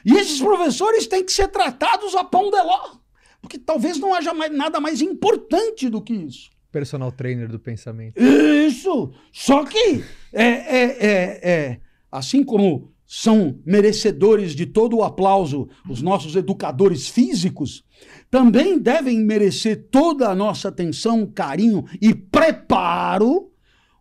E 0.04 0.12
esses 0.14 0.40
professores 0.40 1.06
têm 1.06 1.24
que 1.24 1.32
ser 1.32 1.48
tratados 1.48 2.14
a 2.14 2.24
pão 2.24 2.50
de 2.50 2.60
ló, 2.60 2.96
porque 3.40 3.58
talvez 3.58 3.98
não 3.98 4.12
haja 4.12 4.34
mais, 4.34 4.52
nada 4.52 4.80
mais 4.80 5.00
importante 5.00 5.88
do 5.88 6.02
que 6.02 6.12
isso. 6.12 6.50
Personal 6.72 7.12
trainer 7.12 7.48
do 7.48 7.58
pensamento. 7.58 8.20
Isso! 8.20 9.12
Só 9.32 9.64
que 9.64 10.04
é, 10.32 10.44
é, 10.44 11.06
é, 11.06 11.50
é 11.50 11.80
assim 12.10 12.42
como 12.42 12.93
são 13.06 13.60
merecedores 13.64 14.54
de 14.54 14.66
todo 14.66 14.96
o 14.96 15.02
aplauso 15.02 15.68
os 15.88 16.00
nossos 16.00 16.36
educadores 16.36 17.08
físicos, 17.08 17.84
também 18.30 18.78
devem 18.78 19.20
merecer 19.20 19.88
toda 19.90 20.28
a 20.28 20.34
nossa 20.34 20.68
atenção, 20.68 21.26
carinho 21.26 21.84
e 22.00 22.14
preparo 22.14 23.50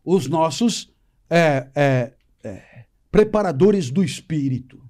os 0.03 0.27
nossos 0.27 0.91
é, 1.29 1.67
é, 1.75 2.13
é, 2.43 2.85
preparadores 3.11 3.91
do 3.91 4.03
espírito. 4.03 4.81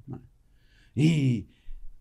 E, 0.95 1.45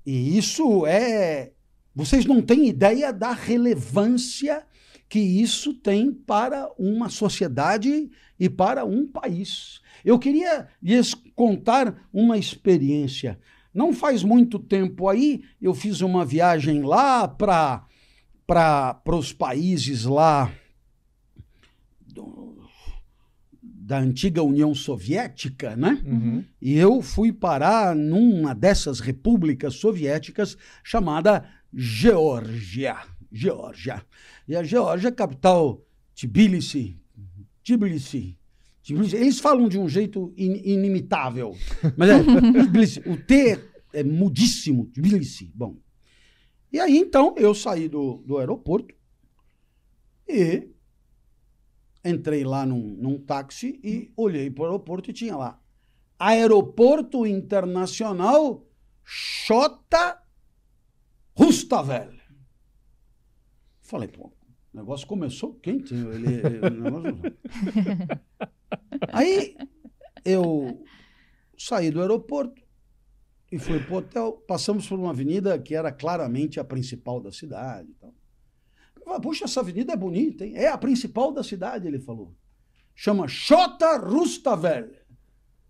e 0.05 0.37
isso 0.37 0.87
é. 0.87 1.53
Vocês 1.95 2.25
não 2.25 2.41
têm 2.41 2.69
ideia 2.69 3.13
da 3.13 3.33
relevância 3.33 4.65
que 5.09 5.19
isso 5.19 5.75
tem 5.75 6.11
para 6.11 6.71
uma 6.79 7.11
sociedade 7.11 8.11
e 8.41 8.49
para 8.49 8.85
um 8.87 9.07
país. 9.07 9.82
Eu 10.05 10.19
queria 10.19 10.69
lhes 10.83 11.15
contar 11.35 12.09
uma 12.13 12.37
experiência. 12.37 13.39
Não 13.73 13.93
faz 13.93 14.23
muito 14.23 14.59
tempo 14.59 15.09
aí, 15.09 15.43
eu 15.61 15.75
fiz 15.75 16.01
uma 16.01 16.25
viagem 16.25 16.83
lá 16.83 17.27
para 17.27 17.83
os 19.07 19.33
países 19.33 20.05
lá 20.05 20.53
do, 22.07 22.59
da 23.63 23.99
antiga 23.99 24.43
União 24.43 24.75
Soviética, 24.75 25.75
né? 25.75 26.03
Uhum. 26.05 26.45
E 26.61 26.75
eu 26.75 27.01
fui 27.01 27.33
parar 27.33 27.97
numa 27.97 28.55
dessas 28.55 29.01
repúblicas 29.01 29.75
soviéticas 29.77 30.57
chamada 30.85 31.49
Geórgia. 31.73 32.99
Geórgia. 33.33 34.05
E 34.47 34.55
a 34.55 34.63
Geórgia, 34.63 35.11
capital 35.11 35.81
Tbilisi, 36.15 37.01
Tbilisi, 37.65 38.39
eles 38.91 39.39
falam 39.39 39.69
de 39.69 39.79
um 39.79 39.89
jeito 39.89 40.33
in, 40.37 40.61
inimitável. 40.65 41.55
Mas 41.97 42.11
é, 42.11 43.11
o 43.11 43.17
T 43.17 43.59
é 43.93 44.03
mudíssimo. 44.03 44.87
Tbilisi. 44.87 45.53
Bom. 45.55 45.77
E 46.73 46.81
aí, 46.81 46.97
então, 46.97 47.35
eu 47.37 47.55
saí 47.55 47.89
do, 47.89 48.23
do 48.27 48.39
aeroporto 48.39 48.95
e 50.27 50.69
entrei 52.05 52.43
lá 52.45 52.65
num, 52.67 52.97
num 52.99 53.19
táxi 53.19 53.79
e 53.85 54.11
olhei 54.17 54.51
para 54.51 54.63
o 54.63 54.67
aeroporto 54.67 55.11
e 55.11 55.13
tinha 55.13 55.37
lá 55.37 55.63
Aeroporto 56.19 57.27
Internacional 57.27 58.65
Xota 59.05 60.23
Rustavel. 61.37 62.13
Falei, 63.81 64.09
pô, 64.09 64.33
o 64.73 64.77
negócio 64.77 65.07
começou 65.07 65.55
quente. 65.55 65.93
Ele, 65.93 66.35
ele, 66.35 66.71
negócio... 66.71 67.21
Aí 69.13 69.57
eu 70.25 70.85
saí 71.59 71.91
do 71.91 72.01
aeroporto 72.01 72.63
e 73.51 73.59
fui 73.59 73.81
para 73.81 73.95
o 73.95 73.97
hotel. 73.99 74.33
Passamos 74.47 74.89
por 74.89 74.99
uma 74.99 75.11
avenida 75.11 75.59
que 75.59 75.75
era 75.75 75.93
claramente 75.93 76.59
a 76.59 76.65
principal 76.65 77.21
da 77.21 77.31
cidade. 77.31 77.89
Então. 77.97 78.15
Puxa, 79.21 79.45
essa 79.45 79.61
avenida 79.61 79.93
é 79.93 79.97
bonita, 79.97 80.45
hein? 80.45 80.55
É 80.57 80.69
a 80.69 80.79
principal 80.79 81.33
da 81.33 81.43
cidade, 81.43 81.87
ele 81.87 81.99
falou. 81.99 82.35
Chama 82.95 83.27
Xota 83.29 83.99
Rustavel. 83.99 84.91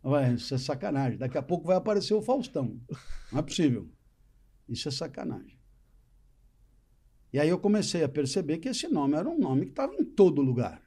Vai, 0.03 0.35
isso 0.35 0.55
é 0.55 0.59
sacanagem. 0.59 1.19
Daqui 1.19 1.39
a 1.39 1.43
pouco 1.43 1.67
vai 1.67 1.77
aparecer 1.77 2.15
o 2.15 2.23
Faustão. 2.23 2.81
Não 3.31 3.39
é 3.39 3.43
possível. 3.43 3.89
Isso 4.69 4.89
é 4.89 4.91
sacanagem. 4.91 5.59
E 7.33 7.39
aí 7.39 7.49
eu 7.49 7.59
comecei 7.59 8.03
a 8.03 8.09
perceber 8.09 8.59
que 8.59 8.69
esse 8.69 8.89
nome 8.89 9.17
era 9.17 9.29
um 9.29 9.39
nome 9.39 9.67
que 9.67 9.71
estava 9.71 9.95
em 9.95 10.05
todo 10.05 10.43
lugar. 10.43 10.83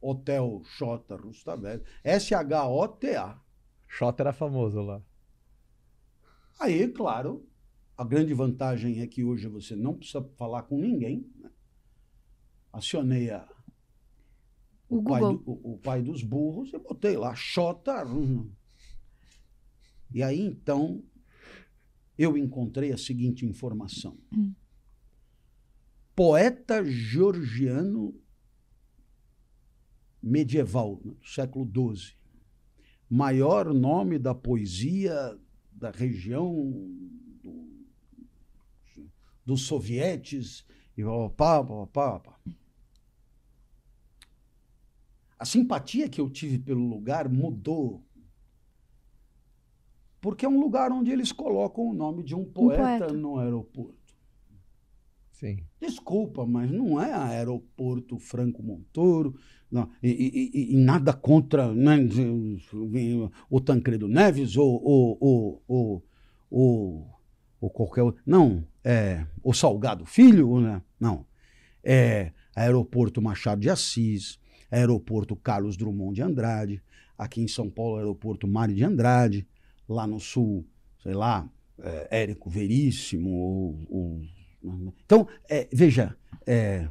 Hotel 0.00 0.62
Xota 0.64 1.16
Rustavelli. 1.16 1.82
S-H-O-T-A. 2.04 3.38
Xota 3.88 4.22
era 4.22 4.32
famoso 4.32 4.80
lá. 4.82 5.02
Aí, 6.58 6.88
claro, 6.88 7.46
a 7.96 8.04
grande 8.04 8.32
vantagem 8.34 9.00
é 9.00 9.06
que 9.06 9.24
hoje 9.24 9.46
você 9.48 9.74
não 9.76 9.94
precisa 9.96 10.22
falar 10.36 10.62
com 10.64 10.78
ninguém. 10.78 11.26
Né? 11.38 11.50
Acionei 12.72 13.30
a, 13.30 13.46
O, 14.88 14.98
o, 14.98 15.04
pai, 15.04 15.20
do- 15.20 15.42
o- 15.46 15.72
o 15.74 15.78
pai 15.78 16.02
dos 16.02 16.22
burros, 16.22 16.72
eu 16.72 16.80
botei 16.80 17.16
lá, 17.16 17.34
Xota. 17.34 18.04
E 20.12 20.22
aí, 20.22 20.40
então, 20.40 21.02
eu 22.18 22.36
encontrei 22.36 22.92
a 22.92 22.98
seguinte 22.98 23.46
informação. 23.46 24.18
Hum. 24.36 24.52
Poeta 26.14 26.84
georgiano 26.84 28.19
medieval, 30.22 31.00
né, 31.04 31.12
do 31.20 31.26
século 31.26 31.68
XII. 31.96 32.14
Maior 33.08 33.72
nome 33.74 34.18
da 34.18 34.34
poesia 34.34 35.38
da 35.72 35.90
região 35.90 36.52
do- 37.42 37.70
dos 39.44 39.62
sovietes 39.62 40.64
e 40.96 41.02
pá, 41.36 41.64
pá, 41.64 41.86
pá, 41.86 42.20
pá. 42.20 42.40
A 45.38 45.44
simpatia 45.44 46.08
que 46.08 46.20
eu 46.20 46.28
tive 46.28 46.58
pelo 46.58 46.86
lugar 46.86 47.28
mudou. 47.28 48.04
Porque 50.20 50.44
é 50.44 50.48
um 50.48 50.60
lugar 50.60 50.92
onde 50.92 51.10
eles 51.10 51.32
colocam 51.32 51.84
o 51.88 51.94
nome 51.94 52.22
de 52.22 52.34
um 52.34 52.44
poeta, 52.44 52.82
poeta. 53.06 53.12
no 53.14 53.38
aeroporto. 53.38 53.98
Sim. 55.32 55.64
Desculpa, 55.80 56.44
mas 56.46 56.70
não 56.70 57.00
é 57.00 57.10
aeroporto 57.14 58.18
Franco 58.18 58.62
Montoro, 58.62 59.34
não, 59.70 59.88
e, 60.02 60.10
e- 60.10 60.74
e- 60.74 60.76
nada 60.76 61.12
contra 61.12 61.72
né, 61.72 61.96
o 63.48 63.60
Tancredo 63.60 64.08
Neves 64.08 64.56
ou, 64.56 64.82
ou, 64.82 65.18
ou, 65.20 65.62
ou, 65.68 66.04
ou, 66.50 67.10
ou 67.60 67.70
qualquer 67.70 68.02
outro. 68.02 68.20
Não, 68.26 68.64
é 68.82 69.24
o 69.42 69.52
Salgado 69.52 70.04
Filho, 70.04 70.60
né? 70.60 70.82
não. 70.98 71.24
É 71.84 72.32
aeroporto 72.54 73.22
Machado 73.22 73.60
de 73.60 73.70
Assis, 73.70 74.38
aeroporto 74.70 75.36
Carlos 75.36 75.76
Drummond 75.76 76.14
de 76.14 76.22
Andrade, 76.22 76.82
aqui 77.16 77.40
em 77.40 77.48
São 77.48 77.70
Paulo, 77.70 77.96
aeroporto 77.96 78.48
Mário 78.48 78.74
de 78.74 78.84
Andrade, 78.84 79.46
lá 79.88 80.06
no 80.06 80.18
sul, 80.18 80.66
sei 81.02 81.14
lá, 81.14 81.48
é, 81.78 82.22
Érico 82.22 82.50
Veríssimo, 82.50 83.30
ou, 83.30 83.86
ou 83.88 84.22
então, 85.04 85.26
é, 85.48 85.68
veja, 85.72 86.14
é, 86.46 86.88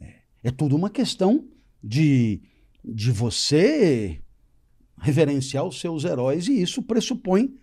é, 0.00 0.14
é 0.44 0.50
tudo 0.50 0.76
uma 0.76 0.88
questão 0.88 1.48
de, 1.82 2.42
de 2.84 3.10
você 3.10 4.20
reverenciar 5.00 5.64
os 5.64 5.80
seus 5.80 6.04
heróis, 6.04 6.48
e 6.48 6.60
isso 6.60 6.82
pressupõe 6.82 7.54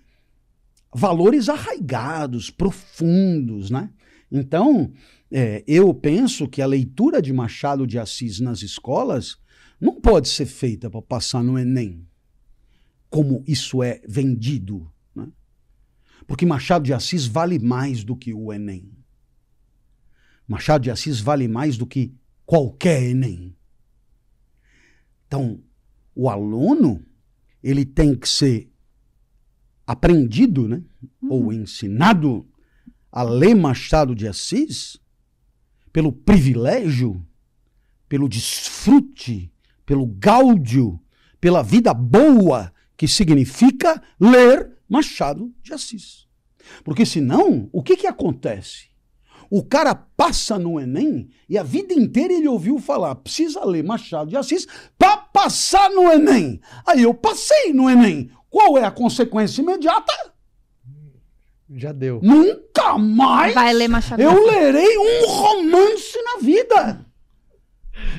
valores 0.93 1.49
arraigados, 1.49 2.49
profundos, 2.49 3.69
né? 3.69 3.89
Então, 4.31 4.91
é, 5.31 5.63
eu 5.67 5.93
penso 5.93 6.47
que 6.47 6.61
a 6.61 6.65
leitura 6.65 7.21
de 7.21 7.33
Machado 7.33 7.85
de 7.85 7.99
Assis 7.99 8.39
nas 8.39 8.61
escolas 8.61 9.37
não 9.79 9.99
pode 9.99 10.29
ser 10.29 10.45
feita 10.45 10.89
para 10.89 11.01
passar 11.01 11.43
no 11.43 11.59
Enem, 11.59 12.07
como 13.09 13.43
isso 13.45 13.83
é 13.83 14.01
vendido, 14.07 14.89
né? 15.13 15.27
Porque 16.25 16.45
Machado 16.45 16.85
de 16.85 16.93
Assis 16.93 17.25
vale 17.25 17.59
mais 17.59 18.03
do 18.03 18.15
que 18.15 18.33
o 18.33 18.51
Enem. 18.51 18.91
Machado 20.47 20.83
de 20.83 20.91
Assis 20.91 21.19
vale 21.19 21.47
mais 21.47 21.77
do 21.77 21.85
que 21.85 22.13
qualquer 22.45 23.03
Enem. 23.03 23.54
Então, 25.27 25.61
o 26.15 26.29
aluno, 26.29 27.03
ele 27.61 27.85
tem 27.85 28.15
que 28.15 28.27
ser 28.27 28.71
aprendido, 29.85 30.67
né? 30.67 30.83
Ou 31.29 31.51
ensinado 31.51 32.47
a 33.11 33.23
ler 33.23 33.55
Machado 33.55 34.15
de 34.15 34.27
Assis 34.27 34.99
pelo 35.91 36.11
privilégio, 36.11 37.25
pelo 38.07 38.27
desfrute, 38.27 39.51
pelo 39.85 40.05
gáudio, 40.05 40.99
pela 41.39 41.63
vida 41.63 41.93
boa 41.93 42.73
que 42.97 43.07
significa 43.07 44.01
ler 44.19 44.77
Machado 44.89 45.53
de 45.61 45.73
Assis. 45.73 46.27
Porque 46.83 47.05
senão, 47.05 47.69
o 47.71 47.83
que 47.83 47.95
que 47.95 48.07
acontece? 48.07 48.89
O 49.49 49.63
cara 49.63 49.95
passa 49.95 50.57
no 50.57 50.79
Enem 50.79 51.29
e 51.47 51.57
a 51.57 51.63
vida 51.63 51.93
inteira 51.93 52.33
ele 52.33 52.47
ouviu 52.47 52.79
falar, 52.79 53.15
precisa 53.15 53.63
ler 53.63 53.83
Machado 53.83 54.29
de 54.29 54.37
Assis 54.37 54.67
para 54.97 55.17
passar 55.17 55.89
no 55.89 56.11
Enem. 56.11 56.59
Aí 56.85 57.03
eu 57.03 57.13
passei 57.13 57.73
no 57.73 57.89
Enem. 57.89 58.29
Qual 58.49 58.77
é 58.77 58.83
a 58.83 58.91
consequência 58.91 59.61
imediata? 59.61 60.13
Já 61.75 61.91
deu. 61.91 62.19
Nunca 62.21 62.97
mais 62.97 63.53
Vai 63.53 63.73
ler 63.73 63.87
Machado 63.87 64.21
eu 64.21 64.45
lerei 64.45 64.97
um 64.97 65.27
romance 65.27 66.21
na 66.21 66.37
vida. 66.39 67.05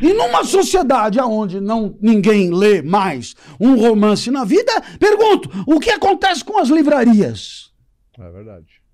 E 0.00 0.12
numa 0.12 0.44
sociedade 0.44 1.20
onde 1.20 1.60
não 1.60 1.96
ninguém 2.00 2.50
lê 2.50 2.82
mais 2.82 3.34
um 3.60 3.76
romance 3.76 4.30
na 4.30 4.44
vida, 4.44 4.72
pergunto, 4.98 5.50
o 5.66 5.78
que 5.78 5.90
acontece 5.90 6.44
com 6.44 6.58
as 6.58 6.68
livrarias? 6.68 7.72
É 8.18 8.30
verdade. 8.30 8.85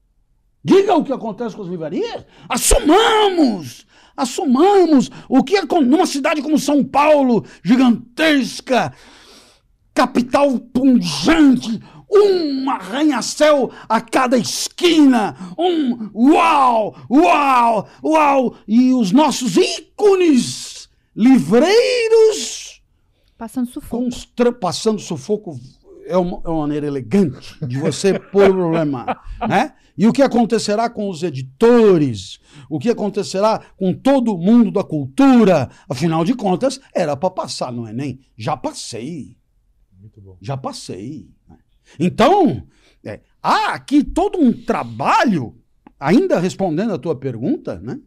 Diga 0.65 0.95
o 0.95 1.05
que 1.05 1.13
acontece 1.13 1.57
com 1.57 1.63
as 1.63 1.69
livrarias. 1.69 2.25
Assumamos! 2.49 3.87
Assumamos 4.17 5.11
o 5.29 5.43
que 5.43 5.57
é 5.57 5.63
numa 5.65 6.05
cidade 6.07 6.43
como 6.43 6.59
São 6.59 6.85
Paulo, 6.85 7.45
gigantesca, 7.65 8.93
capital 9.95 10.59
pungente, 10.59 11.81
um 12.11 12.71
arranha-céu 12.71 13.71
a 13.89 14.01
cada 14.03 14.37
esquina, 14.37 15.35
um 15.59 16.11
uau, 16.15 16.95
uau, 17.11 17.89
uau, 18.05 18.55
e 18.69 18.93
os 18.93 19.13
nossos 19.13 19.57
ícones, 19.57 20.91
livreiros, 21.17 22.83
Passando 23.39 23.67
sufoco. 23.71 24.05
constra- 24.05 24.53
passando 24.53 25.01
sufoco 25.01 25.59
é 26.07 26.17
uma, 26.17 26.41
é 26.45 26.49
uma 26.49 26.61
maneira 26.63 26.87
elegante 26.87 27.57
de 27.67 27.79
você 27.79 28.19
pôr 28.19 28.51
o 28.51 28.55
problema, 28.55 29.19
né? 29.49 29.73
E 29.97 30.07
o 30.07 30.13
que 30.13 30.23
acontecerá 30.23 30.89
com 30.89 31.09
os 31.09 31.23
editores? 31.23 32.39
O 32.69 32.79
que 32.79 32.89
acontecerá 32.91 33.61
com 33.77 33.93
todo 33.93 34.37
mundo 34.39 34.71
da 34.71 34.83
cultura? 34.83 35.69
Afinal 35.89 36.25
de 36.25 36.35
contas, 36.35 36.81
era 36.95 37.17
para 37.17 37.31
passar 37.31 37.73
no 37.73 37.87
Enem. 37.87 38.21
Já 38.37 38.57
passei, 38.57 39.37
Muito 40.01 40.21
bom. 40.21 40.37
já 40.41 40.57
passei. 40.57 41.29
né? 41.49 41.59
Então, 42.01 42.67
é, 43.05 43.21
há 43.43 43.75
aqui 43.75 44.03
todo 44.03 44.39
um 44.39 44.53
trabalho, 44.53 45.57
ainda 46.01 46.39
respondendo 46.39 46.93
a 46.95 46.99
tua 46.99 47.15
pergunta, 47.15 47.79
né? 47.81 48.01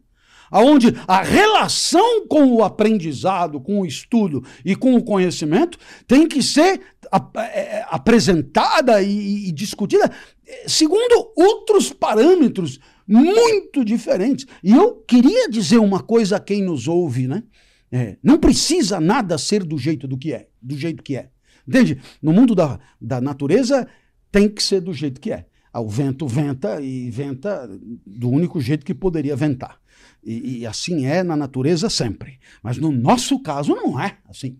Onde 0.51 0.87
a 1.07 1.21
relação 1.21 2.27
com 2.27 2.45
o 2.53 2.63
aprendizado, 2.63 3.59
com 3.59 3.81
o 3.81 3.85
estudo 3.85 4.43
e 4.63 4.75
com 4.75 4.95
o 4.95 5.03
conhecimento 5.03 5.77
tem 6.07 6.27
que 6.27 6.41
ser 6.43 6.81
ap- 7.11 7.37
é, 7.37 7.41
é, 7.79 7.85
apresentada 7.89 9.01
e, 9.01 9.47
e 9.47 9.51
discutida 9.51 10.11
é, 10.47 10.65
segundo 10.67 11.31
outros 11.35 11.91
parâmetros 11.91 12.79
muito 13.07 13.83
diferentes. 13.85 14.45
E 14.63 14.71
eu 14.71 14.95
queria 15.07 15.49
dizer 15.49 15.77
uma 15.77 16.01
coisa 16.01 16.37
a 16.37 16.39
quem 16.39 16.63
nos 16.63 16.87
ouve, 16.87 17.27
né? 17.27 17.43
É, 17.91 18.17
não 18.21 18.37
precisa 18.37 18.99
nada 18.99 19.37
ser 19.37 19.63
do 19.63 19.77
jeito 19.77 20.07
do 20.07 20.17
que 20.17 20.33
é, 20.33 20.47
do 20.61 20.75
jeito 20.77 21.03
que 21.03 21.15
é. 21.15 21.29
Entende? 21.67 21.99
No 22.21 22.33
mundo 22.33 22.53
da, 22.53 22.79
da 22.99 23.21
natureza 23.21 23.87
tem 24.31 24.49
que 24.49 24.61
ser 24.61 24.81
do 24.81 24.93
jeito 24.93 25.19
que 25.21 25.31
é. 25.31 25.45
O 25.73 25.89
vento 25.89 26.25
venta 26.25 26.79
e 26.81 27.09
venta 27.11 27.69
do 28.05 28.29
único 28.29 28.61
jeito 28.61 28.85
que 28.85 28.93
poderia 28.93 29.35
ventar. 29.35 29.77
E, 30.25 30.59
e 30.59 30.65
assim 30.65 31.05
é 31.05 31.23
na 31.23 31.37
natureza 31.37 31.89
sempre. 31.89 32.39
Mas 32.63 32.77
no 32.77 32.91
nosso 32.91 33.39
caso 33.39 33.75
não 33.75 33.99
é 33.99 34.17
assim. 34.27 34.57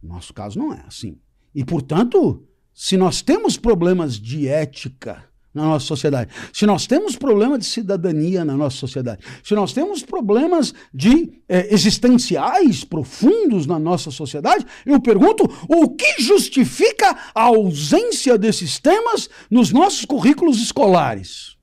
No 0.00 0.10
nosso 0.10 0.32
caso 0.32 0.58
não 0.58 0.72
é 0.72 0.84
assim. 0.86 1.18
E, 1.52 1.64
portanto, 1.64 2.46
se 2.72 2.96
nós 2.96 3.22
temos 3.22 3.56
problemas 3.56 4.18
de 4.18 4.46
ética 4.46 5.24
na 5.52 5.64
nossa 5.64 5.86
sociedade, 5.86 6.30
se 6.52 6.66
nós 6.66 6.86
temos 6.86 7.14
problema 7.16 7.56
de 7.56 7.64
cidadania 7.64 8.44
na 8.44 8.56
nossa 8.56 8.76
sociedade, 8.76 9.24
se 9.42 9.54
nós 9.54 9.72
temos 9.72 10.02
problemas 10.02 10.74
de 10.92 11.40
eh, 11.48 11.72
existenciais 11.72 12.82
profundos 12.84 13.64
na 13.64 13.78
nossa 13.78 14.10
sociedade, 14.10 14.66
eu 14.84 15.00
pergunto 15.00 15.44
o 15.68 15.90
que 15.90 16.20
justifica 16.20 17.16
a 17.32 17.42
ausência 17.44 18.36
desses 18.36 18.80
temas 18.80 19.30
nos 19.48 19.70
nossos 19.70 20.04
currículos 20.04 20.60
escolares? 20.60 21.53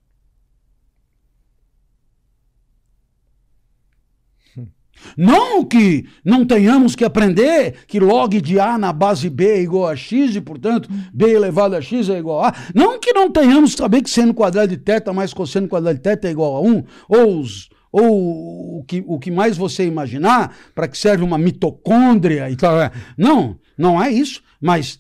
Não 5.18 5.64
que 5.64 6.06
não 6.24 6.46
tenhamos 6.46 6.96
que 6.96 7.04
aprender 7.06 7.86
que 7.88 8.00
log 8.00 8.40
de 8.42 8.60
A 8.60 8.78
na 8.78 8.92
base 8.94 9.30
B 9.30 9.46
é 9.48 9.62
igual 9.62 9.88
a 9.88 9.96
X 9.96 10.36
e, 10.36 10.42
portanto, 10.42 10.90
B 11.14 11.32
elevado 11.32 11.76
a 11.76 11.82
X 11.82 12.10
é 12.10 12.18
igual 12.20 12.44
a 12.44 12.50
A. 12.50 12.56
Não 12.74 13.00
que 13.00 13.14
não 13.14 13.30
tenhamos 13.32 13.72
que 13.72 13.78
saber 13.82 14.02
que 14.02 14.10
seno 14.10 14.34
quadrado 14.34 14.68
de 14.70 14.78
teta 14.78 15.12
mais 15.14 15.34
cosseno 15.34 15.68
quadrado 15.68 15.96
de 15.98 16.02
teta 16.04 16.28
é 16.28 16.32
igual 16.32 16.56
a 16.56 16.62
1, 16.62 16.84
ou, 17.10 17.40
os- 17.40 17.70
ou 17.92 18.80
o, 18.80 18.84
que, 18.88 19.04
o 19.06 19.20
que 19.20 19.30
mais 19.32 19.58
você 19.58 19.86
imaginar, 19.86 20.56
para 20.74 20.88
que 20.88 20.98
serve 20.98 21.24
uma 21.24 21.38
mitocôndria 21.38 22.50
e 22.50 22.56
tal. 22.56 22.80
é. 22.82 22.92
Não, 23.18 23.58
não 23.78 24.02
é 24.02 24.10
isso. 24.12 24.42
Mas 24.62 25.00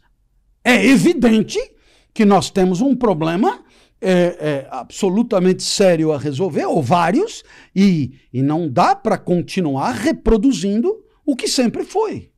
é 0.64 0.86
evidente 0.88 1.58
que 2.14 2.26
nós 2.26 2.50
temos 2.50 2.82
um 2.82 2.96
problema 2.96 3.60
é, 4.02 4.12
é, 4.12 4.68
absolutamente 4.72 5.62
sério 5.62 6.12
a 6.12 6.18
resolver, 6.18 6.66
ou 6.66 6.82
vários, 6.82 7.44
e, 7.76 8.14
e 8.34 8.42
não 8.42 8.68
dá 8.68 8.96
para 8.96 9.18
continuar 9.18 9.92
reproduzindo 9.92 11.06
o 11.26 11.36
que 11.36 11.48
sempre 11.48 11.84
foi. 11.84 12.32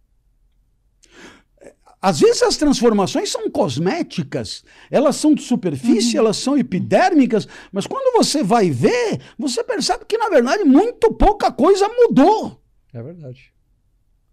Às 2.01 2.19
vezes 2.19 2.43
as 2.43 2.57
transformações 2.57 3.31
são 3.31 3.49
cosméticas, 3.49 4.65
elas 4.91 5.15
são 5.15 5.33
de 5.33 5.41
superfície, 5.41 6.17
uhum. 6.17 6.25
elas 6.25 6.35
são 6.35 6.57
epidérmicas, 6.57 7.47
mas 7.71 7.87
quando 7.87 8.17
você 8.17 8.43
vai 8.43 8.69
ver, 8.69 9.21
você 9.39 9.63
percebe 9.63 10.03
que 10.05 10.17
na 10.17 10.27
verdade 10.27 10.65
muito 10.65 11.13
pouca 11.13 11.49
coisa 11.49 11.87
mudou. 11.87 12.61
É 12.93 13.01
verdade. 13.01 13.53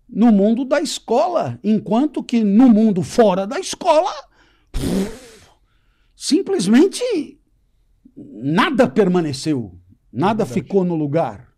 No 0.09 0.33
mundo 0.33 0.65
da 0.65 0.81
escola, 0.81 1.61
enquanto 1.63 2.25
que 2.25 2.43
no 2.43 2.69
mundo 2.69 3.05
fora 3.05 3.47
da 3.47 3.61
escola, 3.61 4.13
simplesmente 6.21 7.03
nada 8.15 8.87
permaneceu, 8.87 9.75
nada 10.13 10.43
é 10.43 10.47
ficou 10.47 10.85
no 10.85 10.95
lugar. 10.95 11.51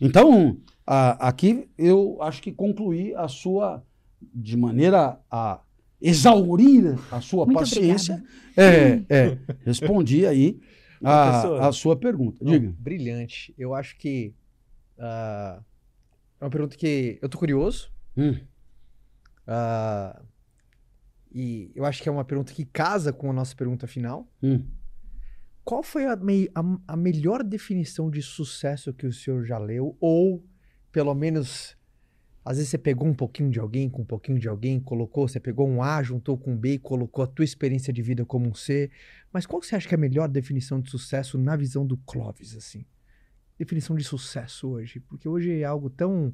Então, 0.00 0.60
a, 0.86 1.28
aqui 1.28 1.68
eu 1.76 2.16
acho 2.22 2.40
que 2.40 2.52
concluí 2.52 3.12
a 3.16 3.26
sua 3.26 3.84
de 4.32 4.56
maneira 4.56 5.18
a 5.28 5.60
exaurir 6.00 6.96
a 7.10 7.20
sua 7.20 7.44
Muito 7.44 7.58
paciência, 7.58 8.22
é, 8.56 9.02
é, 9.08 9.38
respondi 9.64 10.24
aí 10.24 10.60
a, 11.02 11.66
a 11.66 11.72
sua 11.72 11.96
pergunta. 11.96 12.44
Não, 12.44 12.52
Diga. 12.52 12.72
Brilhante. 12.78 13.52
Eu 13.58 13.74
acho 13.74 13.98
que 13.98 14.32
uh, 14.96 15.60
é 16.40 16.44
uma 16.44 16.50
pergunta 16.50 16.76
que 16.76 17.18
eu 17.20 17.28
tô 17.28 17.36
curioso. 17.36 17.90
Hum. 18.16 18.36
Uh, 19.48 20.25
e 21.38 21.70
eu 21.74 21.84
acho 21.84 22.02
que 22.02 22.08
é 22.08 22.12
uma 22.12 22.24
pergunta 22.24 22.50
que 22.50 22.64
casa 22.64 23.12
com 23.12 23.30
a 23.30 23.32
nossa 23.34 23.54
pergunta 23.54 23.86
final. 23.86 24.26
Hum. 24.42 24.64
Qual 25.62 25.82
foi 25.82 26.06
a, 26.06 26.16
me 26.16 26.48
a, 26.54 26.62
a 26.88 26.96
melhor 26.96 27.42
definição 27.42 28.10
de 28.10 28.22
sucesso 28.22 28.90
que 28.94 29.06
o 29.06 29.12
senhor 29.12 29.44
já 29.44 29.58
leu? 29.58 29.94
Ou, 30.00 30.42
pelo 30.90 31.14
menos, 31.14 31.76
às 32.42 32.56
vezes 32.56 32.70
você 32.70 32.78
pegou 32.78 33.06
um 33.06 33.12
pouquinho 33.12 33.50
de 33.50 33.60
alguém 33.60 33.90
com 33.90 34.00
um 34.00 34.04
pouquinho 34.06 34.38
de 34.38 34.48
alguém, 34.48 34.80
colocou, 34.80 35.28
você 35.28 35.38
pegou 35.38 35.68
um 35.68 35.82
A, 35.82 36.02
juntou 36.02 36.38
com 36.38 36.54
um 36.54 36.56
B 36.56 36.72
e 36.74 36.78
colocou 36.78 37.22
a 37.22 37.26
tua 37.26 37.44
experiência 37.44 37.92
de 37.92 38.00
vida 38.00 38.24
como 38.24 38.48
um 38.48 38.54
C. 38.54 38.90
Mas 39.30 39.44
qual 39.44 39.60
você 39.60 39.76
acha 39.76 39.86
que 39.86 39.94
é 39.94 39.98
a 39.98 40.00
melhor 40.00 40.30
definição 40.30 40.80
de 40.80 40.90
sucesso 40.90 41.36
na 41.36 41.54
visão 41.54 41.86
do 41.86 41.98
Clóvis, 41.98 42.56
assim? 42.56 42.86
Definição 43.58 43.94
de 43.94 44.04
sucesso 44.04 44.70
hoje. 44.70 45.00
Porque 45.00 45.28
hoje 45.28 45.60
é 45.60 45.64
algo 45.64 45.90
tão, 45.90 46.32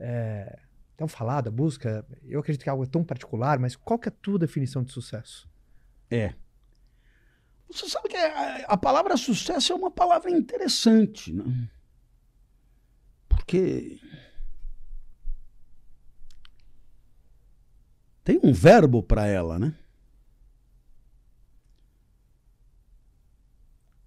é, 0.00 0.58
tão 1.02 1.08
falado, 1.08 1.48
a 1.48 1.50
busca. 1.50 2.06
Eu 2.24 2.40
acredito 2.40 2.62
que 2.62 2.68
é 2.68 2.72
algo 2.72 2.86
tão 2.86 3.04
particular, 3.04 3.58
mas 3.58 3.76
qual 3.76 3.98
que 3.98 4.08
é 4.08 4.12
a 4.12 4.16
tua 4.22 4.38
definição 4.38 4.82
de 4.82 4.92
sucesso? 4.92 5.48
É. 6.10 6.34
Você 7.70 7.88
sabe 7.88 8.08
que 8.08 8.16
a, 8.16 8.66
a 8.66 8.76
palavra 8.76 9.16
sucesso 9.16 9.72
é 9.72 9.76
uma 9.76 9.90
palavra 9.90 10.30
interessante, 10.30 11.32
né? 11.32 11.68
Porque 13.28 13.98
Tem 18.24 18.38
um 18.42 18.52
verbo 18.52 19.02
para 19.02 19.26
ela, 19.26 19.58
né? 19.58 19.74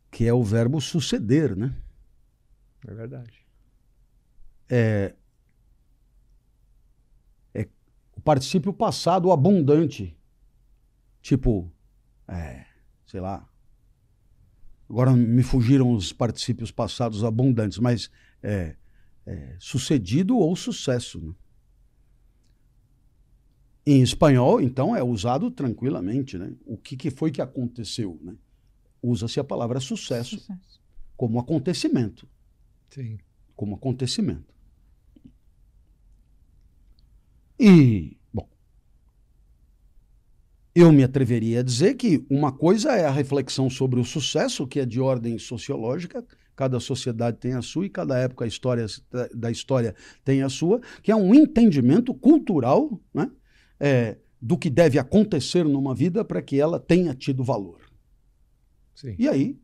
Que 0.10 0.26
é 0.26 0.34
o 0.34 0.43
verbo 0.43 0.80
suceder, 0.80 1.56
né? 1.56 1.76
É 2.88 2.93
verdade. 2.93 3.46
É, 4.70 5.14
é 7.54 7.68
o 8.14 8.14
particípio 8.26 8.73
passado 8.73 9.32
abundante. 9.32 10.17
Tipo, 11.21 11.71
é, 12.28 12.65
sei 13.05 13.21
lá. 13.21 13.47
Agora 14.89 15.13
me 15.13 15.43
fugiram 15.43 15.91
os 15.91 16.11
particípios 16.11 16.71
passados 16.71 17.23
abundantes, 17.23 17.78
mas 17.78 18.09
é, 18.41 18.76
é 19.26 19.55
sucedido 19.59 20.38
ou 20.38 20.55
sucesso. 20.55 21.19
Né? 21.21 21.34
Em 23.86 24.01
espanhol, 24.01 24.59
então, 24.59 24.95
é 24.95 25.03
usado 25.03 25.51
tranquilamente. 25.51 26.38
Né? 26.38 26.51
O 26.65 26.78
que, 26.78 26.97
que 26.97 27.11
foi 27.11 27.32
que 27.32 27.41
aconteceu? 27.41 28.19
Né? 28.23 28.36
Usa-se 29.01 29.39
a 29.39 29.43
palavra 29.43 29.80
sucesso, 29.80 30.39
sucesso, 30.39 30.82
como 31.15 31.39
acontecimento. 31.39 32.28
Sim. 32.89 33.19
Como 33.55 33.76
acontecimento. 33.76 34.55
E, 37.59 38.14
eu 40.76 40.91
me 40.91 41.03
atreveria 41.03 41.61
a 41.61 41.63
dizer 41.63 41.93
que 41.93 42.26
uma 42.30 42.51
coisa 42.51 42.91
é 42.91 43.05
a 43.05 43.11
reflexão 43.11 43.69
sobre 43.69 43.97
o 43.97 44.03
sucesso, 44.03 44.67
que 44.67 44.82
é 44.82 44.86
de 44.86 44.99
ordem 44.99 45.39
sociológica, 45.39 46.23
cada 46.53 46.82
sociedade 46.82 47.38
tem 47.38 47.53
a 47.53 47.61
sua 47.61 47.86
e 47.86 47.89
cada 47.89 48.17
época 48.17 48.43
a 48.43 48.47
história, 48.47 48.86
da 49.34 49.49
história 49.49 49.95
tem 50.23 50.41
a 50.43 50.49
sua, 50.49 50.82
que 51.01 51.11
é 51.11 51.15
um 51.15 51.34
entendimento 51.34 52.13
cultural, 52.13 53.01
né? 53.13 53.32
é, 53.80 54.17
do 54.41 54.57
que 54.57 54.69
deve 54.69 54.99
acontecer 54.99 55.63
numa 55.63 55.95
vida 55.95 56.26
para 56.26 56.41
que 56.41 56.59
ela 56.59 56.80
tenha 56.80 57.15
tido 57.15 57.43
valor. 57.43 57.82
Sim. 58.93 59.15
E 59.17 59.30
aí, 59.30 59.57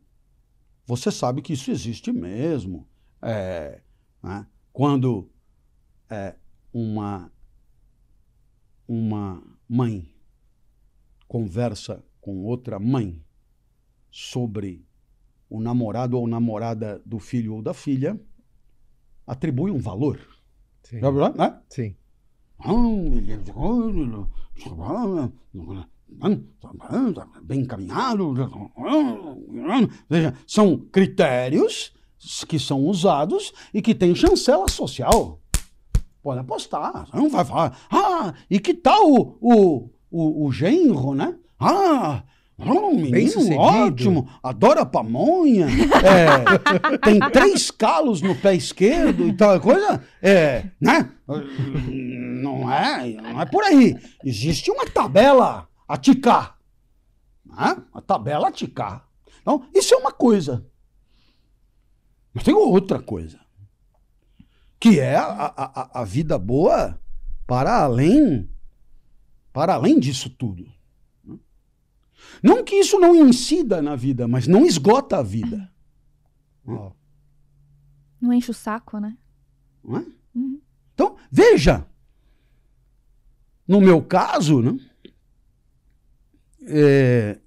você 0.86 1.10
sabe 1.10 1.42
que 1.42 1.52
isso 1.52 1.70
existe 1.70 2.10
mesmo. 2.10 2.88
É, 3.20 3.80
né? 4.22 4.46
Quando 4.72 5.30
é, 6.10 6.34
uma, 6.72 7.30
uma 8.88 9.42
mãe 9.68 10.11
conversa 11.32 12.04
com 12.20 12.44
outra 12.44 12.78
mãe 12.78 13.24
sobre 14.10 14.84
o 15.48 15.58
namorado 15.62 16.18
ou 16.18 16.28
namorada 16.28 17.00
do 17.06 17.18
filho 17.18 17.54
ou 17.54 17.62
da 17.62 17.72
filha, 17.72 18.20
atribui 19.26 19.70
um 19.70 19.78
valor. 19.78 20.20
Sim. 20.82 21.00
Né? 21.34 21.58
Sim. 21.70 21.96
Bem 27.42 27.60
encaminhado. 27.60 28.34
Veja, 30.10 30.34
são 30.46 30.76
critérios 30.76 31.94
que 32.46 32.58
são 32.58 32.84
usados 32.84 33.54
e 33.72 33.80
que 33.80 33.94
têm 33.94 34.14
chancela 34.14 34.68
social. 34.68 35.40
Pode 36.22 36.40
apostar, 36.40 37.08
não 37.14 37.30
vai 37.30 37.42
falar. 37.42 37.86
Ah, 37.90 38.34
e 38.50 38.60
que 38.60 38.74
tal 38.74 39.10
o, 39.10 39.38
o, 39.40 39.90
o, 40.12 40.46
o 40.46 40.52
genro, 40.52 41.14
né? 41.14 41.34
Ah, 41.58 42.22
um 42.58 42.96
menino 42.96 43.58
ótimo, 43.58 44.28
adora 44.42 44.84
pamonha, 44.84 45.66
é, 45.66 46.98
tem 47.02 47.18
três 47.30 47.70
calos 47.70 48.20
no 48.20 48.36
pé 48.36 48.54
esquerdo 48.54 49.26
e 49.26 49.32
tal 49.32 49.58
coisa, 49.60 50.04
é, 50.20 50.66
né? 50.80 51.10
Não 51.26 52.70
é, 52.70 53.12
não 53.14 53.40
é 53.40 53.46
por 53.46 53.64
aí. 53.64 53.96
Existe 54.24 54.70
uma 54.70 54.86
tabela 54.86 55.66
a 55.88 55.96
ticar, 55.96 56.58
né? 57.44 57.82
Uma 57.92 58.02
tabela 58.02 58.48
a 58.48 58.52
ticar. 58.52 59.08
Então, 59.40 59.64
isso 59.74 59.94
é 59.94 59.96
uma 59.96 60.12
coisa. 60.12 60.64
Mas 62.34 62.44
tem 62.44 62.54
outra 62.54 63.00
coisa, 63.00 63.40
que 64.78 65.00
é 65.00 65.16
a, 65.16 65.52
a, 65.56 66.00
a 66.00 66.04
vida 66.04 66.38
boa 66.38 66.98
para 67.46 67.82
além, 67.82 68.48
para 69.52 69.74
além 69.74 69.98
disso 69.98 70.30
tudo. 70.30 70.72
Não 72.42 72.64
que 72.64 72.74
isso 72.76 72.98
não 72.98 73.14
incida 73.14 73.82
na 73.82 73.94
vida, 73.94 74.26
mas 74.26 74.46
não 74.46 74.64
esgota 74.64 75.18
a 75.18 75.22
vida. 75.22 75.70
Oh. 76.64 76.92
Não 78.20 78.32
enche 78.32 78.50
o 78.50 78.54
saco, 78.54 78.98
né? 78.98 79.16
Não 79.82 79.98
é? 79.98 80.06
Uhum. 80.34 80.60
Então, 80.94 81.16
veja. 81.30 81.86
No 83.66 83.80
meu 83.80 84.02
caso, 84.02 84.62
né? 84.62 84.78
É, 86.64 87.40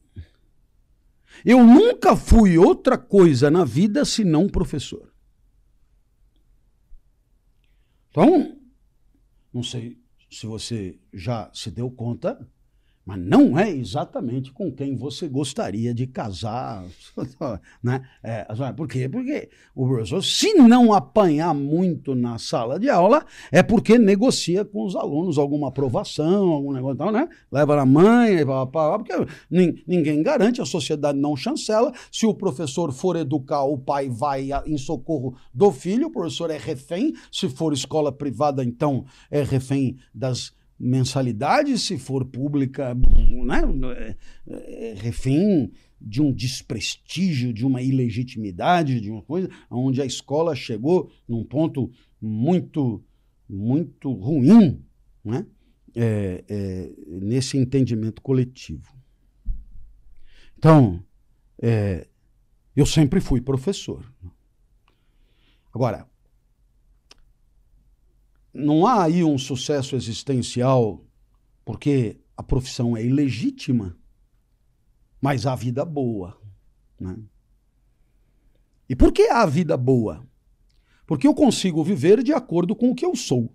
eu 1.44 1.64
nunca 1.64 2.16
fui 2.16 2.58
outra 2.58 2.98
coisa 2.98 3.50
na 3.50 3.64
vida 3.64 4.04
senão 4.04 4.48
professor. 4.50 5.14
Então, 8.10 8.58
não 9.54 9.64
sei 9.64 10.05
se 10.30 10.46
você 10.46 11.00
já 11.14 11.50
se 11.54 11.70
deu 11.72 11.90
conta, 11.90 12.48
mas 13.06 13.20
não 13.20 13.58
é 13.58 13.70
exatamente 13.70 14.52
com 14.52 14.72
quem 14.72 14.96
você 14.96 15.28
gostaria 15.28 15.94
de 15.94 16.08
casar. 16.08 16.84
Né? 17.84 18.02
É, 18.24 18.46
por 18.76 18.88
quê? 18.88 19.08
Porque 19.08 19.50
o 19.76 19.88
professor, 19.88 20.24
se 20.24 20.54
não 20.56 20.92
apanhar 20.92 21.54
muito 21.54 22.16
na 22.16 22.40
sala 22.40 22.80
de 22.80 22.90
aula, 22.90 23.24
é 23.52 23.62
porque 23.62 24.00
negocia 24.00 24.66
com 24.66 24.86
os 24.86 24.96
alunos 24.96 25.38
alguma 25.38 25.68
aprovação, 25.68 26.48
algum 26.48 26.72
negócio 26.72 26.98
tal, 26.98 27.12
né? 27.12 27.28
Leva 27.52 27.76
na 27.76 27.86
mãe, 27.86 28.38
porque 28.72 29.14
ninguém 29.88 30.24
garante, 30.24 30.62
a 30.62 30.66
sociedade 30.66 31.20
não 31.20 31.36
chancela. 31.36 31.94
Se 32.12 32.26
o 32.26 32.34
professor 32.34 32.92
for 32.92 33.16
educar, 33.16 33.64
o 33.64 33.78
pai 33.78 34.10
vai 34.10 34.50
em 34.66 34.78
socorro 34.78 35.36
do 35.54 35.72
filho, 35.72 36.08
o 36.08 36.12
professor 36.12 36.50
é 36.50 36.58
refém. 36.58 37.14
Se 37.32 37.48
for 37.50 37.74
escola 37.74 38.12
privada, 38.12 38.64
então 38.64 39.06
é 39.30 39.44
refém 39.44 39.98
das 40.14 40.54
mensalidade, 40.80 41.78
se 41.80 41.98
for 41.98 42.26
pública, 42.26 42.94
né, 42.94 43.62
é, 43.98 44.16
é, 44.48 44.94
refém 44.98 45.72
de 46.00 46.22
um 46.22 46.34
desprestígio, 46.34 47.54
de 47.54 47.66
uma 47.66 47.82
ilegitimidade, 47.82 49.00
de 49.00 49.10
uma 49.10 49.22
coisa, 49.22 49.50
onde 49.70 50.02
a 50.02 50.06
escola 50.06 50.56
chegou 50.56 51.10
num 51.28 51.44
ponto 51.44 51.92
muito 52.22 53.04
muito 53.48 54.12
ruim 54.12 54.84
né? 55.26 55.46
É, 55.96 56.44
é, 56.48 56.94
nesse 57.08 57.58
entendimento 57.58 58.22
coletivo. 58.22 58.94
Então, 60.58 61.04
é, 61.62 62.08
eu 62.76 62.86
sempre 62.86 63.22
fui 63.22 63.42
professor. 63.42 64.06
Agora, 65.74 66.08
não 68.56 68.88
há 68.88 69.04
aí 69.04 69.24
um 69.24 69.38
sucesso 69.38 69.96
existencial 69.96 71.06
porque 71.66 72.20
a 72.38 72.42
profissão 72.42 72.96
é 72.96 73.04
ilegítima, 73.04 73.98
mas 75.20 75.46
há 75.46 75.56
vida 75.56 75.84
boa. 75.84 76.40
Né? 77.00 77.18
E 78.88 78.96
por 78.96 79.12
que 79.12 79.24
há 79.24 79.46
vida 79.46 79.76
boa? 79.76 80.26
Porque 81.06 81.28
eu 81.28 81.34
consigo 81.34 81.84
viver 81.84 82.24
de 82.24 82.34
acordo 82.34 82.76
com 82.76 82.92
o 82.92 82.96
que 82.96 83.06
eu 83.06 83.16
sou. 83.16 83.54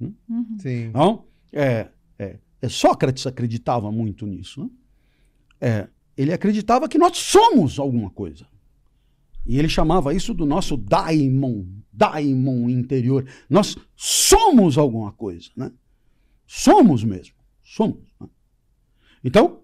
Hum? 0.00 0.14
Uhum. 0.28 0.58
Sim. 0.58 0.84
Então, 0.84 1.24
é, 1.52 1.88
é, 2.18 2.38
é, 2.60 2.68
Sócrates 2.68 3.26
acreditava 3.26 3.90
muito 3.90 4.26
nisso. 4.26 4.62
Né? 4.62 4.70
É, 5.60 5.88
ele 6.16 6.32
acreditava 6.32 6.88
que 6.88 6.98
nós 6.98 7.16
somos 7.18 7.78
alguma 7.78 8.10
coisa. 8.10 8.46
E 9.44 9.58
ele 9.58 9.68
chamava 9.68 10.14
isso 10.14 10.32
do 10.32 10.46
nosso 10.46 10.76
daimon, 10.76 11.64
daimon 11.92 12.68
interior. 12.68 13.26
Nós 13.50 13.76
somos 13.96 14.78
alguma 14.78 15.12
coisa, 15.12 15.50
né? 15.56 15.72
Somos 16.46 17.02
mesmo, 17.02 17.34
somos. 17.62 17.98
Né? 18.20 18.28
Então, 19.24 19.60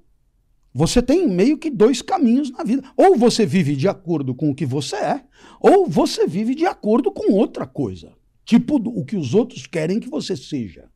você 0.75 1.03
tem 1.03 1.27
meio 1.29 1.59
que 1.59 1.71
dois 1.71 2.03
caminhos 2.03 2.51
na 2.51 2.63
vida. 2.63 2.83
Ou 2.97 3.17
você 3.17 3.45
vive 3.47 3.75
de 3.75 3.89
acordo 3.89 4.35
com 4.35 4.51
o 4.51 4.55
que 4.55 4.67
você 4.67 4.97
é, 4.97 5.25
ou 5.61 5.89
você 5.89 6.27
vive 6.27 6.55
de 6.55 6.67
acordo 6.67 7.11
com 7.11 7.33
outra 7.33 7.67
coisa. 7.67 8.13
Tipo 8.45 8.77
o 8.77 9.05
que 9.05 9.17
os 9.17 9.35
outros 9.35 9.67
querem 9.67 10.01
que 10.01 10.09
você 10.09 10.37
seja. 10.37 10.89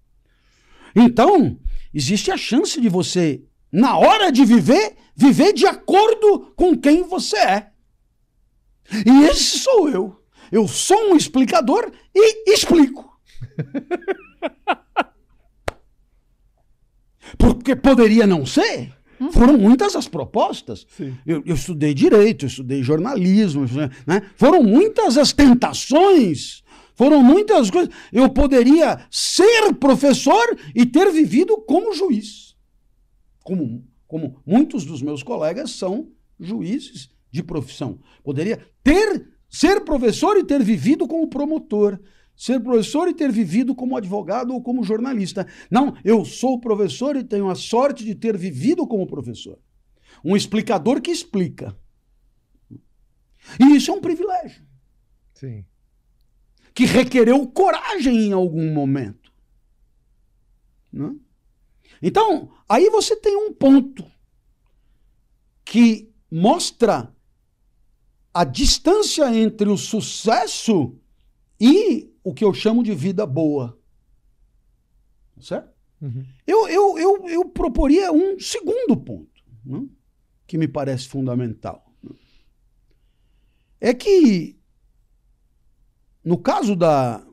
Então, 0.94 1.58
existe 1.92 2.30
a 2.30 2.36
chance 2.36 2.80
de 2.80 2.88
você, 2.88 3.42
na 3.70 3.96
hora 3.96 4.30
de 4.30 4.44
viver, 4.44 4.96
viver 5.16 5.52
de 5.52 5.66
acordo 5.66 6.52
com 6.54 6.76
quem 6.76 7.02
você 7.02 7.36
é. 7.36 7.71
E 8.90 9.26
esse 9.26 9.60
sou 9.60 9.88
eu. 9.88 10.20
Eu 10.50 10.66
sou 10.68 11.12
um 11.12 11.16
explicador 11.16 11.90
e 12.14 12.52
explico. 12.52 13.10
Porque 17.38 17.74
poderia 17.74 18.26
não 18.26 18.44
ser. 18.44 18.92
Foram 19.30 19.56
muitas 19.56 19.94
as 19.94 20.08
propostas. 20.08 20.86
Eu, 21.24 21.42
eu, 21.46 21.54
estudei 21.54 21.94
direito, 21.94 22.44
eu 22.44 22.48
estudei 22.48 22.82
jornalismo, 22.82 23.64
né? 24.06 24.28
foram 24.36 24.62
muitas 24.62 25.16
as 25.16 25.32
tentações, 25.32 26.62
foram 26.94 27.22
muitas 27.22 27.70
coisas. 27.70 27.94
Eu 28.12 28.28
poderia 28.28 29.06
ser 29.10 29.72
professor 29.74 30.58
e 30.74 30.84
ter 30.84 31.10
vivido 31.12 31.56
como 31.58 31.94
juiz. 31.94 32.56
Como, 33.44 33.86
como 34.08 34.40
muitos 34.44 34.84
dos 34.84 35.00
meus 35.00 35.22
colegas 35.22 35.70
são 35.70 36.08
juízes 36.38 37.11
de 37.32 37.42
profissão. 37.42 37.98
Poderia 38.22 38.64
ter 38.84 39.28
ser 39.48 39.80
professor 39.84 40.36
e 40.36 40.44
ter 40.44 40.62
vivido 40.62 41.08
como 41.08 41.28
promotor 41.28 41.98
ser 42.36 42.60
professor 42.60 43.08
e 43.08 43.14
ter 43.14 43.30
vivido 43.30 43.74
como 43.74 43.96
advogado 43.96 44.52
ou 44.52 44.62
como 44.62 44.82
jornalista. 44.82 45.46
Não, 45.70 45.96
eu 46.04 46.24
sou 46.24 46.60
professor 46.60 47.16
e 47.16 47.24
tenho 47.24 47.48
a 47.48 47.54
sorte 47.54 48.04
de 48.04 48.14
ter 48.14 48.36
vivido 48.36 48.86
como 48.86 49.06
professor. 49.06 49.58
Um 50.24 50.36
explicador 50.36 51.00
que 51.00 51.10
explica. 51.10 51.76
E 53.60 53.76
isso 53.76 53.90
é 53.90 53.94
um 53.94 54.00
privilégio. 54.00 54.64
Sim. 55.34 55.64
Que 56.74 56.84
requereu 56.84 57.46
coragem 57.46 58.28
em 58.28 58.32
algum 58.32 58.72
momento. 58.72 59.32
Não? 60.92 61.18
Então, 62.00 62.50
aí 62.68 62.90
você 62.90 63.14
tem 63.14 63.36
um 63.36 63.52
ponto 63.52 64.04
que 65.64 66.12
mostra 66.30 67.14
a 68.32 68.44
distância 68.44 69.34
entre 69.34 69.68
o 69.68 69.76
sucesso 69.76 70.96
e 71.60 72.10
o 72.24 72.32
que 72.32 72.44
eu 72.44 72.54
chamo 72.54 72.82
de 72.82 72.94
vida 72.94 73.26
boa. 73.26 73.78
Certo? 75.40 75.70
Uhum. 76.00 76.24
Eu, 76.46 76.68
eu, 76.68 76.98
eu, 76.98 77.28
eu 77.28 77.44
proporia 77.44 78.12
um 78.12 78.38
segundo 78.38 78.96
ponto, 78.96 79.42
né, 79.64 79.86
que 80.46 80.56
me 80.58 80.66
parece 80.66 81.08
fundamental. 81.08 81.92
É 83.80 83.92
que, 83.92 84.56
no 86.24 86.38
caso 86.38 86.74
da, 86.76 87.24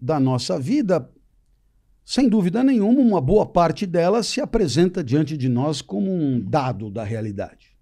da 0.00 0.18
nossa 0.18 0.58
vida, 0.58 1.10
sem 2.04 2.28
dúvida 2.28 2.62
nenhuma, 2.62 3.00
uma 3.00 3.20
boa 3.20 3.44
parte 3.44 3.86
dela 3.86 4.22
se 4.22 4.40
apresenta 4.40 5.02
diante 5.02 5.36
de 5.36 5.48
nós 5.48 5.82
como 5.82 6.10
um 6.10 6.40
dado 6.40 6.90
da 6.90 7.04
realidade. 7.04 7.75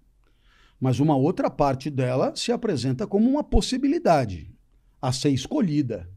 Mas 0.79 0.99
uma 0.99 1.15
outra 1.15 1.49
parte 1.49 1.89
dela 1.89 2.35
se 2.35 2.51
apresenta 2.51 3.07
como 3.07 3.29
uma 3.29 3.43
possibilidade 3.43 4.53
a 5.01 5.11
ser 5.11 5.29
escolhida. 5.29 6.09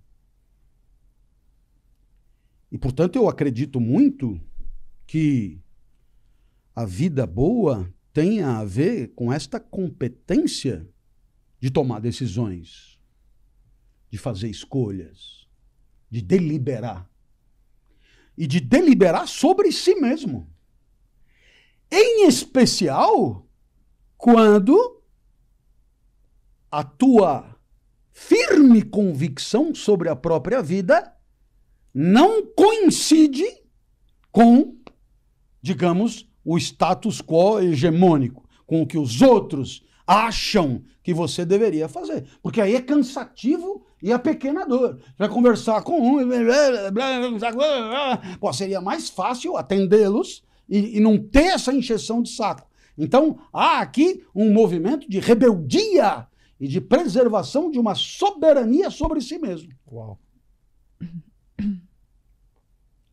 E, 2.70 2.76
portanto, 2.76 3.16
eu 3.16 3.28
acredito 3.28 3.80
muito 3.80 4.40
que 5.06 5.60
a 6.74 6.84
vida 6.84 7.26
boa 7.26 7.92
tenha 8.12 8.58
a 8.58 8.64
ver 8.64 9.08
com 9.14 9.32
esta 9.32 9.58
competência 9.58 10.88
de 11.60 11.70
tomar 11.70 12.00
decisões, 12.00 13.00
de 14.10 14.18
fazer 14.18 14.48
escolhas, 14.48 15.48
de 16.10 16.22
deliberar. 16.22 17.10
E 18.36 18.46
de 18.46 18.60
deliberar 18.60 19.26
sobre 19.26 19.72
si 19.72 19.94
mesmo. 19.96 20.48
Em 21.90 22.28
especial, 22.28 23.47
quando 24.18 25.00
a 26.70 26.82
tua 26.82 27.56
firme 28.10 28.82
convicção 28.82 29.72
sobre 29.72 30.08
a 30.08 30.16
própria 30.16 30.60
vida 30.60 31.14
não 31.94 32.44
coincide 32.44 33.46
com, 34.32 34.76
digamos, 35.62 36.28
o 36.44 36.58
status 36.58 37.22
quo 37.22 37.60
hegemônico, 37.60 38.46
com 38.66 38.82
o 38.82 38.86
que 38.86 38.98
os 38.98 39.22
outros 39.22 39.84
acham 40.06 40.82
que 41.02 41.14
você 41.14 41.44
deveria 41.44 41.88
fazer. 41.88 42.26
Porque 42.42 42.60
aí 42.60 42.74
é 42.74 42.80
cansativo 42.80 43.86
e 44.02 44.12
é 44.12 44.18
pequenador. 44.18 44.98
Vai 45.16 45.28
conversar 45.28 45.82
com 45.82 46.00
um. 46.00 46.18
Pô, 48.40 48.52
seria 48.52 48.80
mais 48.80 49.08
fácil 49.08 49.56
atendê-los 49.56 50.42
e, 50.68 50.96
e 50.96 51.00
não 51.00 51.18
ter 51.18 51.46
essa 51.46 51.72
encheção 51.72 52.20
de 52.22 52.30
saco. 52.30 52.68
Então, 52.98 53.40
há 53.52 53.80
aqui 53.80 54.26
um 54.34 54.52
movimento 54.52 55.08
de 55.08 55.20
rebeldia 55.20 56.26
e 56.58 56.66
de 56.66 56.80
preservação 56.80 57.70
de 57.70 57.78
uma 57.78 57.94
soberania 57.94 58.90
sobre 58.90 59.20
si 59.20 59.38
mesmo. 59.38 59.72
Uau. 59.90 60.20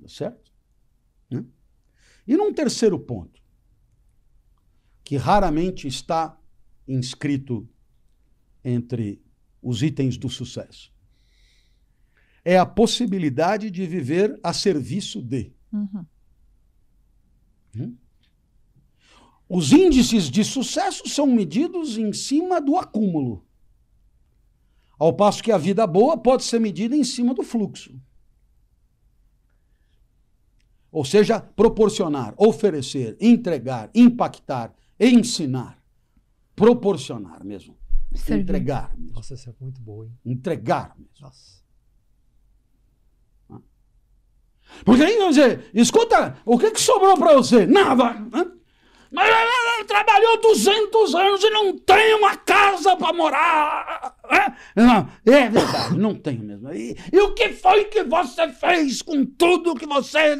Certo? 0.07 0.51
Né? 1.29 1.45
E 2.27 2.35
num 2.35 2.51
terceiro 2.51 2.99
ponto, 2.99 3.39
que 5.03 5.17
raramente 5.17 5.87
está 5.87 6.35
inscrito 6.87 7.69
entre 8.63 9.21
os 9.61 9.83
itens 9.83 10.17
do 10.17 10.29
sucesso, 10.29 10.91
é 12.43 12.57
a 12.57 12.65
possibilidade 12.65 13.69
de 13.69 13.85
viver 13.85 14.39
a 14.43 14.51
serviço 14.51 15.21
de. 15.21 15.53
Uhum. 15.71 16.05
Hum? 17.75 17.97
Os 19.47 19.71
índices 19.71 20.29
de 20.29 20.43
sucesso 20.43 21.07
são 21.07 21.27
medidos 21.27 21.97
em 21.97 22.11
cima 22.11 22.59
do 22.59 22.77
acúmulo. 22.77 23.45
Ao 24.97 25.13
passo 25.13 25.43
que 25.43 25.51
a 25.51 25.57
vida 25.57 25.85
boa 25.85 26.17
pode 26.17 26.43
ser 26.43 26.59
medida 26.59 26.95
em 26.95 27.03
cima 27.03 27.33
do 27.33 27.43
fluxo. 27.43 27.99
Ou 30.91 31.03
seja, 31.03 31.41
proporcionar, 31.41 32.33
oferecer, 32.37 33.17
entregar, 33.19 33.91
impactar, 33.93 34.73
ensinar. 34.99 35.83
Proporcionar 36.55 37.43
mesmo. 37.43 37.77
Servir. 38.13 38.43
Entregar 38.43 38.95
mesmo. 38.97 39.13
Nossa, 39.13 39.33
isso 39.33 39.49
é 39.49 39.53
muito 39.59 39.81
bom, 39.81 40.05
hein? 40.05 40.17
Entregar 40.25 40.95
mesmo. 40.97 41.11
Nossa. 41.19 41.65
Porque 44.83 45.03
aí, 45.03 45.27
dizer, 45.27 45.69
escuta, 45.73 46.37
o 46.45 46.57
que, 46.57 46.71
que 46.71 46.81
sobrou 46.81 47.17
para 47.17 47.33
você? 47.33 47.67
Nada. 47.67 48.15
Mas 49.11 49.29
ele 49.29 49.85
trabalhou 49.85 50.41
200 50.41 51.15
anos 51.15 51.43
e 51.43 51.49
não 51.49 51.77
tem 51.77 52.15
uma 52.15 52.35
casa 52.35 52.95
para 52.95 53.13
morar. 53.13 54.15
É? 54.29 54.81
Não, 54.81 55.07
é 55.25 55.49
verdade, 55.49 55.97
não 55.97 56.15
tenho 56.15 56.43
mesmo. 56.43 56.73
E, 56.73 56.95
e, 57.11 57.19
o 57.19 57.33
que 57.33 57.49
foi 57.49 57.85
que 57.85 58.03
você 58.03 58.47
fez 58.49 59.01
com 59.01 59.25
tudo 59.25 59.75
que 59.75 59.85
você. 59.85 60.37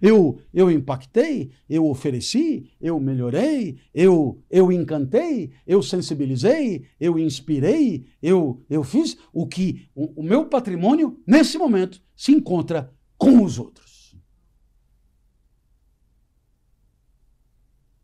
Eu, 0.00 0.40
eu 0.52 0.70
impactei, 0.70 1.50
eu 1.68 1.86
ofereci, 1.86 2.70
eu 2.80 2.98
melhorei, 2.98 3.78
eu, 3.94 4.42
eu 4.50 4.72
encantei, 4.72 5.52
eu 5.66 5.82
sensibilizei, 5.82 6.86
eu 6.98 7.18
inspirei, 7.18 8.06
eu, 8.22 8.64
eu 8.68 8.82
fiz 8.82 9.16
o 9.32 9.46
que 9.46 9.88
o, 9.94 10.20
o 10.20 10.22
meu 10.22 10.46
patrimônio, 10.46 11.20
nesse 11.26 11.58
momento, 11.58 12.00
se 12.14 12.32
encontra 12.32 12.90
com 13.18 13.42
os 13.42 13.58
outros. 13.58 13.95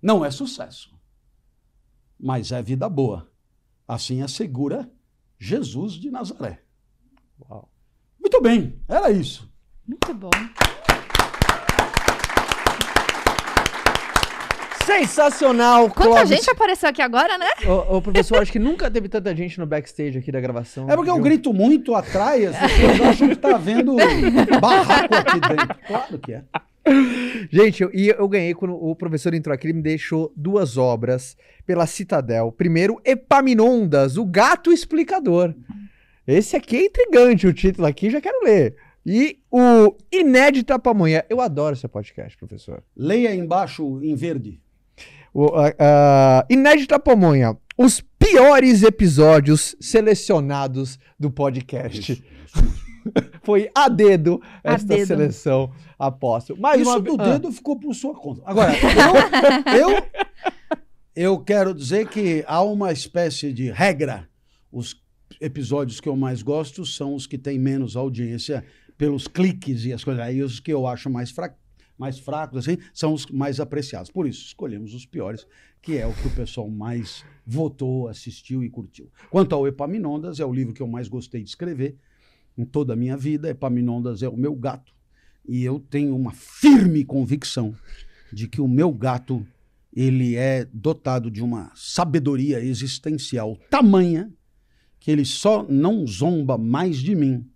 Não 0.02 0.24
é 0.24 0.30
sucesso, 0.32 0.92
mas 2.18 2.50
é 2.50 2.60
vida 2.60 2.88
boa. 2.88 3.30
Assim 3.86 4.20
assegura 4.20 4.90
Jesus 5.38 5.92
de 5.92 6.10
Nazaré. 6.10 6.60
Uau. 7.40 7.70
Muito 8.18 8.40
bem, 8.40 8.82
era 8.88 9.10
isso. 9.12 9.48
Muito 9.86 10.12
bom. 10.14 10.30
Sensacional, 14.84 15.88
Quanta 15.90 16.10
Clóvis. 16.10 16.28
gente 16.28 16.50
apareceu 16.50 16.88
aqui 16.88 17.00
agora, 17.00 17.38
né? 17.38 17.46
Ô, 17.64 17.96
ô, 17.96 18.02
professor, 18.02 18.42
acho 18.42 18.50
que 18.50 18.58
nunca 18.58 18.90
teve 18.90 19.08
tanta 19.08 19.34
gente 19.36 19.58
no 19.60 19.66
backstage 19.66 20.18
aqui 20.18 20.32
da 20.32 20.40
gravação. 20.40 20.90
É 20.90 20.96
porque 20.96 21.10
eu 21.10 21.20
grito 21.20 21.52
muito, 21.52 21.94
atrai, 21.94 22.46
as 22.46 22.58
pessoas 22.58 23.00
acham 23.00 23.28
que 23.28 23.36
tá 23.36 23.56
vendo 23.56 23.94
barraco 24.60 25.14
aqui 25.14 25.40
dentro. 25.40 25.78
Claro 25.86 26.18
que 26.18 26.32
é. 26.32 26.44
Gente, 27.50 27.82
eu, 27.82 27.90
e 27.92 28.08
eu 28.08 28.28
ganhei 28.28 28.54
quando 28.54 28.74
o 28.74 28.94
professor 28.94 29.34
entrou 29.34 29.54
aqui, 29.54 29.66
ele 29.66 29.74
me 29.74 29.82
deixou 29.82 30.32
duas 30.36 30.76
obras 30.76 31.36
pela 31.66 31.86
Citadel. 31.86 32.52
Primeiro, 32.52 33.00
Epaminondas, 33.04 34.16
o 34.16 34.24
gato 34.24 34.72
explicador. 34.72 35.54
Esse 36.26 36.56
aqui 36.56 36.76
é 36.76 36.84
intrigante, 36.86 37.46
o 37.46 37.52
título 37.52 37.86
aqui, 37.86 38.10
já 38.10 38.20
quero 38.20 38.44
ler. 38.44 38.76
E 39.04 39.38
o 39.50 39.96
Inédita 40.12 40.78
Pamonha. 40.78 41.24
Eu 41.28 41.40
adoro 41.40 41.74
esse 41.74 41.88
podcast, 41.88 42.36
professor. 42.38 42.82
Leia 42.96 43.34
embaixo 43.34 44.00
em 44.02 44.14
verde. 44.14 44.60
O, 45.34 45.46
uh, 45.46 45.68
uh, 45.68 46.46
Inédita 46.48 46.98
Pamonha. 47.00 47.56
Os 47.76 48.00
piores 48.18 48.82
episódios 48.82 49.74
selecionados 49.80 50.98
do 51.18 51.30
podcast. 51.30 52.12
Isso, 52.12 52.22
isso. 52.46 52.91
Foi 53.42 53.70
a 53.74 53.88
dedo 53.88 54.40
esta 54.62 54.94
dedo. 54.94 55.06
seleção, 55.06 55.72
aposto. 55.98 56.56
Mas 56.58 56.80
Isso 56.80 56.90
uma... 56.90 57.00
do 57.00 57.16
ah. 57.20 57.32
dedo 57.32 57.52
ficou 57.52 57.78
por 57.78 57.94
sua 57.94 58.14
conta. 58.14 58.42
Agora, 58.44 58.72
eu, 59.74 59.96
eu, 59.96 60.02
eu 61.14 61.38
quero 61.40 61.74
dizer 61.74 62.08
que 62.08 62.44
há 62.46 62.62
uma 62.62 62.92
espécie 62.92 63.52
de 63.52 63.70
regra. 63.70 64.28
Os 64.70 65.00
episódios 65.40 66.00
que 66.00 66.08
eu 66.08 66.16
mais 66.16 66.42
gosto 66.42 66.86
são 66.86 67.14
os 67.14 67.26
que 67.26 67.36
têm 67.36 67.58
menos 67.58 67.96
audiência 67.96 68.64
pelos 68.96 69.26
cliques 69.26 69.84
e 69.84 69.92
as 69.92 70.04
coisas. 70.04 70.22
Aí 70.22 70.42
os 70.42 70.60
que 70.60 70.72
eu 70.72 70.86
acho 70.86 71.10
mais 71.10 71.30
fracos 71.30 71.62
mais 72.02 72.18
fracos, 72.18 72.58
assim, 72.58 72.78
são 72.92 73.12
os 73.12 73.26
mais 73.26 73.60
apreciados. 73.60 74.10
Por 74.10 74.26
isso, 74.26 74.44
escolhemos 74.46 74.92
os 74.92 75.06
piores, 75.06 75.46
que 75.80 75.96
é 75.98 76.06
o 76.06 76.12
que 76.12 76.26
o 76.26 76.30
pessoal 76.34 76.68
mais 76.68 77.24
votou, 77.46 78.08
assistiu 78.08 78.64
e 78.64 78.68
curtiu. 78.68 79.08
Quanto 79.30 79.54
ao 79.54 79.68
Epaminondas, 79.68 80.40
é 80.40 80.44
o 80.44 80.52
livro 80.52 80.74
que 80.74 80.82
eu 80.82 80.88
mais 80.88 81.06
gostei 81.06 81.44
de 81.44 81.50
escrever 81.50 81.96
em 82.56 82.64
toda 82.64 82.92
a 82.92 82.96
minha 82.96 83.16
vida. 83.16 83.48
Epaminondas 83.50 84.22
é 84.22 84.28
o 84.28 84.36
meu 84.36 84.54
gato. 84.54 84.92
E 85.46 85.64
eu 85.64 85.80
tenho 85.80 86.14
uma 86.16 86.32
firme 86.32 87.04
convicção 87.04 87.74
de 88.32 88.48
que 88.48 88.60
o 88.60 88.68
meu 88.68 88.92
gato 88.92 89.46
ele 89.94 90.36
é 90.36 90.66
dotado 90.72 91.30
de 91.30 91.42
uma 91.42 91.70
sabedoria 91.74 92.60
existencial 92.60 93.58
tamanha 93.68 94.32
que 94.98 95.10
ele 95.10 95.24
só 95.24 95.64
não 95.68 96.06
zomba 96.06 96.56
mais 96.56 96.96
de 96.96 97.14
mim 97.14 97.46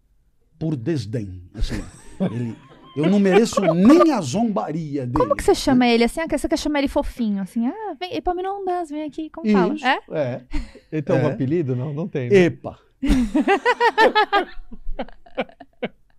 por 0.58 0.76
desdém. 0.76 1.42
Assim, 1.54 1.82
ele, 2.20 2.56
eu 2.96 3.08
não 3.08 3.20
mereço 3.20 3.60
nem 3.72 4.12
a 4.12 4.20
zombaria 4.20 5.06
dele. 5.06 5.16
Como 5.16 5.36
que 5.36 5.44
você 5.44 5.54
chama 5.54 5.86
ele 5.86 6.02
assim? 6.02 6.20
Ah, 6.20 6.26
você 6.28 6.48
quer 6.48 6.58
chamar 6.58 6.80
ele 6.80 6.88
fofinho, 6.88 7.40
assim? 7.40 7.66
Ah, 7.66 7.94
vem, 7.98 8.14
Epaminondas, 8.16 8.90
vem 8.90 9.04
aqui, 9.04 9.30
como 9.30 9.46
Isso, 9.46 9.56
fala? 9.56 9.76
É? 9.82 10.18
é. 10.18 10.42
Ele 10.90 11.02
tem 11.02 11.16
é. 11.16 11.22
um 11.22 11.26
apelido? 11.28 11.76
Não, 11.76 11.94
não 11.94 12.08
tem. 12.08 12.28
Né? 12.28 12.36
Epa. 12.36 12.78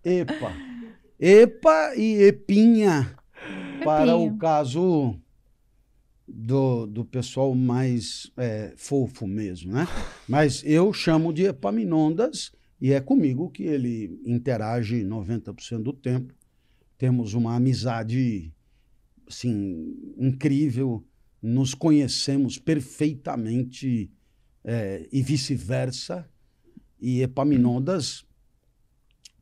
Epa. 0.04 0.52
Epa 1.18 1.94
e 1.96 2.22
Epinha. 2.22 3.16
Para 3.84 4.16
o 4.16 4.36
caso 4.36 5.18
do, 6.26 6.86
do 6.86 7.04
pessoal 7.04 7.54
mais 7.54 8.30
é, 8.36 8.74
fofo 8.76 9.26
mesmo, 9.26 9.72
né? 9.72 9.86
Mas 10.28 10.62
eu 10.64 10.92
chamo 10.92 11.32
de 11.32 11.44
Epaminondas 11.44 12.52
e 12.80 12.92
é 12.92 13.00
comigo 13.00 13.50
que 13.50 13.64
ele 13.64 14.20
interage 14.24 15.02
90% 15.02 15.82
do 15.82 15.92
tempo. 15.92 16.34
Temos 16.96 17.34
uma 17.34 17.54
amizade, 17.54 18.52
assim, 19.26 19.96
incrível. 20.18 21.04
Nos 21.40 21.74
conhecemos 21.74 22.58
perfeitamente 22.58 24.10
é, 24.64 25.08
e 25.10 25.22
vice-versa. 25.22 26.28
E 27.00 27.22
Epaminondas 27.22 28.27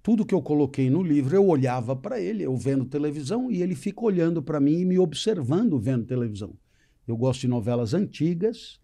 tudo 0.07 0.25
que 0.25 0.33
eu 0.37 0.41
coloquei 0.41 0.89
no 0.89 1.03
livro, 1.03 1.35
eu 1.35 1.45
olhava 1.45 1.97
para 1.97 2.21
ele, 2.21 2.45
eu 2.45 2.57
vendo 2.57 2.85
televisão, 2.85 3.51
e 3.51 3.61
ele 3.61 3.75
fica 3.75 4.05
olhando 4.05 4.41
para 4.41 4.61
mim 4.61 4.79
e 4.79 4.85
me 4.85 5.01
observando 5.01 5.81
vendo 5.81 6.07
televisão. 6.07 6.55
Eu 7.09 7.17
gosto 7.17 7.41
de 7.41 7.49
novelas 7.49 7.93
antigas, 7.93 8.79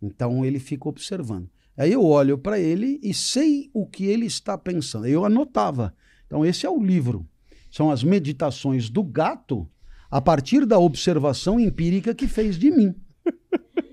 então 0.00 0.46
ele 0.46 0.58
fica 0.58 0.88
observando. 0.88 1.46
Aí 1.76 1.92
eu 1.92 2.02
olho 2.02 2.38
para 2.38 2.58
ele 2.58 2.98
e 3.02 3.12
sei 3.12 3.68
o 3.74 3.86
que 3.86 4.06
ele 4.06 4.24
está 4.24 4.56
pensando. 4.56 5.06
Eu 5.06 5.26
anotava. 5.26 5.94
Então, 6.26 6.42
esse 6.42 6.64
é 6.64 6.70
o 6.70 6.82
livro. 6.82 7.28
São 7.70 7.90
as 7.90 8.02
meditações 8.02 8.88
do 8.88 9.02
gato 9.02 9.68
a 10.10 10.22
partir 10.22 10.64
da 10.64 10.78
observação 10.78 11.60
empírica 11.60 12.14
que 12.14 12.26
fez 12.26 12.58
de 12.58 12.70
mim. 12.70 12.94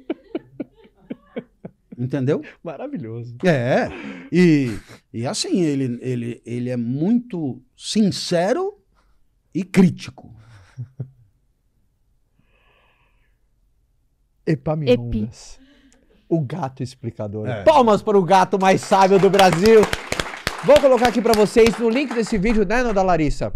Entendeu? 1.99 2.41
Maravilhoso. 2.63 3.35
É. 3.43 3.89
E, 4.31 4.79
e 5.13 5.27
assim, 5.27 5.59
ele, 5.61 5.99
ele, 6.01 6.41
ele 6.45 6.69
é 6.69 6.77
muito 6.77 7.61
sincero 7.75 8.81
e 9.53 9.65
crítico. 9.65 10.33
Epaminondas. 14.47 15.59
Epi. 15.59 15.69
O 16.29 16.39
gato 16.41 16.81
explicador. 16.81 17.49
É. 17.49 17.63
Palmas 17.63 18.01
para 18.01 18.17
o 18.17 18.23
gato 18.23 18.57
mais 18.57 18.79
sábio 18.79 19.19
do 19.19 19.29
Brasil. 19.29 19.81
Vou 20.63 20.79
colocar 20.79 21.09
aqui 21.09 21.21
para 21.21 21.33
vocês 21.33 21.77
no 21.77 21.89
link 21.89 22.13
desse 22.13 22.37
vídeo, 22.37 22.65
né, 22.65 22.93
da 22.93 23.03
Larissa? 23.03 23.53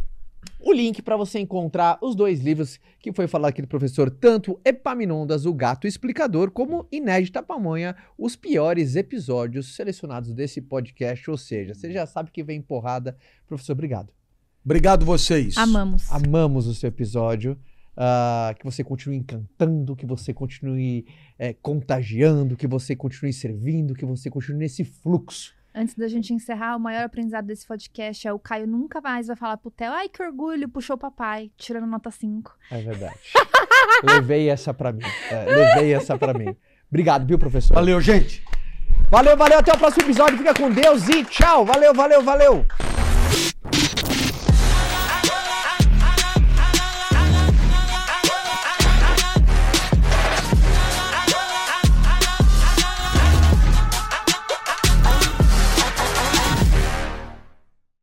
O 0.60 0.72
link 0.72 1.02
para 1.02 1.18
você 1.18 1.40
encontrar 1.40 1.98
os 2.02 2.16
dois 2.16 2.40
livros 2.40 2.80
que 3.00 3.12
foi 3.12 3.28
falar 3.28 3.50
aqui 3.50 3.62
do 3.62 3.68
professor, 3.68 4.10
tanto 4.10 4.60
Epaminondas, 4.64 5.46
o 5.46 5.54
Gato 5.54 5.88
Explicador, 5.88 6.52
como 6.52 6.88
Inédita 6.92 7.44
Pamonha, 7.44 7.96
os 8.18 8.36
piores 8.36 8.96
episódios 8.96 9.76
selecionados 9.76 10.34
desse 10.34 10.62
podcast. 10.62 11.30
Ou 11.30 11.38
seja, 11.38 11.74
você 11.74 11.92
já 11.92 12.06
sabe 12.06 12.32
que 12.32 12.44
vem 12.44 12.62
porrada. 12.62 13.18
Professor, 13.48 13.74
obrigado. 13.74 14.14
Obrigado 14.64 15.06
vocês. 15.06 15.58
Amamos. 15.58 16.12
Amamos 16.12 16.68
o 16.68 16.74
seu 16.74 16.88
episódio. 16.88 17.58
Uh, 17.96 18.56
que 18.58 18.66
você 18.66 18.84
continue 18.84 19.18
encantando, 19.18 19.96
que 19.96 20.06
você 20.06 20.34
continue 20.34 21.06
é, 21.38 21.54
contagiando, 21.54 22.58
que 22.58 22.66
você 22.66 22.96
continue 22.96 23.32
servindo, 23.32 23.94
que 23.94 24.04
você 24.04 24.32
continue 24.32 24.58
nesse 24.58 24.84
fluxo 24.84 25.54
Antes 25.76 25.96
da 25.96 26.08
gente 26.08 26.34
encerrar, 26.34 26.76
o 26.76 26.80
maior 26.80 27.04
aprendizado 27.04 27.46
desse 27.46 27.66
podcast 27.66 28.28
é 28.28 28.32
o 28.32 28.38
Caio 28.38 28.68
nunca 28.68 29.02
mais 29.02 29.28
vai 29.28 29.36
falar 29.36 29.58
pro 29.58 29.72
Theo, 29.72 29.92
ai 29.92 30.08
que 30.08 30.22
orgulho, 30.22 30.70
puxou 30.70 30.96
o 30.96 31.00
papai, 31.00 31.50
tirando 31.58 31.88
nota 31.88 32.12
5. 32.12 32.56
É 32.70 32.82
verdade. 32.82 33.18
levei 34.04 34.50
essa 34.50 34.74
pra 34.74 34.92
mim. 34.92 35.04
É, 35.32 35.46
levei 35.46 35.94
essa 35.94 36.18
pra 36.18 36.34
mim. 36.34 36.56
Obrigado, 36.90 37.26
viu, 37.26 37.40
professor? 37.40 37.74
Valeu, 37.74 38.00
gente. 38.00 38.44
Valeu, 39.10 39.36
valeu. 39.36 39.60
Até 39.60 39.74
o 39.74 39.78
próximo 39.78 40.06
episódio. 40.06 40.38
Fica 40.38 40.54
com 40.54 40.70
Deus 40.70 41.08
e 41.10 41.24
tchau. 41.26 41.66
Valeu, 41.66 41.94
valeu, 41.94 42.22
valeu. 42.22 42.66